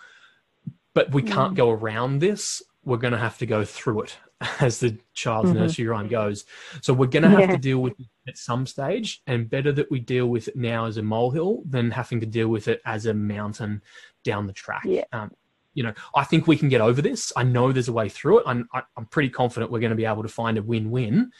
but 0.94 1.10
we 1.12 1.22
can't 1.22 1.54
mm. 1.54 1.56
go 1.56 1.70
around 1.70 2.20
this. 2.20 2.62
We're 2.84 2.98
going 2.98 3.12
to 3.12 3.18
have 3.18 3.36
to 3.38 3.46
go 3.46 3.64
through 3.64 4.02
it, 4.02 4.16
as 4.60 4.80
the 4.80 4.96
child's 5.14 5.50
mm-hmm. 5.50 5.60
nursery 5.60 5.86
rhyme 5.86 6.08
goes. 6.08 6.44
So 6.80 6.92
we're 6.92 7.06
going 7.06 7.22
to 7.22 7.30
have 7.30 7.40
yeah. 7.40 7.52
to 7.52 7.58
deal 7.58 7.78
with 7.78 7.98
it 7.98 8.06
at 8.28 8.38
some 8.38 8.66
stage, 8.66 9.22
and 9.26 9.48
better 9.48 9.72
that 9.72 9.90
we 9.90 10.00
deal 10.00 10.26
with 10.26 10.48
it 10.48 10.56
now 10.56 10.86
as 10.86 10.96
a 10.96 11.02
molehill 11.02 11.62
than 11.68 11.90
having 11.90 12.20
to 12.20 12.26
deal 12.26 12.48
with 12.48 12.68
it 12.68 12.80
as 12.84 13.06
a 13.06 13.14
mountain 13.14 13.82
down 14.22 14.46
the 14.46 14.52
track. 14.52 14.84
Yeah. 14.84 15.04
Um, 15.12 15.30
you 15.74 15.82
know, 15.82 15.92
I 16.14 16.24
think 16.24 16.46
we 16.46 16.56
can 16.56 16.68
get 16.68 16.80
over 16.80 17.02
this. 17.02 17.32
I 17.36 17.42
know 17.42 17.72
there's 17.72 17.88
a 17.88 17.92
way 17.92 18.08
through 18.08 18.38
it. 18.38 18.44
I'm, 18.46 18.68
I'm 18.96 19.06
pretty 19.06 19.28
confident 19.28 19.72
we're 19.72 19.80
going 19.80 19.90
to 19.90 19.96
be 19.96 20.04
able 20.04 20.22
to 20.22 20.28
find 20.28 20.56
a 20.56 20.62
win-win. 20.62 21.32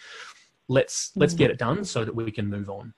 Let's 0.67 1.13
let's 1.15 1.35
mm-hmm. 1.35 1.39
get 1.39 1.51
it 1.51 1.59
done 1.59 1.85
so 1.85 2.05
that 2.05 2.15
we 2.15 2.31
can 2.31 2.49
move 2.49 2.69
on. 2.71 2.95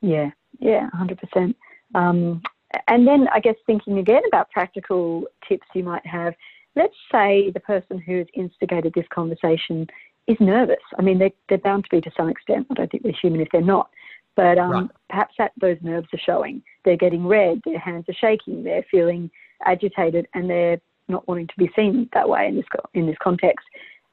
Yeah, 0.00 0.30
yeah, 0.58 0.88
100%. 0.94 1.54
Um, 1.94 2.42
and 2.88 3.06
then 3.06 3.28
I 3.32 3.40
guess 3.40 3.56
thinking 3.66 3.98
again 3.98 4.22
about 4.28 4.50
practical 4.50 5.26
tips 5.48 5.66
you 5.74 5.82
might 5.82 6.06
have. 6.06 6.34
Let's 6.76 6.94
say 7.10 7.50
the 7.50 7.60
person 7.60 7.98
who 7.98 8.18
has 8.18 8.26
instigated 8.34 8.92
this 8.94 9.06
conversation 9.12 9.86
is 10.26 10.36
nervous. 10.40 10.76
I 10.98 11.02
mean, 11.02 11.18
they're, 11.18 11.30
they're 11.48 11.58
bound 11.58 11.84
to 11.84 11.90
be 11.90 12.00
to 12.02 12.10
some 12.16 12.28
extent. 12.28 12.66
I 12.70 12.74
don't 12.74 12.90
think 12.90 13.02
they're 13.02 13.12
human 13.20 13.40
if 13.40 13.48
they're 13.50 13.62
not. 13.62 13.90
But 14.34 14.58
um, 14.58 14.70
right. 14.70 14.90
perhaps 15.08 15.34
that 15.38 15.52
those 15.58 15.78
nerves 15.80 16.08
are 16.12 16.20
showing. 16.24 16.62
They're 16.84 16.96
getting 16.96 17.26
red, 17.26 17.62
their 17.64 17.78
hands 17.78 18.04
are 18.08 18.14
shaking, 18.14 18.62
they're 18.62 18.84
feeling 18.90 19.30
agitated, 19.64 20.28
and 20.34 20.50
they're 20.50 20.78
not 21.08 21.26
wanting 21.26 21.46
to 21.46 21.54
be 21.56 21.70
seen 21.74 22.10
that 22.12 22.28
way 22.28 22.46
in 22.46 22.56
this, 22.56 22.66
in 22.92 23.06
this 23.06 23.16
context. 23.22 23.64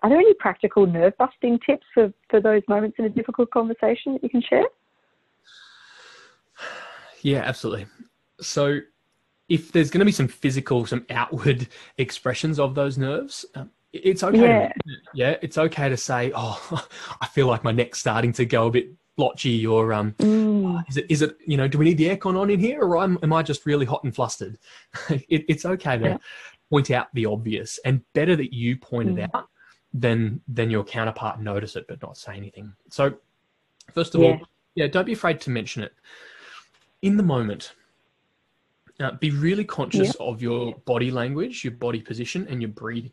Are 0.02 0.10
there 0.10 0.20
any 0.20 0.34
practical 0.36 0.86
nerve 0.86 1.14
busting 1.18 1.60
tips 1.66 1.86
for, 1.94 2.14
for 2.30 2.40
those 2.40 2.62
moments 2.70 2.98
in 3.00 3.06
a 3.06 3.10
difficult 3.10 3.52
conversation 3.52 4.14
that 4.14 4.24
you 4.24 4.30
can 4.30 4.42
share? 4.42 4.66
Yeah, 7.22 7.40
absolutely. 7.40 7.88
So, 8.40 8.80
if 9.50 9.72
there's 9.72 9.90
going 9.90 10.00
to 10.00 10.06
be 10.06 10.12
some 10.12 10.28
physical, 10.28 10.86
some 10.86 11.06
outward 11.10 11.68
expressions 11.98 12.60
of 12.60 12.76
those 12.76 12.98
nerves, 12.98 13.46
um, 13.56 13.70
it's 13.92 14.24
okay. 14.24 14.40
Yeah. 14.40 14.68
To, 14.68 14.92
yeah, 15.14 15.36
it's 15.42 15.58
okay 15.58 15.90
to 15.90 15.98
say, 15.98 16.32
"Oh, 16.36 16.88
I 17.22 17.28
feel 17.28 17.48
like 17.48 17.64
my 17.64 17.72
neck's 17.72 18.00
starting 18.00 18.34
to 18.34 18.46
go 18.46 18.68
a 18.68 18.72
bit 18.72 18.90
blotchy," 19.16 19.66
or 19.68 19.94
um, 19.94 20.14
mm. 20.14 20.84
"Is 20.90 20.98
it? 20.98 21.06
Is 21.10 21.22
it? 21.22 21.38
You 21.46 21.58
know, 21.58 21.68
do 21.68 21.78
we 21.78 21.86
need 21.86 21.98
the 21.98 22.10
aircon 22.10 22.40
on 22.40 22.50
in 22.50 22.60
here, 22.60 22.82
or 22.82 22.98
am, 22.98 23.20
am 23.22 23.34
I 23.34 23.44
just 23.44 23.66
really 23.66 23.86
hot 23.86 24.04
and 24.04 24.14
flustered?" 24.14 24.58
it, 25.10 25.46
it's 25.48 25.66
okay 25.66 25.98
to 25.98 26.04
yeah. 26.04 26.18
point 26.72 26.90
out 26.90 27.08
the 27.14 27.28
obvious, 27.28 27.80
and 27.86 28.02
better 28.14 28.36
that 28.36 28.54
you 28.54 28.78
point 28.78 29.10
mm. 29.10 29.24
it 29.24 29.30
out 29.34 29.50
than 29.94 30.42
than 30.48 30.72
your 30.72 30.84
counterpart 30.84 31.40
notice 31.40 31.76
it 31.76 31.86
but 31.88 32.02
not 32.02 32.18
say 32.18 32.36
anything. 32.36 32.74
So, 32.90 33.14
first 33.94 34.16
of 34.16 34.22
yeah. 34.22 34.28
all, 34.28 34.40
yeah, 34.74 34.88
don't 34.88 35.06
be 35.06 35.14
afraid 35.14 35.40
to 35.42 35.52
mention 35.52 35.84
it 35.84 35.94
in 37.04 37.18
the 37.18 37.24
moment, 37.24 37.74
uh, 39.00 39.12
be 39.12 39.32
really 39.32 39.64
conscious 39.64 40.16
of 40.16 40.42
your 40.42 40.76
body 40.86 41.12
language, 41.12 41.64
your 41.64 41.74
body 41.74 42.02
position, 42.02 42.48
and 42.50 42.62
your 42.62 42.70
breathing. 42.70 43.12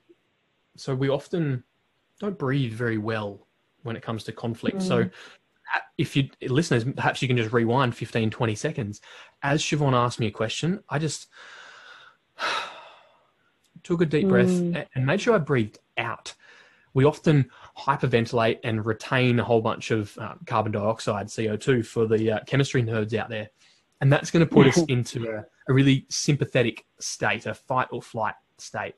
So 0.77 0.95
we 0.95 1.09
often 1.09 1.65
don't 2.19 2.39
breathe 2.39 2.73
very 2.73 2.99
well 2.99 3.47
when 3.83 3.97
it 3.97 4.03
comes 4.03 4.25
to 4.25 4.33
conflict. 4.33 4.79
Mm. 4.79 4.83
So 4.83 5.11
if 5.99 6.17
you 6.17 6.29
listeners, 6.43 6.85
perhaps 6.85 7.23
you 7.23 7.29
can 7.29 7.37
just 7.37 7.53
rewind 7.53 7.95
15, 7.95 8.31
20 8.31 8.55
seconds. 8.55 9.01
As 9.43 9.63
Siobhan 9.63 9.93
asked 9.93 10.21
me 10.21 10.27
a 10.27 10.31
question, 10.31 10.83
I 10.89 10.99
just 10.99 11.29
took 13.83 14.03
a 14.03 14.07
deep 14.07 14.29
breath 14.29 14.49
mm. 14.49 14.87
and 14.95 15.07
made 15.07 15.21
sure 15.21 15.35
I 15.35 15.39
breathed 15.39 15.79
out. 15.97 16.35
We 16.93 17.05
often 17.05 17.51
hyperventilate 17.79 18.59
and 18.65 18.85
retain 18.85 19.39
a 19.39 19.45
whole 19.45 19.61
bunch 19.61 19.93
of 19.93 20.17
uh, 20.19 20.35
carbon 20.47 20.73
dioxide, 20.73 21.29
CO2, 21.29 21.87
for 21.87 22.07
the 22.07 22.33
uh, 22.33 22.41
chemistry 22.47 22.83
nerds 22.83 23.15
out 23.15 23.29
there. 23.29 23.49
And 24.01 24.13
that's 24.13 24.31
going 24.31 24.47
to 24.47 24.53
put 24.53 24.67
us 24.67 24.79
into 24.89 25.29
a, 25.29 25.45
a 25.69 25.75
really 25.75 26.07
sympathetic 26.09 26.87
state, 27.01 27.47
a 27.47 27.55
fight 27.55 27.89
or 27.91 28.01
flight 28.01 28.35
state. 28.59 28.95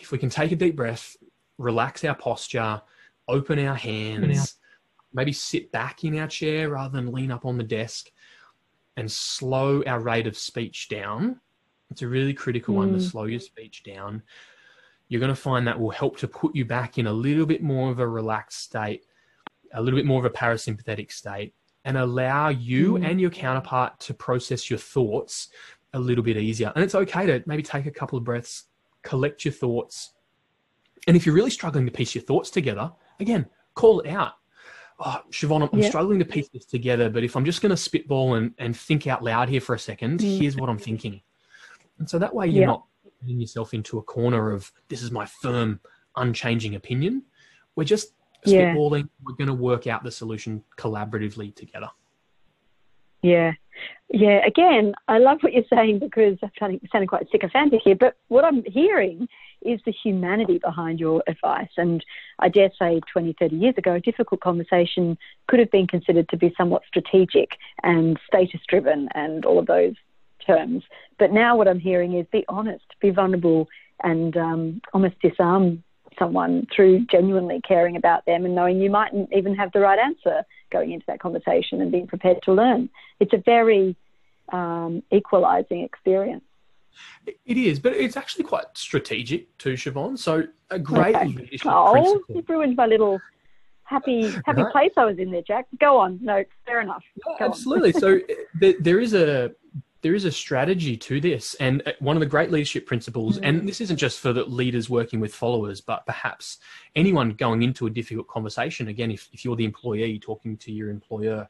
If 0.00 0.12
we 0.12 0.18
can 0.18 0.30
take 0.30 0.52
a 0.52 0.56
deep 0.56 0.76
breath, 0.76 1.16
relax 1.58 2.04
our 2.04 2.14
posture, 2.14 2.80
open 3.26 3.58
our 3.58 3.74
hands, 3.74 4.54
maybe 5.12 5.32
sit 5.32 5.72
back 5.72 6.04
in 6.04 6.18
our 6.18 6.28
chair 6.28 6.70
rather 6.70 6.96
than 6.96 7.12
lean 7.12 7.32
up 7.32 7.44
on 7.44 7.56
the 7.56 7.64
desk, 7.64 8.10
and 8.96 9.10
slow 9.10 9.82
our 9.84 10.00
rate 10.00 10.26
of 10.26 10.38
speech 10.38 10.88
down. 10.88 11.40
It's 11.90 12.02
a 12.02 12.08
really 12.08 12.34
critical 12.34 12.74
mm. 12.74 12.78
one 12.78 12.92
to 12.92 12.98
mm. 12.98 13.10
slow 13.10 13.24
your 13.24 13.40
speech 13.40 13.82
down. 13.82 14.22
You're 15.08 15.20
going 15.20 15.34
to 15.34 15.40
find 15.40 15.66
that 15.66 15.78
will 15.78 15.90
help 15.90 16.18
to 16.18 16.28
put 16.28 16.54
you 16.54 16.64
back 16.64 16.98
in 16.98 17.06
a 17.06 17.12
little 17.12 17.46
bit 17.46 17.62
more 17.62 17.90
of 17.90 17.98
a 17.98 18.08
relaxed 18.08 18.62
state, 18.62 19.04
a 19.72 19.82
little 19.82 19.98
bit 19.98 20.06
more 20.06 20.18
of 20.18 20.24
a 20.24 20.30
parasympathetic 20.30 21.12
state, 21.12 21.54
and 21.86 21.96
allow 21.96 22.48
you 22.48 22.94
mm. 22.94 23.08
and 23.08 23.18
your 23.20 23.30
counterpart 23.30 23.98
to 24.00 24.12
process 24.12 24.68
your 24.68 24.78
thoughts 24.78 25.48
a 25.94 25.98
little 25.98 26.24
bit 26.24 26.36
easier. 26.36 26.72
And 26.74 26.84
it's 26.84 26.96
okay 26.96 27.24
to 27.26 27.42
maybe 27.46 27.62
take 27.62 27.86
a 27.86 27.90
couple 27.92 28.18
of 28.18 28.24
breaths, 28.24 28.64
collect 29.02 29.44
your 29.44 29.52
thoughts. 29.52 30.12
And 31.06 31.16
if 31.16 31.24
you're 31.24 31.34
really 31.34 31.50
struggling 31.50 31.86
to 31.86 31.92
piece 31.92 32.14
your 32.14 32.24
thoughts 32.24 32.50
together, 32.50 32.92
again, 33.20 33.46
call 33.74 34.00
it 34.00 34.10
out. 34.10 34.32
Oh, 34.98 35.22
Siobhan, 35.30 35.68
I'm, 35.72 35.78
yeah. 35.78 35.88
struggling 35.88 36.18
to 36.18 36.24
piece 36.24 36.48
this 36.48 36.64
together, 36.64 37.08
but 37.08 37.22
if 37.22 37.36
I'm 37.36 37.44
just 37.44 37.62
going 37.62 37.70
to 37.70 37.76
spitball 37.76 38.34
and, 38.34 38.52
and 38.58 38.76
think 38.76 39.06
out 39.06 39.22
loud 39.22 39.48
here 39.48 39.60
for 39.60 39.74
a 39.74 39.78
second, 39.78 40.20
mm. 40.20 40.38
here's 40.38 40.56
what 40.56 40.68
I'm 40.68 40.78
thinking. 40.78 41.20
And 41.98 42.10
so 42.10 42.18
that 42.18 42.34
way 42.34 42.48
you're 42.48 42.62
yeah. 42.62 42.66
not 42.66 42.84
putting 43.20 43.40
yourself 43.40 43.74
into 43.74 43.98
a 43.98 44.02
corner 44.02 44.50
of 44.50 44.72
this 44.88 45.02
is 45.02 45.12
my 45.12 45.26
firm, 45.26 45.80
unchanging 46.16 46.74
opinion. 46.74 47.22
We're 47.76 47.84
just 47.84 48.08
yeah. 48.46 48.74
spitballing. 48.74 49.08
We're 49.24 49.34
going 49.34 49.48
to 49.48 49.54
work 49.54 49.86
out 49.86 50.04
the 50.04 50.10
solution 50.10 50.62
collaboratively 50.78 51.54
together. 51.54 51.88
Yeah. 53.22 53.52
Yeah. 54.08 54.40
Again, 54.46 54.94
I 55.08 55.18
love 55.18 55.38
what 55.40 55.52
you're 55.52 55.64
saying 55.68 55.98
because 55.98 56.38
I'm 56.42 56.50
sounding, 56.58 56.80
sounding 56.92 57.08
quite 57.08 57.26
sycophantic 57.30 57.80
here, 57.84 57.96
but 57.96 58.16
what 58.28 58.44
I'm 58.44 58.62
hearing 58.64 59.28
is 59.62 59.80
the 59.84 59.92
humanity 59.92 60.58
behind 60.58 61.00
your 61.00 61.22
advice. 61.26 61.70
And 61.76 62.04
I 62.38 62.48
dare 62.48 62.70
say 62.78 63.00
20, 63.12 63.34
30 63.38 63.56
years 63.56 63.74
ago, 63.76 63.94
a 63.94 64.00
difficult 64.00 64.40
conversation 64.40 65.18
could 65.48 65.58
have 65.58 65.70
been 65.70 65.86
considered 65.86 66.28
to 66.28 66.36
be 66.36 66.54
somewhat 66.56 66.82
strategic 66.86 67.50
and 67.82 68.18
status 68.26 68.60
driven 68.68 69.08
and 69.14 69.44
all 69.44 69.58
of 69.58 69.66
those 69.66 69.94
terms. 70.46 70.84
But 71.18 71.32
now 71.32 71.56
what 71.56 71.68
I'm 71.68 71.80
hearing 71.80 72.16
is 72.16 72.26
be 72.30 72.44
honest, 72.48 72.84
be 73.00 73.10
vulnerable, 73.10 73.68
and 74.02 74.36
um, 74.36 74.80
almost 74.92 75.18
disarm 75.20 75.82
someone 76.18 76.66
through 76.74 77.06
genuinely 77.06 77.60
caring 77.66 77.96
about 77.96 78.24
them 78.26 78.44
and 78.44 78.54
knowing 78.54 78.80
you 78.80 78.90
mightn't 78.90 79.30
even 79.32 79.54
have 79.54 79.70
the 79.72 79.80
right 79.80 79.98
answer 79.98 80.44
going 80.70 80.92
into 80.92 81.04
that 81.06 81.20
conversation 81.20 81.80
and 81.80 81.90
being 81.90 82.06
prepared 82.06 82.42
to 82.42 82.52
learn. 82.52 82.88
It's 83.20 83.32
a 83.32 83.38
very 83.38 83.96
um, 84.52 85.02
equalizing 85.10 85.82
experience. 85.82 86.44
It 87.26 87.58
is, 87.58 87.78
but 87.78 87.92
it's 87.92 88.16
actually 88.16 88.44
quite 88.44 88.66
strategic 88.74 89.56
too, 89.58 89.74
Siobhan. 89.74 90.18
So 90.18 90.44
a 90.70 90.78
great 90.78 91.14
okay. 91.14 91.26
leadership 91.26 91.66
oh, 91.66 91.92
principle. 91.92 92.36
you've 92.36 92.48
ruined 92.48 92.76
my 92.76 92.86
little 92.86 93.20
happy 93.84 94.30
happy 94.44 94.62
place 94.72 94.92
I 94.96 95.04
was 95.04 95.18
in 95.18 95.30
there, 95.30 95.42
Jack. 95.42 95.66
Go 95.78 95.98
on. 95.98 96.18
No, 96.22 96.44
fair 96.64 96.80
enough. 96.80 97.04
Yeah, 97.16 97.46
absolutely. 97.46 97.92
so 97.92 98.18
there, 98.60 98.74
there 98.80 99.00
is 99.00 99.14
a 99.14 99.52
there 100.02 100.14
is 100.14 100.24
a 100.24 100.32
strategy 100.32 100.96
to 100.96 101.20
this. 101.20 101.54
And 101.54 101.82
uh, 101.86 101.92
one 102.00 102.16
of 102.16 102.20
the 102.20 102.26
great 102.26 102.50
leadership 102.50 102.86
principles, 102.86 103.38
and 103.38 103.62
mm. 103.62 103.66
this 103.66 103.80
isn't 103.80 103.96
just 103.96 104.20
for 104.20 104.32
the 104.32 104.44
leaders 104.44 104.90
working 104.90 105.20
with 105.20 105.34
followers, 105.34 105.80
but 105.80 106.06
perhaps 106.06 106.58
anyone 106.94 107.30
going 107.30 107.62
into 107.62 107.86
a 107.86 107.90
difficult 107.90 108.28
conversation. 108.28 108.88
Again, 108.88 109.10
if, 109.10 109.28
if 109.32 109.44
you're 109.44 109.56
the 109.56 109.64
employee 109.64 110.18
talking 110.18 110.56
to 110.58 110.72
your 110.72 110.90
employer, 110.90 111.48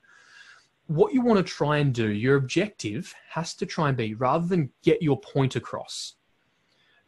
what 0.87 1.13
you 1.13 1.21
want 1.21 1.45
to 1.45 1.53
try 1.53 1.79
and 1.79 1.93
do, 1.93 2.09
your 2.09 2.37
objective 2.37 3.15
has 3.31 3.55
to 3.55 3.67
try 3.67 3.89
and 3.89 3.97
be 3.97 4.15
rather 4.15 4.47
than 4.47 4.71
get 4.83 5.03
your 5.03 5.21
point 5.21 5.57
across, 5.57 6.15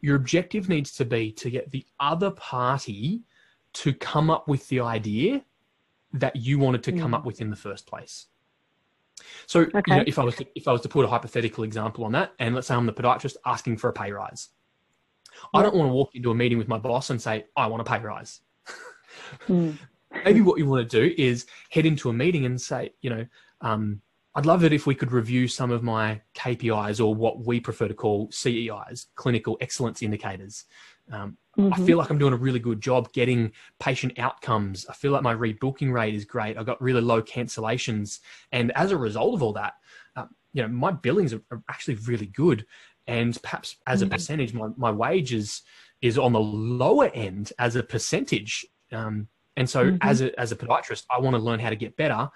your 0.01 0.15
objective 0.15 0.69
needs 0.69 0.91
to 0.93 1.05
be 1.05 1.31
to 1.31 1.49
get 1.49 1.71
the 1.71 1.85
other 1.99 2.31
party 2.31 3.23
to 3.71 3.93
come 3.93 4.29
up 4.29 4.47
with 4.47 4.67
the 4.69 4.79
idea 4.79 5.43
that 6.13 6.35
you 6.35 6.57
wanted 6.59 6.83
to 6.83 6.91
come 6.91 7.11
mm. 7.11 7.15
up 7.15 7.25
with 7.25 7.39
in 7.39 7.49
the 7.49 7.55
first 7.55 7.85
place. 7.85 8.27
So, 9.47 9.61
okay. 9.61 9.81
you 9.87 9.95
know, 9.95 10.03
if 10.07 10.19
I 10.19 10.23
was 10.23 10.35
to, 10.35 10.47
if 10.55 10.67
I 10.67 10.71
was 10.71 10.81
to 10.81 10.89
put 10.89 11.05
a 11.05 11.07
hypothetical 11.07 11.63
example 11.63 12.03
on 12.05 12.11
that, 12.13 12.33
and 12.39 12.55
let's 12.55 12.67
say 12.67 12.75
I'm 12.75 12.85
the 12.85 12.93
podiatrist 12.93 13.35
asking 13.45 13.77
for 13.77 13.89
a 13.89 13.93
pay 13.93 14.11
rise, 14.11 14.49
I 15.53 15.61
don't 15.61 15.75
want 15.75 15.89
to 15.89 15.93
walk 15.93 16.15
into 16.15 16.31
a 16.31 16.35
meeting 16.35 16.57
with 16.57 16.67
my 16.67 16.77
boss 16.77 17.09
and 17.09 17.21
say 17.21 17.45
I 17.55 17.67
want 17.67 17.81
a 17.81 17.83
pay 17.85 17.99
rise. 17.99 18.41
mm. 19.47 19.77
maybe 20.25 20.41
what 20.41 20.57
you 20.57 20.65
want 20.65 20.89
to 20.89 20.99
do 20.99 21.13
is 21.17 21.45
head 21.69 21.85
into 21.85 22.09
a 22.09 22.13
meeting 22.13 22.45
and 22.45 22.59
say, 22.59 22.93
you 23.01 23.09
know, 23.09 23.25
um, 23.61 24.01
I'd 24.35 24.45
love 24.45 24.63
it 24.63 24.73
if 24.73 24.85
we 24.85 24.95
could 24.95 25.11
review 25.11 25.47
some 25.47 25.71
of 25.71 25.83
my 25.83 26.21
KPIs 26.35 27.03
or 27.03 27.13
what 27.13 27.45
we 27.45 27.59
prefer 27.59 27.87
to 27.87 27.93
call 27.93 28.29
CEIs, 28.31 29.07
clinical 29.15 29.57
excellence 29.59 30.01
indicators. 30.01 30.65
Um, 31.11 31.37
mm-hmm. 31.59 31.81
I 31.81 31.85
feel 31.85 31.97
like 31.97 32.09
I'm 32.09 32.17
doing 32.17 32.33
a 32.33 32.37
really 32.37 32.59
good 32.59 32.81
job 32.81 33.11
getting 33.13 33.51
patient 33.79 34.17
outcomes. 34.17 34.85
I 34.89 34.93
feel 34.93 35.11
like 35.11 35.23
my 35.23 35.35
rebooking 35.35 35.91
rate 35.91 36.15
is 36.15 36.25
great. 36.25 36.57
I've 36.57 36.65
got 36.65 36.81
really 36.81 37.01
low 37.01 37.21
cancellations. 37.21 38.19
And 38.51 38.71
as 38.75 38.91
a 38.91 38.97
result 38.97 39.33
of 39.33 39.43
all 39.43 39.53
that, 39.53 39.73
uh, 40.15 40.25
you 40.53 40.61
know, 40.61 40.67
my 40.67 40.91
billings 40.91 41.33
are, 41.33 41.41
are, 41.51 41.61
actually 41.69 41.95
really 41.95 42.27
good. 42.27 42.65
And 43.07 43.39
perhaps 43.41 43.77
as 43.87 44.01
a 44.01 44.05
mm-hmm. 44.05 44.13
percentage, 44.13 44.53
my, 44.53 44.69
my 44.77 44.91
wage 44.91 45.33
is, 45.33 45.61
is 46.01 46.17
on 46.17 46.33
the 46.33 46.39
lower 46.39 47.09
end 47.13 47.51
as 47.59 47.75
a 47.75 47.83
percentage. 47.83 48.65
Um, 48.91 49.27
and 49.57 49.69
so 49.69 49.85
mm-hmm. 49.85 49.97
as, 50.01 50.21
a, 50.21 50.39
as 50.39 50.51
a 50.51 50.55
podiatrist, 50.55 51.05
I 51.11 51.19
want 51.19 51.35
to 51.35 51.41
learn 51.41 51.59
how 51.59 51.69
to 51.69 51.75
get 51.75 51.97
better 51.97 52.29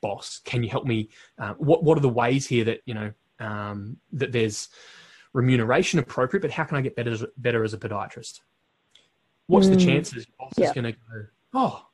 boss, 0.00 0.40
can 0.44 0.62
you 0.62 0.70
help 0.70 0.86
me? 0.86 1.10
Uh, 1.38 1.54
what 1.54 1.84
what 1.84 1.98
are 1.98 2.00
the 2.00 2.08
ways 2.08 2.46
here 2.46 2.64
that 2.64 2.80
you 2.86 2.94
know 2.94 3.12
um, 3.38 3.96
that 4.12 4.32
there's 4.32 4.68
remuneration 5.32 5.98
appropriate, 5.98 6.42
but 6.42 6.50
how 6.50 6.64
can 6.64 6.76
I 6.76 6.80
get 6.80 6.96
better 6.96 7.16
better 7.36 7.64
as 7.64 7.74
a 7.74 7.78
podiatrist? 7.78 8.40
What's 9.50 9.66
mm. 9.66 9.74
the 9.74 9.84
chances 9.84 10.14
your 10.28 10.34
boss 10.38 10.52
yeah. 10.56 10.66
is 10.66 10.72
going 10.72 10.84
to 10.84 10.92
go? 10.92 11.26
Oh, 11.54 11.86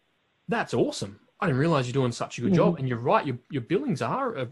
that's 0.47 0.75
awesome. 0.75 1.19
I 1.41 1.47
didn't 1.47 1.59
realize 1.59 1.87
you're 1.87 1.95
doing 1.95 2.13
such 2.13 2.37
a 2.37 2.43
good 2.43 2.53
mm. 2.53 2.57
job, 2.57 2.79
and 2.79 2.87
you're 2.87 2.99
right. 2.99 3.27
Your 3.27 3.39
your 3.51 3.63
billings 3.63 4.03
are. 4.03 4.37
Uh, 4.37 4.47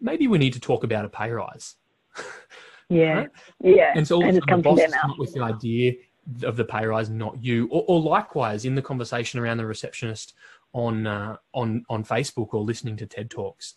maybe 0.00 0.28
we 0.28 0.36
need 0.36 0.52
to 0.52 0.60
talk 0.60 0.84
about 0.84 1.06
a 1.06 1.08
pay 1.08 1.30
rise. 1.30 1.76
yeah, 2.90 3.12
right? 3.12 3.30
yeah. 3.60 3.92
And 3.94 4.06
so 4.06 4.16
all 4.16 4.24
and 4.24 4.36
the 4.36 4.56
boss 4.58 4.80
is 4.80 4.94
with 5.16 5.32
the 5.32 5.40
idea 5.40 5.94
of 6.42 6.56
the 6.56 6.64
pay 6.64 6.84
rise, 6.84 7.08
not 7.08 7.42
you. 7.42 7.68
Or, 7.70 7.84
or, 7.88 8.00
likewise, 8.00 8.66
in 8.66 8.74
the 8.74 8.82
conversation 8.82 9.40
around 9.40 9.56
the 9.56 9.66
receptionist 9.66 10.34
on 10.74 11.06
uh, 11.06 11.36
on 11.54 11.84
on 11.88 12.04
Facebook 12.04 12.48
or 12.52 12.60
listening 12.60 12.98
to 12.98 13.06
TED 13.06 13.30
talks. 13.30 13.74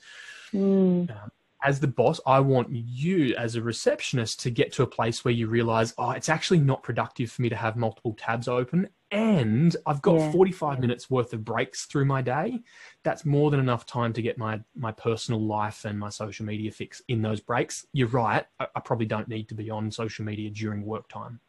Mm. 0.54 1.10
Um, 1.12 1.32
as 1.66 1.80
the 1.80 1.88
boss, 1.88 2.20
I 2.28 2.40
want 2.42 2.70
you 2.72 3.36
as 3.38 3.56
a 3.56 3.62
receptionist 3.62 4.40
to 4.42 4.52
get 4.52 4.72
to 4.74 4.84
a 4.84 4.88
place 4.88 5.26
where 5.26 5.34
you 5.34 5.48
realize, 5.48 5.96
oh, 5.98 6.12
it's 6.12 6.30
actually 6.30 6.60
not 6.60 6.84
productive 6.84 7.32
for 7.32 7.42
me 7.42 7.50
to 7.50 7.56
have 7.56 7.76
multiple 7.76 8.14
tabs 8.14 8.48
open. 8.48 8.88
And 9.10 9.76
I've 9.88 10.02
got 10.04 10.20
yeah. 10.20 10.32
45 10.32 10.80
minutes 10.80 11.10
worth 11.10 11.34
of 11.34 11.44
breaks 11.44 11.86
through 11.86 12.06
my 12.06 12.22
day. 12.22 12.62
That's 13.02 13.26
more 13.26 13.50
than 13.50 13.60
enough 13.60 13.88
time 13.88 14.14
to 14.14 14.22
get 14.22 14.38
my, 14.38 14.62
my 14.76 14.92
personal 14.92 15.42
life 15.42 15.86
and 15.86 15.98
my 15.98 16.10
social 16.10 16.46
media 16.46 16.72
fix 16.72 17.02
in 17.08 17.24
those 17.24 17.40
breaks. 17.40 17.88
You're 17.94 18.10
right. 18.10 18.46
I, 18.60 18.68
I 18.76 18.80
probably 18.80 19.08
don't 19.08 19.28
need 19.28 19.50
to 19.50 19.56
be 19.56 19.72
on 19.72 19.90
social 19.90 20.24
media 20.24 20.52
during 20.52 20.86
work 20.86 21.10
time. 21.10 21.40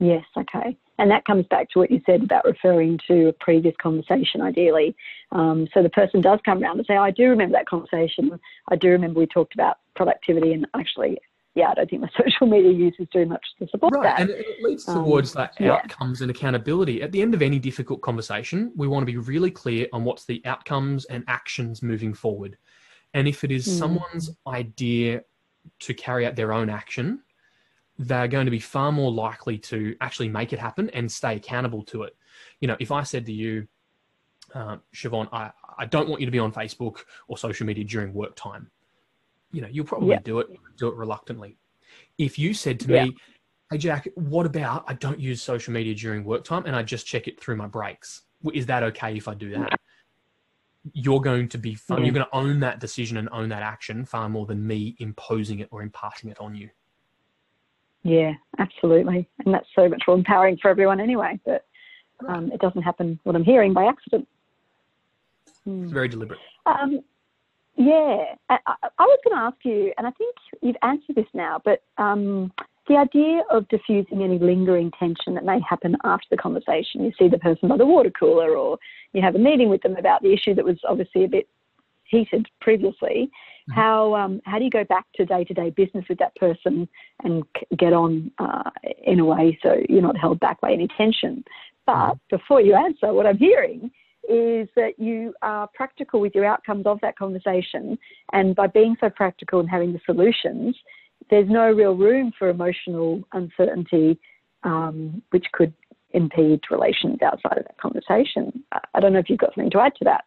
Yes, 0.00 0.24
okay. 0.36 0.76
And 0.98 1.10
that 1.10 1.24
comes 1.24 1.46
back 1.46 1.70
to 1.70 1.78
what 1.78 1.90
you 1.90 2.00
said 2.06 2.22
about 2.22 2.44
referring 2.44 2.98
to 3.06 3.28
a 3.28 3.32
previous 3.32 3.74
conversation, 3.80 4.40
ideally. 4.40 4.96
Um, 5.30 5.68
so 5.72 5.82
the 5.82 5.90
person 5.90 6.20
does 6.20 6.40
come 6.44 6.62
around 6.62 6.78
and 6.78 6.86
say, 6.86 6.96
I 6.96 7.10
do 7.10 7.28
remember 7.28 7.56
that 7.56 7.66
conversation. 7.66 8.38
I 8.68 8.76
do 8.76 8.88
remember 8.88 9.20
we 9.20 9.26
talked 9.26 9.54
about 9.54 9.78
productivity 9.94 10.52
and 10.52 10.66
actually, 10.74 11.18
yeah, 11.54 11.70
I 11.70 11.74
don't 11.74 11.90
think 11.90 12.02
my 12.02 12.10
social 12.24 12.48
media 12.48 12.72
use 12.72 12.94
is 12.98 13.06
doing 13.12 13.28
much 13.28 13.44
to 13.60 13.68
support 13.68 13.94
right. 13.94 14.02
that. 14.02 14.20
And 14.20 14.30
it 14.30 14.62
leads 14.62 14.88
um, 14.88 15.04
towards 15.04 15.36
um, 15.36 15.42
that 15.42 15.64
outcomes 15.64 16.20
yeah. 16.20 16.24
and 16.24 16.30
accountability. 16.30 17.00
At 17.02 17.12
the 17.12 17.22
end 17.22 17.32
of 17.32 17.42
any 17.42 17.60
difficult 17.60 18.00
conversation, 18.00 18.72
we 18.76 18.88
want 18.88 19.02
to 19.02 19.12
be 19.12 19.18
really 19.18 19.52
clear 19.52 19.86
on 19.92 20.04
what's 20.04 20.24
the 20.24 20.42
outcomes 20.44 21.04
and 21.06 21.22
actions 21.28 21.80
moving 21.80 22.12
forward. 22.12 22.58
And 23.14 23.28
if 23.28 23.44
it 23.44 23.52
is 23.52 23.66
mm. 23.66 23.78
someone's 23.78 24.30
idea 24.46 25.22
to 25.80 25.94
carry 25.94 26.26
out 26.26 26.34
their 26.34 26.52
own 26.52 26.70
action, 26.70 27.20
they're 27.98 28.28
going 28.28 28.44
to 28.44 28.50
be 28.50 28.60
far 28.60 28.92
more 28.92 29.10
likely 29.10 29.58
to 29.58 29.96
actually 30.00 30.28
make 30.28 30.52
it 30.52 30.58
happen 30.58 30.88
and 30.90 31.10
stay 31.10 31.36
accountable 31.36 31.82
to 31.82 32.04
it. 32.04 32.16
You 32.60 32.68
know, 32.68 32.76
if 32.78 32.92
I 32.92 33.02
said 33.02 33.26
to 33.26 33.32
you, 33.32 33.66
uh, 34.54 34.76
Siobhan, 34.94 35.28
I, 35.32 35.50
I 35.78 35.86
don't 35.86 36.08
want 36.08 36.20
you 36.20 36.26
to 36.26 36.32
be 36.32 36.38
on 36.38 36.52
Facebook 36.52 37.00
or 37.26 37.36
social 37.36 37.66
media 37.66 37.84
during 37.84 38.14
work 38.14 38.36
time, 38.36 38.70
you 39.50 39.60
know, 39.60 39.68
you'll 39.70 39.84
probably 39.84 40.10
yeah. 40.10 40.20
do 40.20 40.38
it, 40.38 40.48
do 40.76 40.88
it 40.88 40.94
reluctantly. 40.94 41.56
If 42.18 42.38
you 42.38 42.54
said 42.54 42.78
to 42.80 42.92
yeah. 42.92 43.04
me, 43.04 43.16
hey, 43.70 43.78
Jack, 43.78 44.08
what 44.14 44.46
about 44.46 44.84
I 44.86 44.94
don't 44.94 45.18
use 45.18 45.42
social 45.42 45.72
media 45.72 45.94
during 45.94 46.24
work 46.24 46.44
time 46.44 46.64
and 46.66 46.76
I 46.76 46.82
just 46.82 47.06
check 47.06 47.26
it 47.26 47.40
through 47.40 47.56
my 47.56 47.66
breaks? 47.66 48.22
Is 48.54 48.66
that 48.66 48.82
okay 48.84 49.16
if 49.16 49.26
I 49.26 49.34
do 49.34 49.50
that? 49.50 49.78
You're 50.92 51.20
going 51.20 51.48
to 51.48 51.58
be 51.58 51.74
fun. 51.74 52.04
You're 52.04 52.14
going 52.14 52.26
to 52.26 52.36
own 52.36 52.60
that 52.60 52.78
decision 52.78 53.16
and 53.16 53.28
own 53.32 53.48
that 53.48 53.62
action 53.62 54.04
far 54.04 54.28
more 54.28 54.46
than 54.46 54.64
me 54.64 54.96
imposing 55.00 55.58
it 55.58 55.68
or 55.72 55.82
imparting 55.82 56.30
it 56.30 56.38
on 56.38 56.54
you. 56.54 56.70
Yeah, 58.08 58.32
absolutely. 58.58 59.28
And 59.44 59.52
that's 59.52 59.66
so 59.76 59.88
much 59.88 60.02
more 60.06 60.16
empowering 60.16 60.56
for 60.60 60.70
everyone 60.70 60.98
anyway, 60.98 61.38
but 61.44 61.66
um, 62.26 62.50
it 62.52 62.60
doesn't 62.60 62.82
happen, 62.82 63.20
what 63.24 63.36
I'm 63.36 63.44
hearing, 63.44 63.74
by 63.74 63.84
accident. 63.84 64.26
Hmm. 65.64 65.84
It's 65.84 65.92
very 65.92 66.08
deliberate. 66.08 66.40
Um, 66.64 67.02
yeah, 67.76 68.34
I, 68.48 68.58
I 68.66 69.04
was 69.04 69.18
going 69.24 69.36
to 69.36 69.42
ask 69.42 69.56
you, 69.62 69.92
and 69.98 70.06
I 70.06 70.10
think 70.12 70.34
you've 70.62 70.76
answered 70.82 71.16
this 71.16 71.26
now, 71.34 71.60
but 71.62 71.82
um, 71.98 72.50
the 72.88 72.96
idea 72.96 73.42
of 73.50 73.68
diffusing 73.68 74.22
any 74.22 74.38
lingering 74.38 74.90
tension 74.98 75.34
that 75.34 75.44
may 75.44 75.60
happen 75.68 75.96
after 76.02 76.26
the 76.30 76.38
conversation. 76.38 77.04
You 77.04 77.12
see 77.18 77.28
the 77.28 77.38
person 77.38 77.68
by 77.68 77.76
the 77.76 77.86
water 77.86 78.10
cooler, 78.10 78.56
or 78.56 78.78
you 79.12 79.20
have 79.20 79.34
a 79.34 79.38
meeting 79.38 79.68
with 79.68 79.82
them 79.82 79.96
about 79.96 80.22
the 80.22 80.32
issue 80.32 80.54
that 80.54 80.64
was 80.64 80.78
obviously 80.88 81.24
a 81.24 81.28
bit 81.28 81.46
heated 82.08 82.46
previously. 82.60 83.30
Mm-hmm. 83.70 83.80
How 83.80 84.14
um, 84.14 84.40
how 84.44 84.58
do 84.58 84.64
you 84.64 84.70
go 84.70 84.84
back 84.84 85.06
to 85.16 85.24
day 85.24 85.44
to 85.44 85.54
day 85.54 85.70
business 85.70 86.04
with 86.08 86.18
that 86.18 86.34
person 86.36 86.88
and 87.22 87.44
get 87.78 87.92
on 87.92 88.30
uh, 88.38 88.70
in 89.04 89.20
a 89.20 89.24
way 89.24 89.58
so 89.62 89.76
you're 89.88 90.02
not 90.02 90.16
held 90.16 90.40
back 90.40 90.60
by 90.60 90.72
any 90.72 90.88
tension? 90.96 91.44
But 91.86 91.94
mm-hmm. 91.94 92.36
before 92.36 92.60
you 92.60 92.74
answer, 92.74 93.12
what 93.12 93.26
I'm 93.26 93.38
hearing 93.38 93.90
is 94.28 94.68
that 94.76 94.98
you 94.98 95.32
are 95.40 95.68
practical 95.74 96.20
with 96.20 96.34
your 96.34 96.44
outcomes 96.44 96.86
of 96.86 96.98
that 97.00 97.16
conversation, 97.16 97.98
and 98.32 98.54
by 98.54 98.66
being 98.66 98.96
so 99.00 99.08
practical 99.08 99.60
and 99.60 99.70
having 99.70 99.92
the 99.92 100.00
solutions, 100.04 100.76
there's 101.30 101.48
no 101.48 101.70
real 101.72 101.94
room 101.94 102.32
for 102.38 102.48
emotional 102.48 103.22
uncertainty, 103.32 104.18
um, 104.64 105.22
which 105.30 105.46
could 105.52 105.72
impede 106.10 106.60
relations 106.70 107.18
outside 107.22 107.58
of 107.58 107.64
that 107.64 107.78
conversation. 107.78 108.64
I 108.94 109.00
don't 109.00 109.12
know 109.12 109.18
if 109.18 109.28
you've 109.28 109.38
got 109.38 109.54
something 109.54 109.70
to 109.72 109.80
add 109.80 109.94
to 109.96 110.04
that. 110.04 110.24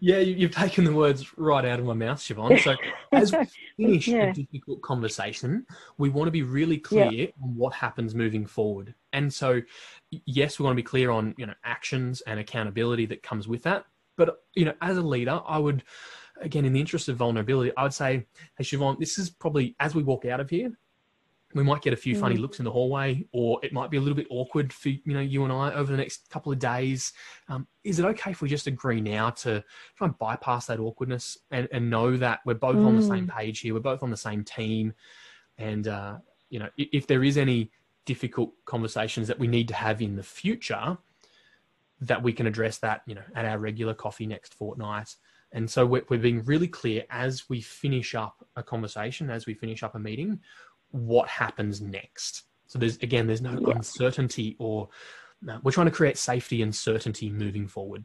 Yeah, 0.00 0.18
you've 0.18 0.50
taken 0.50 0.84
the 0.84 0.94
words 0.94 1.36
right 1.36 1.64
out 1.64 1.78
of 1.78 1.84
my 1.84 1.92
mouth, 1.92 2.18
Siobhan. 2.18 2.58
So, 2.60 2.74
as 3.12 3.32
we 3.32 3.46
finish 3.76 4.08
yeah. 4.08 4.30
a 4.30 4.32
difficult 4.32 4.80
conversation, 4.80 5.66
we 5.98 6.08
want 6.08 6.26
to 6.26 6.32
be 6.32 6.42
really 6.42 6.78
clear 6.78 7.10
yeah. 7.12 7.26
on 7.42 7.54
what 7.54 7.74
happens 7.74 8.14
moving 8.14 8.46
forward. 8.46 8.94
And 9.12 9.32
so, 9.32 9.60
yes, 10.10 10.58
we 10.58 10.64
want 10.64 10.72
to 10.72 10.82
be 10.82 10.86
clear 10.86 11.10
on 11.10 11.34
you 11.36 11.46
know 11.46 11.54
actions 11.64 12.22
and 12.22 12.40
accountability 12.40 13.06
that 13.06 13.22
comes 13.22 13.46
with 13.46 13.62
that. 13.64 13.84
But 14.16 14.42
you 14.54 14.64
know, 14.64 14.74
as 14.80 14.96
a 14.96 15.02
leader, 15.02 15.40
I 15.46 15.58
would, 15.58 15.84
again, 16.40 16.64
in 16.64 16.72
the 16.72 16.80
interest 16.80 17.08
of 17.08 17.16
vulnerability, 17.16 17.72
I 17.76 17.82
would 17.82 17.94
say, 17.94 18.26
hey, 18.56 18.64
Siobhan, 18.64 18.98
this 18.98 19.18
is 19.18 19.28
probably 19.28 19.76
as 19.80 19.94
we 19.94 20.02
walk 20.02 20.24
out 20.24 20.40
of 20.40 20.48
here, 20.48 20.72
we 21.54 21.64
might 21.64 21.82
get 21.82 21.92
a 21.92 21.96
few 21.96 22.16
funny 22.16 22.36
mm. 22.36 22.40
looks 22.40 22.58
in 22.60 22.64
the 22.64 22.70
hallway, 22.70 23.26
or 23.32 23.58
it 23.62 23.72
might 23.72 23.90
be 23.90 23.96
a 23.96 24.00
little 24.00 24.14
bit 24.14 24.26
awkward 24.30 24.72
for 24.72 24.90
you 24.90 25.00
know 25.06 25.20
you 25.20 25.42
and 25.44 25.52
I 25.52 25.72
over 25.72 25.90
the 25.90 25.98
next 25.98 26.30
couple 26.30 26.52
of 26.52 26.58
days. 26.58 27.12
Um, 27.48 27.66
is 27.82 27.98
it 27.98 28.04
okay 28.04 28.30
if 28.30 28.40
we 28.40 28.48
just 28.48 28.66
agree 28.66 29.00
now 29.00 29.30
to 29.30 29.64
try 29.96 30.06
and 30.06 30.18
bypass 30.18 30.66
that 30.66 30.78
awkwardness 30.78 31.38
and, 31.50 31.68
and 31.72 31.90
know 31.90 32.16
that 32.16 32.40
we're 32.44 32.54
both 32.54 32.76
mm. 32.76 32.86
on 32.86 32.96
the 32.96 33.02
same 33.02 33.26
mm. 33.26 33.36
page 33.36 33.60
here, 33.60 33.74
we're 33.74 33.80
both 33.80 34.02
on 34.02 34.10
the 34.10 34.16
same 34.16 34.44
team, 34.44 34.92
and 35.58 35.88
uh, 35.88 36.18
you 36.50 36.58
know 36.58 36.68
if, 36.76 36.88
if 36.92 37.06
there 37.06 37.24
is 37.24 37.36
any 37.36 37.70
difficult 38.04 38.52
conversations 38.64 39.26
that 39.28 39.38
we 39.38 39.48
need 39.48 39.68
to 39.68 39.74
have 39.74 40.00
in 40.00 40.16
the 40.16 40.22
future, 40.22 40.96
that 42.00 42.22
we 42.22 42.32
can 42.32 42.46
address 42.46 42.78
that 42.78 43.02
you 43.06 43.14
know 43.14 43.24
at 43.34 43.44
our 43.44 43.58
regular 43.58 43.94
coffee 43.94 44.26
next 44.26 44.54
fortnight. 44.54 45.16
And 45.52 45.68
so 45.68 45.84
we're, 45.84 46.04
we're 46.08 46.20
being 46.20 46.44
really 46.44 46.68
clear 46.68 47.02
as 47.10 47.48
we 47.48 47.60
finish 47.60 48.14
up 48.14 48.46
a 48.54 48.62
conversation, 48.62 49.30
as 49.30 49.46
we 49.46 49.54
finish 49.54 49.82
up 49.82 49.96
a 49.96 49.98
meeting, 49.98 50.38
what 50.90 51.28
happens 51.28 51.80
next. 51.80 52.44
So 52.66 52.78
there's 52.78 52.96
again, 52.98 53.26
there's 53.26 53.42
no 53.42 53.58
yeah. 53.60 53.74
uncertainty 53.74 54.56
or 54.58 54.88
no, 55.42 55.58
we're 55.62 55.72
trying 55.72 55.86
to 55.86 55.92
create 55.92 56.18
safety 56.18 56.62
and 56.62 56.74
certainty 56.74 57.30
moving 57.30 57.66
forward. 57.66 58.04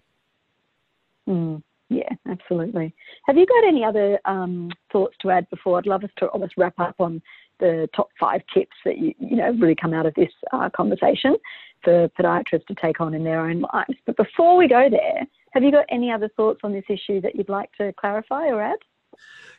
Mm, 1.28 1.62
yeah, 1.90 2.10
absolutely. 2.28 2.94
Have 3.26 3.38
you 3.38 3.46
got 3.46 3.68
any 3.68 3.84
other 3.84 4.20
um, 4.26 4.72
thoughts 4.92 5.16
to 5.22 5.32
add 5.32 5.50
before? 5.50 5.78
I'd 5.78 5.86
love 5.86 6.04
us 6.04 6.10
to 6.18 6.28
almost 6.28 6.54
wrap 6.58 6.80
up 6.80 6.96
on 7.00 7.22
the 7.60 7.88
top 7.96 8.10
five 8.20 8.42
tips 8.54 8.76
that 8.84 8.98
you 8.98 9.14
you 9.18 9.38
know 9.38 9.52
really 9.60 9.76
come 9.76 9.94
out 9.94 10.06
of 10.06 10.14
this 10.16 10.32
uh, 10.52 10.70
conversation 10.76 11.36
for 11.84 12.10
podiatrists 12.10 12.66
to 12.68 12.76
take 12.82 13.00
on 13.00 13.14
in 13.14 13.24
their 13.24 13.40
own 13.40 13.62
lives. 13.74 14.00
But 14.06 14.18
before 14.18 14.58
we 14.58 14.68
go 14.68 14.90
there, 14.90 15.26
have 15.52 15.64
you 15.64 15.72
got 15.72 15.86
any 15.90 16.12
other 16.12 16.30
thoughts 16.36 16.62
on 16.64 16.74
this 16.74 16.84
issue 16.90 17.22
that 17.22 17.36
you'd 17.36 17.50
like 17.50 17.72
to 17.74 17.94
clarify 17.94 18.48
or 18.48 18.62
add? 18.62 18.80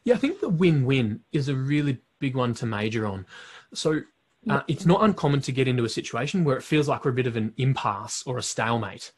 Yeah, 0.05 0.15
I 0.15 0.19
think 0.19 0.41
the 0.41 0.49
win-win 0.49 1.21
is 1.33 1.49
a 1.49 1.55
really 1.55 1.99
big 2.19 2.37
one 2.37 2.55
to 2.55 2.67
major 2.67 3.07
on. 3.07 3.27
So 3.75 4.01
uh, 4.49 4.63
it's 4.69 4.87
not 4.87 5.03
uncommon 5.03 5.41
to 5.43 5.53
get 5.53 5.69
into 5.69 5.85
a 5.85 5.89
situation 5.89 6.45
where 6.45 6.57
it 6.57 6.63
feels 6.63 6.89
like 6.89 7.05
we're 7.05 7.11
a 7.11 7.15
bit 7.15 7.27
of 7.27 7.37
an 7.37 7.53
impasse 7.57 8.23
or 8.27 8.39
a 8.39 8.43
stalemate. 8.43 9.13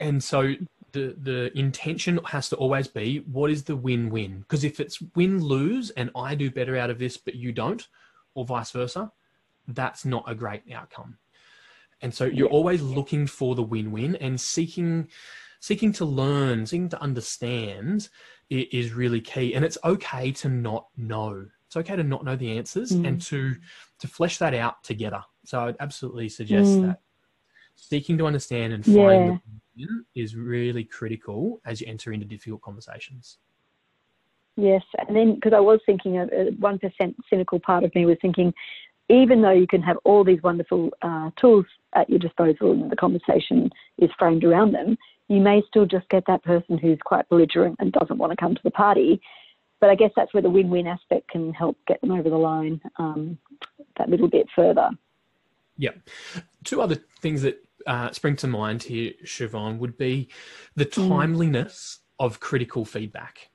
And 0.00 0.22
so 0.22 0.54
the 0.92 1.14
the 1.20 1.58
intention 1.58 2.18
has 2.26 2.48
to 2.48 2.56
always 2.56 2.88
be 2.88 3.18
what 3.30 3.50
is 3.50 3.64
the 3.64 3.76
win-win? 3.76 4.40
Because 4.40 4.64
if 4.64 4.80
it's 4.80 5.02
win-lose 5.14 5.90
and 5.90 6.10
I 6.16 6.34
do 6.34 6.50
better 6.50 6.76
out 6.76 6.90
of 6.90 6.98
this 6.98 7.16
but 7.16 7.34
you 7.34 7.52
don't, 7.52 7.86
or 8.34 8.44
vice 8.46 8.70
versa, 8.70 9.12
that's 9.66 10.04
not 10.04 10.24
a 10.26 10.34
great 10.34 10.62
outcome. 10.72 11.18
And 12.00 12.14
so 12.14 12.24
you're 12.24 12.48
always 12.48 12.80
looking 12.80 13.26
for 13.26 13.54
the 13.54 13.62
win-win 13.62 14.16
and 14.16 14.40
seeking 14.40 15.08
seeking 15.60 15.92
to 15.92 16.04
learn, 16.04 16.64
seeking 16.64 16.88
to 16.90 17.02
understand 17.02 18.08
is 18.48 18.92
really 18.92 19.20
key. 19.20 19.54
And 19.54 19.64
it's 19.64 19.78
okay 19.84 20.32
to 20.32 20.48
not 20.48 20.86
know. 20.96 21.46
It's 21.68 21.76
okay 21.76 21.96
to 21.96 22.02
not 22.02 22.24
know 22.24 22.34
the 22.34 22.56
answers 22.56 22.92
mm. 22.92 23.06
and 23.06 23.20
to 23.22 23.54
to 24.00 24.08
flesh 24.08 24.38
that 24.38 24.54
out 24.54 24.82
together. 24.82 25.22
So 25.44 25.60
I'd 25.60 25.76
absolutely 25.80 26.30
suggest 26.30 26.70
mm. 26.70 26.86
that 26.86 27.00
seeking 27.76 28.16
to 28.18 28.26
understand 28.26 28.72
and 28.72 28.84
find 28.84 28.96
yeah. 29.76 29.84
the 30.14 30.20
is 30.20 30.34
really 30.34 30.82
critical 30.82 31.60
as 31.66 31.80
you 31.80 31.86
enter 31.86 32.12
into 32.12 32.24
difficult 32.24 32.62
conversations. 32.62 33.36
Yes, 34.56 34.82
and 35.06 35.14
then 35.14 35.34
because 35.34 35.52
I 35.52 35.60
was 35.60 35.78
thinking, 35.84 36.18
a 36.18 36.26
one 36.58 36.78
percent 36.78 37.14
cynical 37.28 37.60
part 37.60 37.84
of 37.84 37.94
me 37.94 38.06
was 38.06 38.16
thinking, 38.22 38.52
even 39.10 39.42
though 39.42 39.52
you 39.52 39.66
can 39.66 39.82
have 39.82 39.98
all 40.04 40.24
these 40.24 40.42
wonderful 40.42 40.90
uh, 41.02 41.30
tools 41.38 41.66
at 41.94 42.08
your 42.08 42.18
disposal 42.18 42.72
and 42.72 42.90
the 42.90 42.96
conversation 42.96 43.70
is 43.98 44.10
framed 44.18 44.42
around 44.42 44.72
them, 44.72 44.96
you 45.28 45.40
may 45.40 45.62
still 45.68 45.84
just 45.84 46.08
get 46.08 46.24
that 46.26 46.42
person 46.42 46.78
who's 46.78 46.98
quite 47.04 47.28
belligerent 47.28 47.76
and 47.78 47.92
doesn't 47.92 48.18
want 48.18 48.32
to 48.32 48.36
come 48.36 48.54
to 48.54 48.60
the 48.64 48.70
party. 48.70 49.20
But 49.80 49.90
I 49.90 49.94
guess 49.94 50.10
that's 50.16 50.34
where 50.34 50.42
the 50.42 50.50
win-win 50.50 50.86
aspect 50.86 51.30
can 51.30 51.52
help 51.52 51.76
get 51.86 52.00
them 52.00 52.12
over 52.12 52.28
the 52.28 52.36
line 52.36 52.80
um, 52.96 53.38
that 53.96 54.08
little 54.08 54.28
bit 54.28 54.48
further. 54.54 54.90
Yeah. 55.76 55.92
Two 56.64 56.80
other 56.80 56.96
things 57.20 57.42
that 57.42 57.64
uh, 57.86 58.10
spring 58.10 58.36
to 58.36 58.46
mind 58.48 58.82
here, 58.82 59.12
Siobhan, 59.24 59.78
would 59.78 59.96
be 59.96 60.28
the 60.74 60.84
mm. 60.84 61.08
timeliness 61.08 62.00
mm. 62.00 62.26
of 62.26 62.40
critical 62.40 62.84
feedback, 62.84 63.50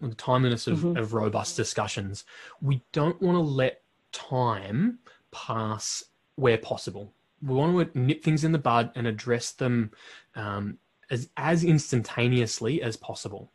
the 0.00 0.14
timeliness 0.14 0.66
of, 0.66 0.80
mm-hmm. 0.80 0.98
of 0.98 1.14
robust 1.14 1.56
discussions. 1.56 2.24
We 2.60 2.82
don't 2.92 3.20
want 3.22 3.36
to 3.36 3.40
let 3.40 3.82
time 4.12 4.98
pass 5.30 6.04
where 6.36 6.58
possible. 6.58 7.14
We 7.42 7.54
want 7.54 7.94
to 7.94 7.98
nip 7.98 8.22
things 8.22 8.44
in 8.44 8.52
the 8.52 8.58
bud 8.58 8.92
and 8.94 9.06
address 9.06 9.52
them 9.52 9.90
um, 10.36 10.78
as, 11.10 11.30
as 11.36 11.64
instantaneously 11.64 12.82
as 12.82 12.96
possible. 12.96 13.50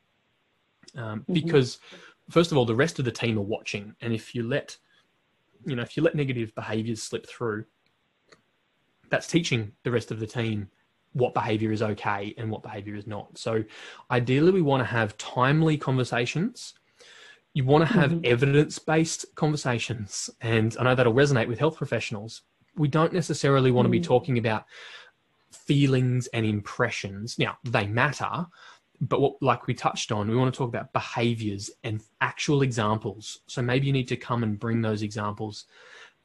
Um, 0.95 1.19
mm-hmm. 1.19 1.33
Because, 1.33 1.79
first 2.29 2.51
of 2.51 2.57
all, 2.57 2.65
the 2.65 2.75
rest 2.75 2.99
of 2.99 3.05
the 3.05 3.11
team 3.11 3.37
are 3.37 3.41
watching. 3.41 3.95
And 4.01 4.13
if 4.13 4.35
you 4.35 4.43
let, 4.43 4.77
you 5.65 5.75
know, 5.75 5.81
if 5.81 5.97
you 5.97 6.03
let 6.03 6.15
negative 6.15 6.53
behaviors 6.55 7.01
slip 7.01 7.27
through, 7.27 7.65
that's 9.09 9.27
teaching 9.27 9.71
the 9.83 9.91
rest 9.91 10.11
of 10.11 10.19
the 10.19 10.27
team 10.27 10.69
what 11.13 11.33
behavior 11.33 11.71
is 11.71 11.81
okay 11.81 12.33
and 12.37 12.51
what 12.51 12.61
behavior 12.61 12.95
is 12.95 13.07
not. 13.07 13.37
So, 13.37 13.63
ideally, 14.11 14.51
we 14.51 14.61
want 14.61 14.81
to 14.81 14.85
have 14.85 15.17
timely 15.17 15.77
conversations 15.77 16.73
you 17.57 17.65
want 17.65 17.87
to 17.87 17.91
have 17.91 18.11
mm-hmm. 18.11 18.25
evidence 18.25 18.77
based 18.77 19.25
conversations. 19.33 20.29
And 20.41 20.77
I 20.79 20.83
know 20.83 20.93
that'll 20.93 21.11
resonate 21.11 21.47
with 21.47 21.57
health 21.57 21.75
professionals. 21.75 22.43
We 22.75 22.87
don't 22.87 23.11
necessarily 23.11 23.71
want 23.71 23.87
mm. 23.87 23.89
to 23.89 23.91
be 23.93 23.99
mm. 23.99 24.03
talking 24.03 24.37
about 24.37 24.65
feelings 25.51 26.27
and 26.27 26.45
impressions. 26.45 27.39
Now, 27.39 27.57
they 27.63 27.87
matter, 27.87 28.45
but 28.99 29.21
what, 29.21 29.41
like 29.41 29.67
we 29.67 29.73
touched 29.73 30.11
on, 30.11 30.29
we 30.29 30.35
want 30.35 30.53
to 30.53 30.57
talk 30.57 30.69
about 30.69 30.93
behaviors 30.93 31.69
and 31.83 32.01
actual 32.21 32.61
examples. 32.61 33.41
So 33.47 33.61
maybe 33.61 33.87
you 33.87 33.93
need 33.93 34.07
to 34.07 34.17
come 34.17 34.43
and 34.43 34.59
bring 34.59 34.81
those 34.81 35.03
examples 35.03 35.65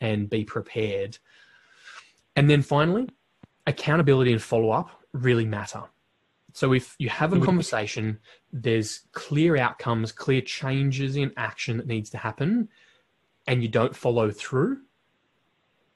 and 0.01 0.31
be 0.31 0.45
prepared. 0.45 1.19
And 2.35 2.49
then 2.49 2.63
finally, 2.63 3.09
accountability 3.67 4.33
and 4.33 4.43
follow 4.43 4.71
up 4.71 4.91
really 5.13 5.45
matter. 5.45 5.83
So 6.55 6.73
if 6.73 6.97
you 6.99 7.09
have 7.09 7.33
a 7.33 7.41
conversation, 7.41 8.19
there's 8.53 9.03
clear 9.13 9.57
outcomes, 9.57 10.13
clear 10.13 10.43
changes 10.43 11.17
in 11.17 11.33
action 11.37 11.79
that 11.79 11.87
needs 11.87 12.11
to 12.11 12.19
happen, 12.19 12.69
and 13.47 13.63
you 13.63 13.69
don't 13.69 13.97
follow 13.97 14.31
through, 14.31 14.79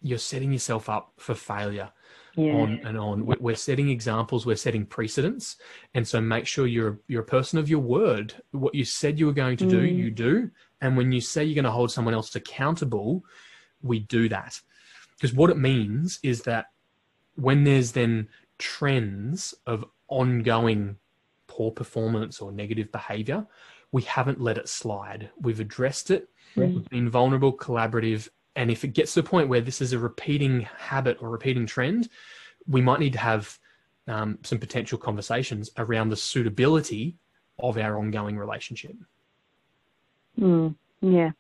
you're 0.07 0.19
setting 0.19 0.53
yourself 0.53 0.89
up 0.89 1.13
for 1.17 1.35
failure 1.35 1.91
yeah. 2.37 2.53
on 2.53 2.81
and 2.85 2.99
on. 2.99 3.27
We're 3.27 3.57
setting 3.57 3.91
examples, 3.91 4.47
we're 4.47 4.57
setting 4.57 4.87
precedents, 4.87 5.57
and 5.95 6.07
so 6.07 6.21
make 6.21 6.47
sure 6.47 6.67
you're 6.67 7.01
you're 7.09 7.23
a 7.23 7.27
person 7.27 7.59
of 7.59 7.69
your 7.69 7.81
word. 7.81 8.35
What 8.53 8.75
you 8.75 8.85
said 8.85 9.19
you 9.19 9.27
were 9.27 9.33
going 9.33 9.57
to 9.59 9.67
do, 9.67 9.81
mm. 9.81 9.97
you 9.97 10.11
do, 10.11 10.51
and 10.81 10.97
when 10.97 11.13
you 11.13 11.21
say 11.21 11.45
you're 11.45 11.55
going 11.55 11.65
to 11.65 11.71
hold 11.71 11.91
someone 11.91 12.15
else 12.15 12.35
accountable, 12.37 13.25
we 13.83 14.01
do 14.01 14.29
that. 14.29 14.61
Because 15.17 15.35
what 15.35 15.51
it 15.51 15.59
means 15.59 16.21
is 16.23 16.43
that 16.43 16.67
when 17.37 17.65
there's 17.65 17.93
then 17.93 18.29
trends 18.59 19.55
of 19.67 19.85
ongoing 20.09 20.97
poor 21.47 21.71
performance 21.71 22.41
or 22.41 22.53
negative 22.53 22.93
behavior, 22.93 23.47
we 23.93 24.03
haven't 24.03 24.41
let 24.41 24.59
it 24.59 24.69
slide. 24.69 25.31
We've 25.41 25.61
addressed 25.61 26.11
it, 26.11 26.29
mm. 26.55 26.75
we've 26.75 26.89
been 26.91 27.09
vulnerable, 27.09 27.57
collaborative. 27.57 28.29
And 28.57 28.71
if 28.71 28.85
it 28.85 28.89
gets 28.89 29.15
to 29.15 29.23
the 29.23 29.29
point 29.29 29.49
where 29.49 29.61
this 29.61 29.81
is 29.81 29.93
a 29.93 29.99
repeating 29.99 30.63
habit 30.79 31.19
or 31.21 31.31
repeating 31.31 31.67
trend, 31.67 32.09
we 32.67 32.81
might 32.81 33.01
need 33.01 33.13
to 33.13 33.19
have 33.19 33.59
um, 34.09 34.39
some 34.43 34.59
potential 34.59 34.99
conversations 34.99 35.71
around 35.77 36.09
the 36.09 36.17
suitability 36.17 37.17
of 37.59 37.79
our 37.79 37.99
ongoing 37.99 38.37
relationship. 38.37 38.97
Mm, 40.41 40.75
yeah, 41.01 41.31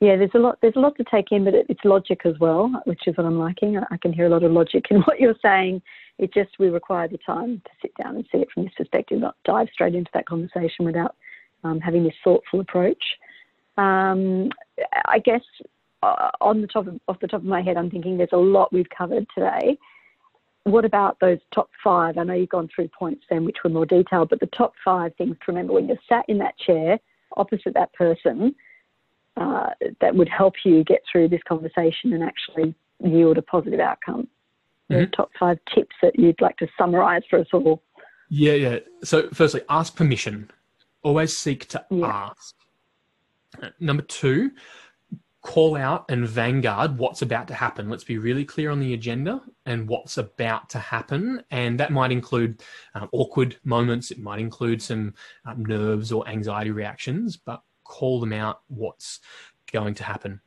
yeah. 0.00 0.16
There's 0.16 0.30
a 0.34 0.38
lot. 0.38 0.58
There's 0.62 0.76
a 0.76 0.80
lot 0.80 0.96
to 0.96 1.04
take 1.10 1.32
in, 1.32 1.44
but 1.44 1.54
it's 1.54 1.84
logic 1.84 2.22
as 2.24 2.38
well, 2.40 2.70
which 2.84 3.06
is 3.06 3.16
what 3.16 3.26
I'm 3.26 3.38
liking. 3.38 3.78
I 3.78 3.96
can 3.98 4.12
hear 4.12 4.26
a 4.26 4.30
lot 4.30 4.42
of 4.42 4.52
logic 4.52 4.86
in 4.90 5.00
what 5.02 5.20
you're 5.20 5.34
saying, 5.42 5.82
it 6.20 6.34
just 6.34 6.50
we 6.58 6.68
require 6.68 7.08
the 7.08 7.18
time 7.18 7.62
to 7.64 7.70
sit 7.80 7.92
down 8.00 8.16
and 8.16 8.26
see 8.30 8.38
it 8.38 8.48
from 8.52 8.64
this 8.64 8.74
perspective, 8.76 9.18
not 9.18 9.36
dive 9.44 9.68
straight 9.72 9.94
into 9.94 10.10
that 10.12 10.26
conversation 10.26 10.84
without 10.84 11.16
um, 11.64 11.80
having 11.80 12.04
this 12.04 12.14
thoughtful 12.22 12.60
approach. 12.60 13.02
Um, 13.78 14.50
I 15.06 15.18
guess 15.18 15.40
uh, 16.02 16.30
on 16.40 16.60
the 16.60 16.66
top 16.66 16.86
of, 16.86 16.98
off 17.08 17.20
the 17.20 17.28
top 17.28 17.40
of 17.40 17.46
my 17.46 17.62
head, 17.62 17.76
I'm 17.76 17.90
thinking 17.90 18.16
there's 18.16 18.28
a 18.32 18.36
lot 18.36 18.72
we've 18.72 18.88
covered 18.96 19.26
today. 19.34 19.78
What 20.64 20.84
about 20.84 21.18
those 21.20 21.38
top 21.54 21.70
five? 21.82 22.18
I 22.18 22.24
know 22.24 22.34
you've 22.34 22.48
gone 22.48 22.68
through 22.74 22.88
points 22.88 23.24
then, 23.30 23.44
which 23.44 23.56
were 23.64 23.70
more 23.70 23.86
detailed, 23.86 24.28
but 24.28 24.40
the 24.40 24.48
top 24.56 24.74
five 24.84 25.12
things 25.16 25.36
to 25.36 25.52
remember 25.52 25.72
when 25.72 25.88
you're 25.88 25.96
sat 26.08 26.24
in 26.28 26.38
that 26.38 26.58
chair 26.58 26.98
opposite 27.36 27.74
that 27.74 27.92
person 27.94 28.54
uh, 29.36 29.70
that 30.00 30.14
would 30.14 30.28
help 30.28 30.54
you 30.64 30.84
get 30.84 31.00
through 31.10 31.28
this 31.28 31.40
conversation 31.48 32.12
and 32.12 32.22
actually 32.22 32.74
yield 33.02 33.38
a 33.38 33.42
positive 33.42 33.80
outcome 33.80 34.28
mm-hmm. 34.90 35.10
top 35.12 35.30
five 35.38 35.58
tips 35.74 35.94
that 36.02 36.18
you'd 36.18 36.40
like 36.40 36.56
to 36.58 36.68
summarize 36.76 37.22
for 37.28 37.38
us 37.38 37.46
all? 37.52 37.82
Yeah, 38.28 38.52
yeah. 38.52 38.78
So, 39.02 39.28
firstly, 39.32 39.62
ask 39.68 39.96
permission. 39.96 40.50
Always 41.02 41.36
seek 41.36 41.66
to 41.68 41.84
yeah. 41.90 42.06
ask. 42.06 42.54
Number 43.80 44.02
two, 44.02 44.50
call 45.42 45.76
out 45.76 46.04
and 46.10 46.28
vanguard 46.28 46.98
what's 46.98 47.22
about 47.22 47.48
to 47.48 47.54
happen. 47.54 47.88
Let's 47.88 48.04
be 48.04 48.18
really 48.18 48.44
clear 48.44 48.70
on 48.70 48.80
the 48.80 48.92
agenda 48.92 49.42
and 49.64 49.88
what's 49.88 50.18
about 50.18 50.68
to 50.70 50.78
happen. 50.78 51.42
And 51.50 51.80
that 51.80 51.92
might 51.92 52.12
include 52.12 52.62
um, 52.94 53.08
awkward 53.12 53.56
moments, 53.64 54.10
it 54.10 54.18
might 54.18 54.40
include 54.40 54.82
some 54.82 55.14
um, 55.46 55.64
nerves 55.64 56.12
or 56.12 56.28
anxiety 56.28 56.70
reactions, 56.70 57.36
but 57.36 57.62
call 57.84 58.20
them 58.20 58.32
out 58.32 58.60
what's 58.68 59.20
going 59.72 59.94
to 59.94 60.04
happen 60.04 60.40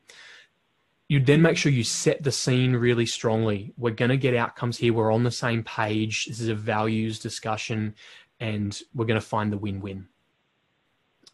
you 1.14 1.20
then 1.20 1.44
make 1.44 1.58
sure 1.58 1.72
you 1.72 1.84
set 1.84 2.24
the 2.24 2.32
scene 2.32 2.76
really 2.76 3.06
strongly. 3.06 3.72
We're 3.78 3.92
going 3.92 4.10
to 4.10 4.18
get 4.18 4.36
outcomes 4.36 4.78
here. 4.78 4.94
We're 4.94 5.14
on 5.14 5.24
the 5.24 5.30
same 5.30 5.64
page. 5.64 6.26
This 6.26 6.40
is 6.40 6.48
a 6.48 6.56
values 6.56 7.20
discussion, 7.20 7.94
and 8.40 8.76
we're 8.96 9.06
going 9.06 9.20
to 9.20 9.26
find 9.26 9.52
the 9.52 9.58
win 9.58 9.80
win. 9.80 10.08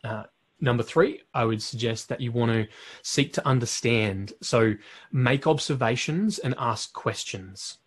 Uh, 0.04 0.24
number 0.62 0.84
three, 0.84 1.22
I 1.34 1.46
would 1.46 1.62
suggest 1.62 2.10
that 2.10 2.22
you 2.22 2.32
want 2.32 2.52
to 2.52 2.68
seek 3.02 3.34
to 3.34 3.48
understand. 3.48 4.34
So 4.42 4.74
make 5.12 5.48
observations 5.48 6.40
and 6.40 6.56
ask 6.58 6.94
questions. 6.94 7.78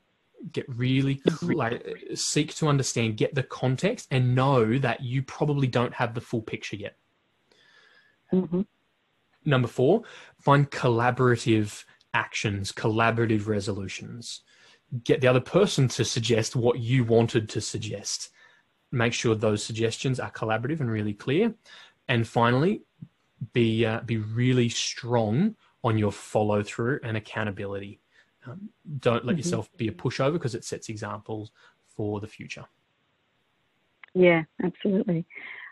Get 0.51 0.64
really 0.68 1.23
like, 1.43 1.87
seek 2.14 2.55
to 2.57 2.68
understand, 2.68 3.16
get 3.16 3.35
the 3.35 3.45
context, 3.45 4.09
and 4.11 4.35
know 4.35 4.79
that 4.79 5.03
you 5.03 5.23
probably 5.23 5.68
don't 5.68 5.95
have 5.95 6.14
the 6.14 6.20
full 6.20 6.43
picture 6.43 6.77
yet. 6.77 6.97
Mm-hmm. 8.33 8.62
Number 9.45 9.68
four, 9.68 10.03
find 10.41 10.70
collaborative 10.70 11.85
actions, 12.14 12.73
collaborative 12.73 13.47
resolutions. 13.47 14.43
Get 15.05 15.20
the 15.20 15.29
other 15.29 15.41
person 15.41 15.89
to 15.89 16.05
suggest 16.05 16.57
what 16.57 16.79
you 16.79 17.05
wanted 17.05 17.49
to 17.51 17.61
suggest. 17.61 18.31
Make 18.91 19.14
sure 19.14 19.35
those 19.35 19.64
suggestions 19.64 20.20
are 20.20 20.31
collaborative 20.31 20.81
and 20.81 20.91
really 20.91 21.14
clear. 21.14 21.55
And 22.09 22.26
finally, 22.26 22.82
be 23.53 23.84
uh, 23.84 24.00
be 24.00 24.18
really 24.18 24.68
strong 24.68 25.57
on 25.84 25.98
your 25.98 26.12
follow 26.12 26.62
through 26.62 27.00
and 27.03 27.16
accountability. 27.16 28.00
Um, 28.46 28.70
don't 28.98 29.24
let 29.24 29.32
mm-hmm. 29.32 29.38
yourself 29.38 29.70
be 29.76 29.88
a 29.88 29.92
pushover 29.92 30.34
because 30.34 30.55
it 30.55 30.64
sets 30.64 30.88
examples 30.88 31.50
for 31.94 32.20
the 32.20 32.26
future. 32.26 32.64
Yeah, 34.14 34.42
absolutely. 34.62 35.24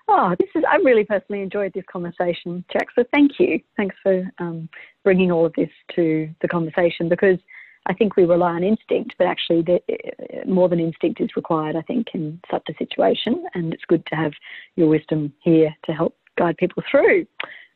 Oh, 0.08 0.34
this 0.38 0.48
is, 0.54 0.64
I 0.68 0.76
really 0.76 1.04
personally 1.04 1.42
enjoyed 1.42 1.72
this 1.72 1.84
conversation, 1.90 2.64
Jack. 2.72 2.88
So 2.96 3.04
thank 3.12 3.32
you. 3.38 3.60
Thanks 3.76 3.94
for 4.02 4.28
um, 4.38 4.68
bringing 5.04 5.30
all 5.30 5.46
of 5.46 5.52
this 5.54 5.70
to 5.94 6.28
the 6.40 6.48
conversation 6.48 7.08
because 7.08 7.38
I 7.86 7.94
think 7.94 8.16
we 8.16 8.24
rely 8.24 8.52
on 8.52 8.64
instinct, 8.64 9.14
but 9.18 9.26
actually, 9.26 9.62
the, 9.62 9.80
more 10.46 10.68
than 10.68 10.80
instinct 10.80 11.20
is 11.20 11.30
required, 11.36 11.76
I 11.76 11.82
think, 11.82 12.08
in 12.12 12.40
such 12.50 12.62
a 12.68 12.74
situation. 12.74 13.44
And 13.54 13.72
it's 13.72 13.84
good 13.88 14.04
to 14.06 14.16
have 14.16 14.32
your 14.76 14.88
wisdom 14.88 15.32
here 15.42 15.74
to 15.86 15.92
help 15.92 16.16
guide 16.40 16.56
people 16.56 16.82
through. 16.90 17.26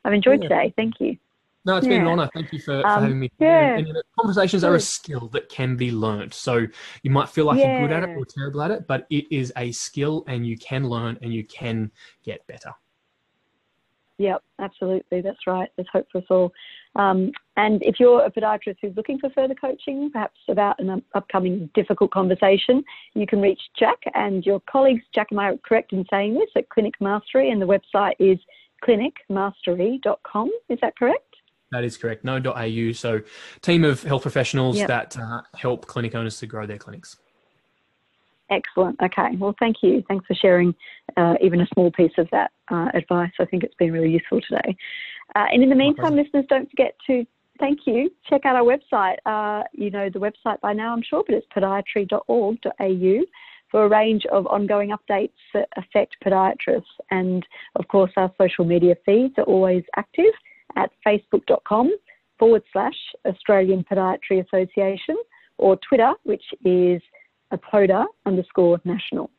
I've 0.03 0.13
enjoyed 0.13 0.43
yeah. 0.43 0.49
today. 0.49 0.73
Thank 0.75 0.95
you. 0.99 1.17
No, 1.65 1.77
it's 1.77 1.87
yeah. 1.87 1.93
been 1.93 2.01
an 2.01 2.07
honour. 2.07 2.29
Thank 2.33 2.53
you 2.53 2.59
for, 2.59 2.81
for 2.81 2.87
um, 2.87 3.03
having 3.03 3.19
me. 3.19 3.31
Yeah. 3.39 3.77
And, 3.77 3.87
and, 3.87 3.97
conversations 4.19 4.63
are 4.63 4.75
a 4.75 4.79
skill 4.79 5.29
that 5.29 5.49
can 5.49 5.75
be 5.75 5.91
learned. 5.91 6.33
So 6.33 6.67
you 7.01 7.11
might 7.11 7.29
feel 7.29 7.45
like 7.45 7.57
yeah. 7.57 7.79
you're 7.79 7.87
good 7.87 7.95
at 7.95 8.03
it 8.09 8.15
or 8.15 8.25
terrible 8.25 8.61
at 8.61 8.71
it, 8.71 8.87
but 8.87 9.07
it 9.09 9.25
is 9.31 9.51
a 9.57 9.71
skill 9.71 10.23
and 10.27 10.45
you 10.45 10.57
can 10.57 10.87
learn 10.87 11.17
and 11.21 11.33
you 11.33 11.43
can 11.45 11.91
get 12.23 12.45
better. 12.45 12.71
Yep, 14.17 14.43
absolutely. 14.59 15.21
That's 15.21 15.45
right. 15.45 15.69
There's 15.75 15.87
hope 15.91 16.07
for 16.11 16.19
us 16.19 16.25
all. 16.29 16.53
Um, 16.95 17.31
and 17.57 17.83
if 17.83 17.99
you're 17.99 18.23
a 18.23 18.31
podiatrist 18.31 18.77
who's 18.81 18.95
looking 18.95 19.19
for 19.19 19.29
further 19.31 19.55
coaching, 19.55 20.09
perhaps 20.11 20.39
about 20.47 20.79
an 20.79 21.03
upcoming 21.13 21.69
difficult 21.73 22.11
conversation, 22.11 22.83
you 23.13 23.27
can 23.27 23.41
reach 23.41 23.59
Jack 23.77 23.99
and 24.13 24.45
your 24.45 24.61
colleagues. 24.69 25.03
Jack, 25.13 25.27
am 25.31 25.39
I 25.39 25.57
correct 25.65 25.91
in 25.91 26.05
saying 26.09 26.35
this? 26.35 26.49
At 26.55 26.69
Clinic 26.69 26.93
Mastery, 27.01 27.49
and 27.49 27.61
the 27.61 27.65
website 27.65 28.13
is 28.19 28.39
clinicmastery.com. 28.83 30.51
Is 30.69 30.79
that 30.81 30.97
correct? 30.97 31.21
That 31.71 31.83
is 31.83 31.97
correct. 31.97 32.23
No.au. 32.23 32.91
So, 32.93 33.21
team 33.61 33.83
of 33.83 34.03
health 34.03 34.21
professionals 34.21 34.77
yep. 34.77 34.87
that 34.87 35.17
uh, 35.17 35.41
help 35.55 35.87
clinic 35.87 36.15
owners 36.15 36.39
to 36.39 36.47
grow 36.47 36.65
their 36.65 36.77
clinics. 36.77 37.17
Excellent. 38.51 38.99
Okay. 39.01 39.35
Well, 39.37 39.55
thank 39.59 39.77
you. 39.81 40.03
Thanks 40.07 40.25
for 40.27 40.35
sharing 40.35 40.75
uh, 41.17 41.35
even 41.41 41.61
a 41.61 41.67
small 41.73 41.91
piece 41.91 42.11
of 42.17 42.27
that 42.31 42.51
uh, 42.69 42.89
advice. 42.93 43.31
I 43.39 43.45
think 43.45 43.63
it's 43.63 43.75
been 43.75 43.91
really 43.91 44.11
useful 44.11 44.39
today. 44.41 44.75
Uh, 45.35 45.45
and 45.51 45.63
in 45.63 45.69
the 45.69 45.75
meantime, 45.75 46.15
listeners, 46.15 46.45
don't 46.47 46.69
forget 46.69 46.95
to 47.07 47.25
thank 47.59 47.79
you. 47.85 48.11
Check 48.29 48.45
out 48.45 48.55
our 48.55 48.63
website. 48.63 49.17
Uh, 49.25 49.63
you 49.73 49.89
know 49.89 50.09
the 50.09 50.19
website 50.19 50.61
by 50.61 50.73
now, 50.73 50.93
I'm 50.93 51.01
sure, 51.01 51.23
but 51.25 51.35
it's 51.35 51.47
podiatry.org.au 51.55 53.25
for 53.71 53.83
a 53.83 53.89
range 53.89 54.25
of 54.31 54.45
ongoing 54.47 54.91
updates 54.91 55.31
that 55.53 55.67
affect 55.75 56.15
podiatrists. 56.23 56.83
And 57.09 57.45
of 57.75 57.87
course, 57.87 58.11
our 58.15 58.31
social 58.39 58.63
media 58.63 58.95
feeds 59.05 59.33
are 59.37 59.43
always 59.45 59.83
active 59.95 60.33
at 60.75 60.91
facebook.com 61.05 61.91
forward 62.37 62.63
slash 62.71 62.95
Australian 63.25 63.83
Podiatry 63.83 64.45
Association 64.45 65.17
or 65.57 65.77
Twitter, 65.87 66.13
which 66.23 66.43
is 66.63 67.01
apoda 67.57 68.05
underscore 68.25 68.79
national. 68.85 69.29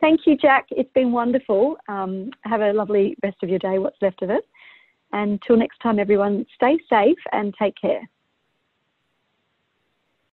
Thank 0.00 0.20
you, 0.26 0.36
Jack. 0.36 0.66
It's 0.70 0.92
been 0.92 1.12
wonderful. 1.12 1.76
Um, 1.88 2.30
have 2.42 2.60
a 2.60 2.72
lovely 2.72 3.16
rest 3.22 3.38
of 3.42 3.48
your 3.48 3.58
day, 3.58 3.78
what's 3.78 4.00
left 4.00 4.22
of 4.22 4.30
it. 4.30 4.44
And 5.12 5.32
until 5.32 5.56
next 5.56 5.78
time, 5.78 5.98
everyone, 5.98 6.46
stay 6.54 6.78
safe 6.88 7.18
and 7.32 7.54
take 7.58 7.74
care. 7.80 8.08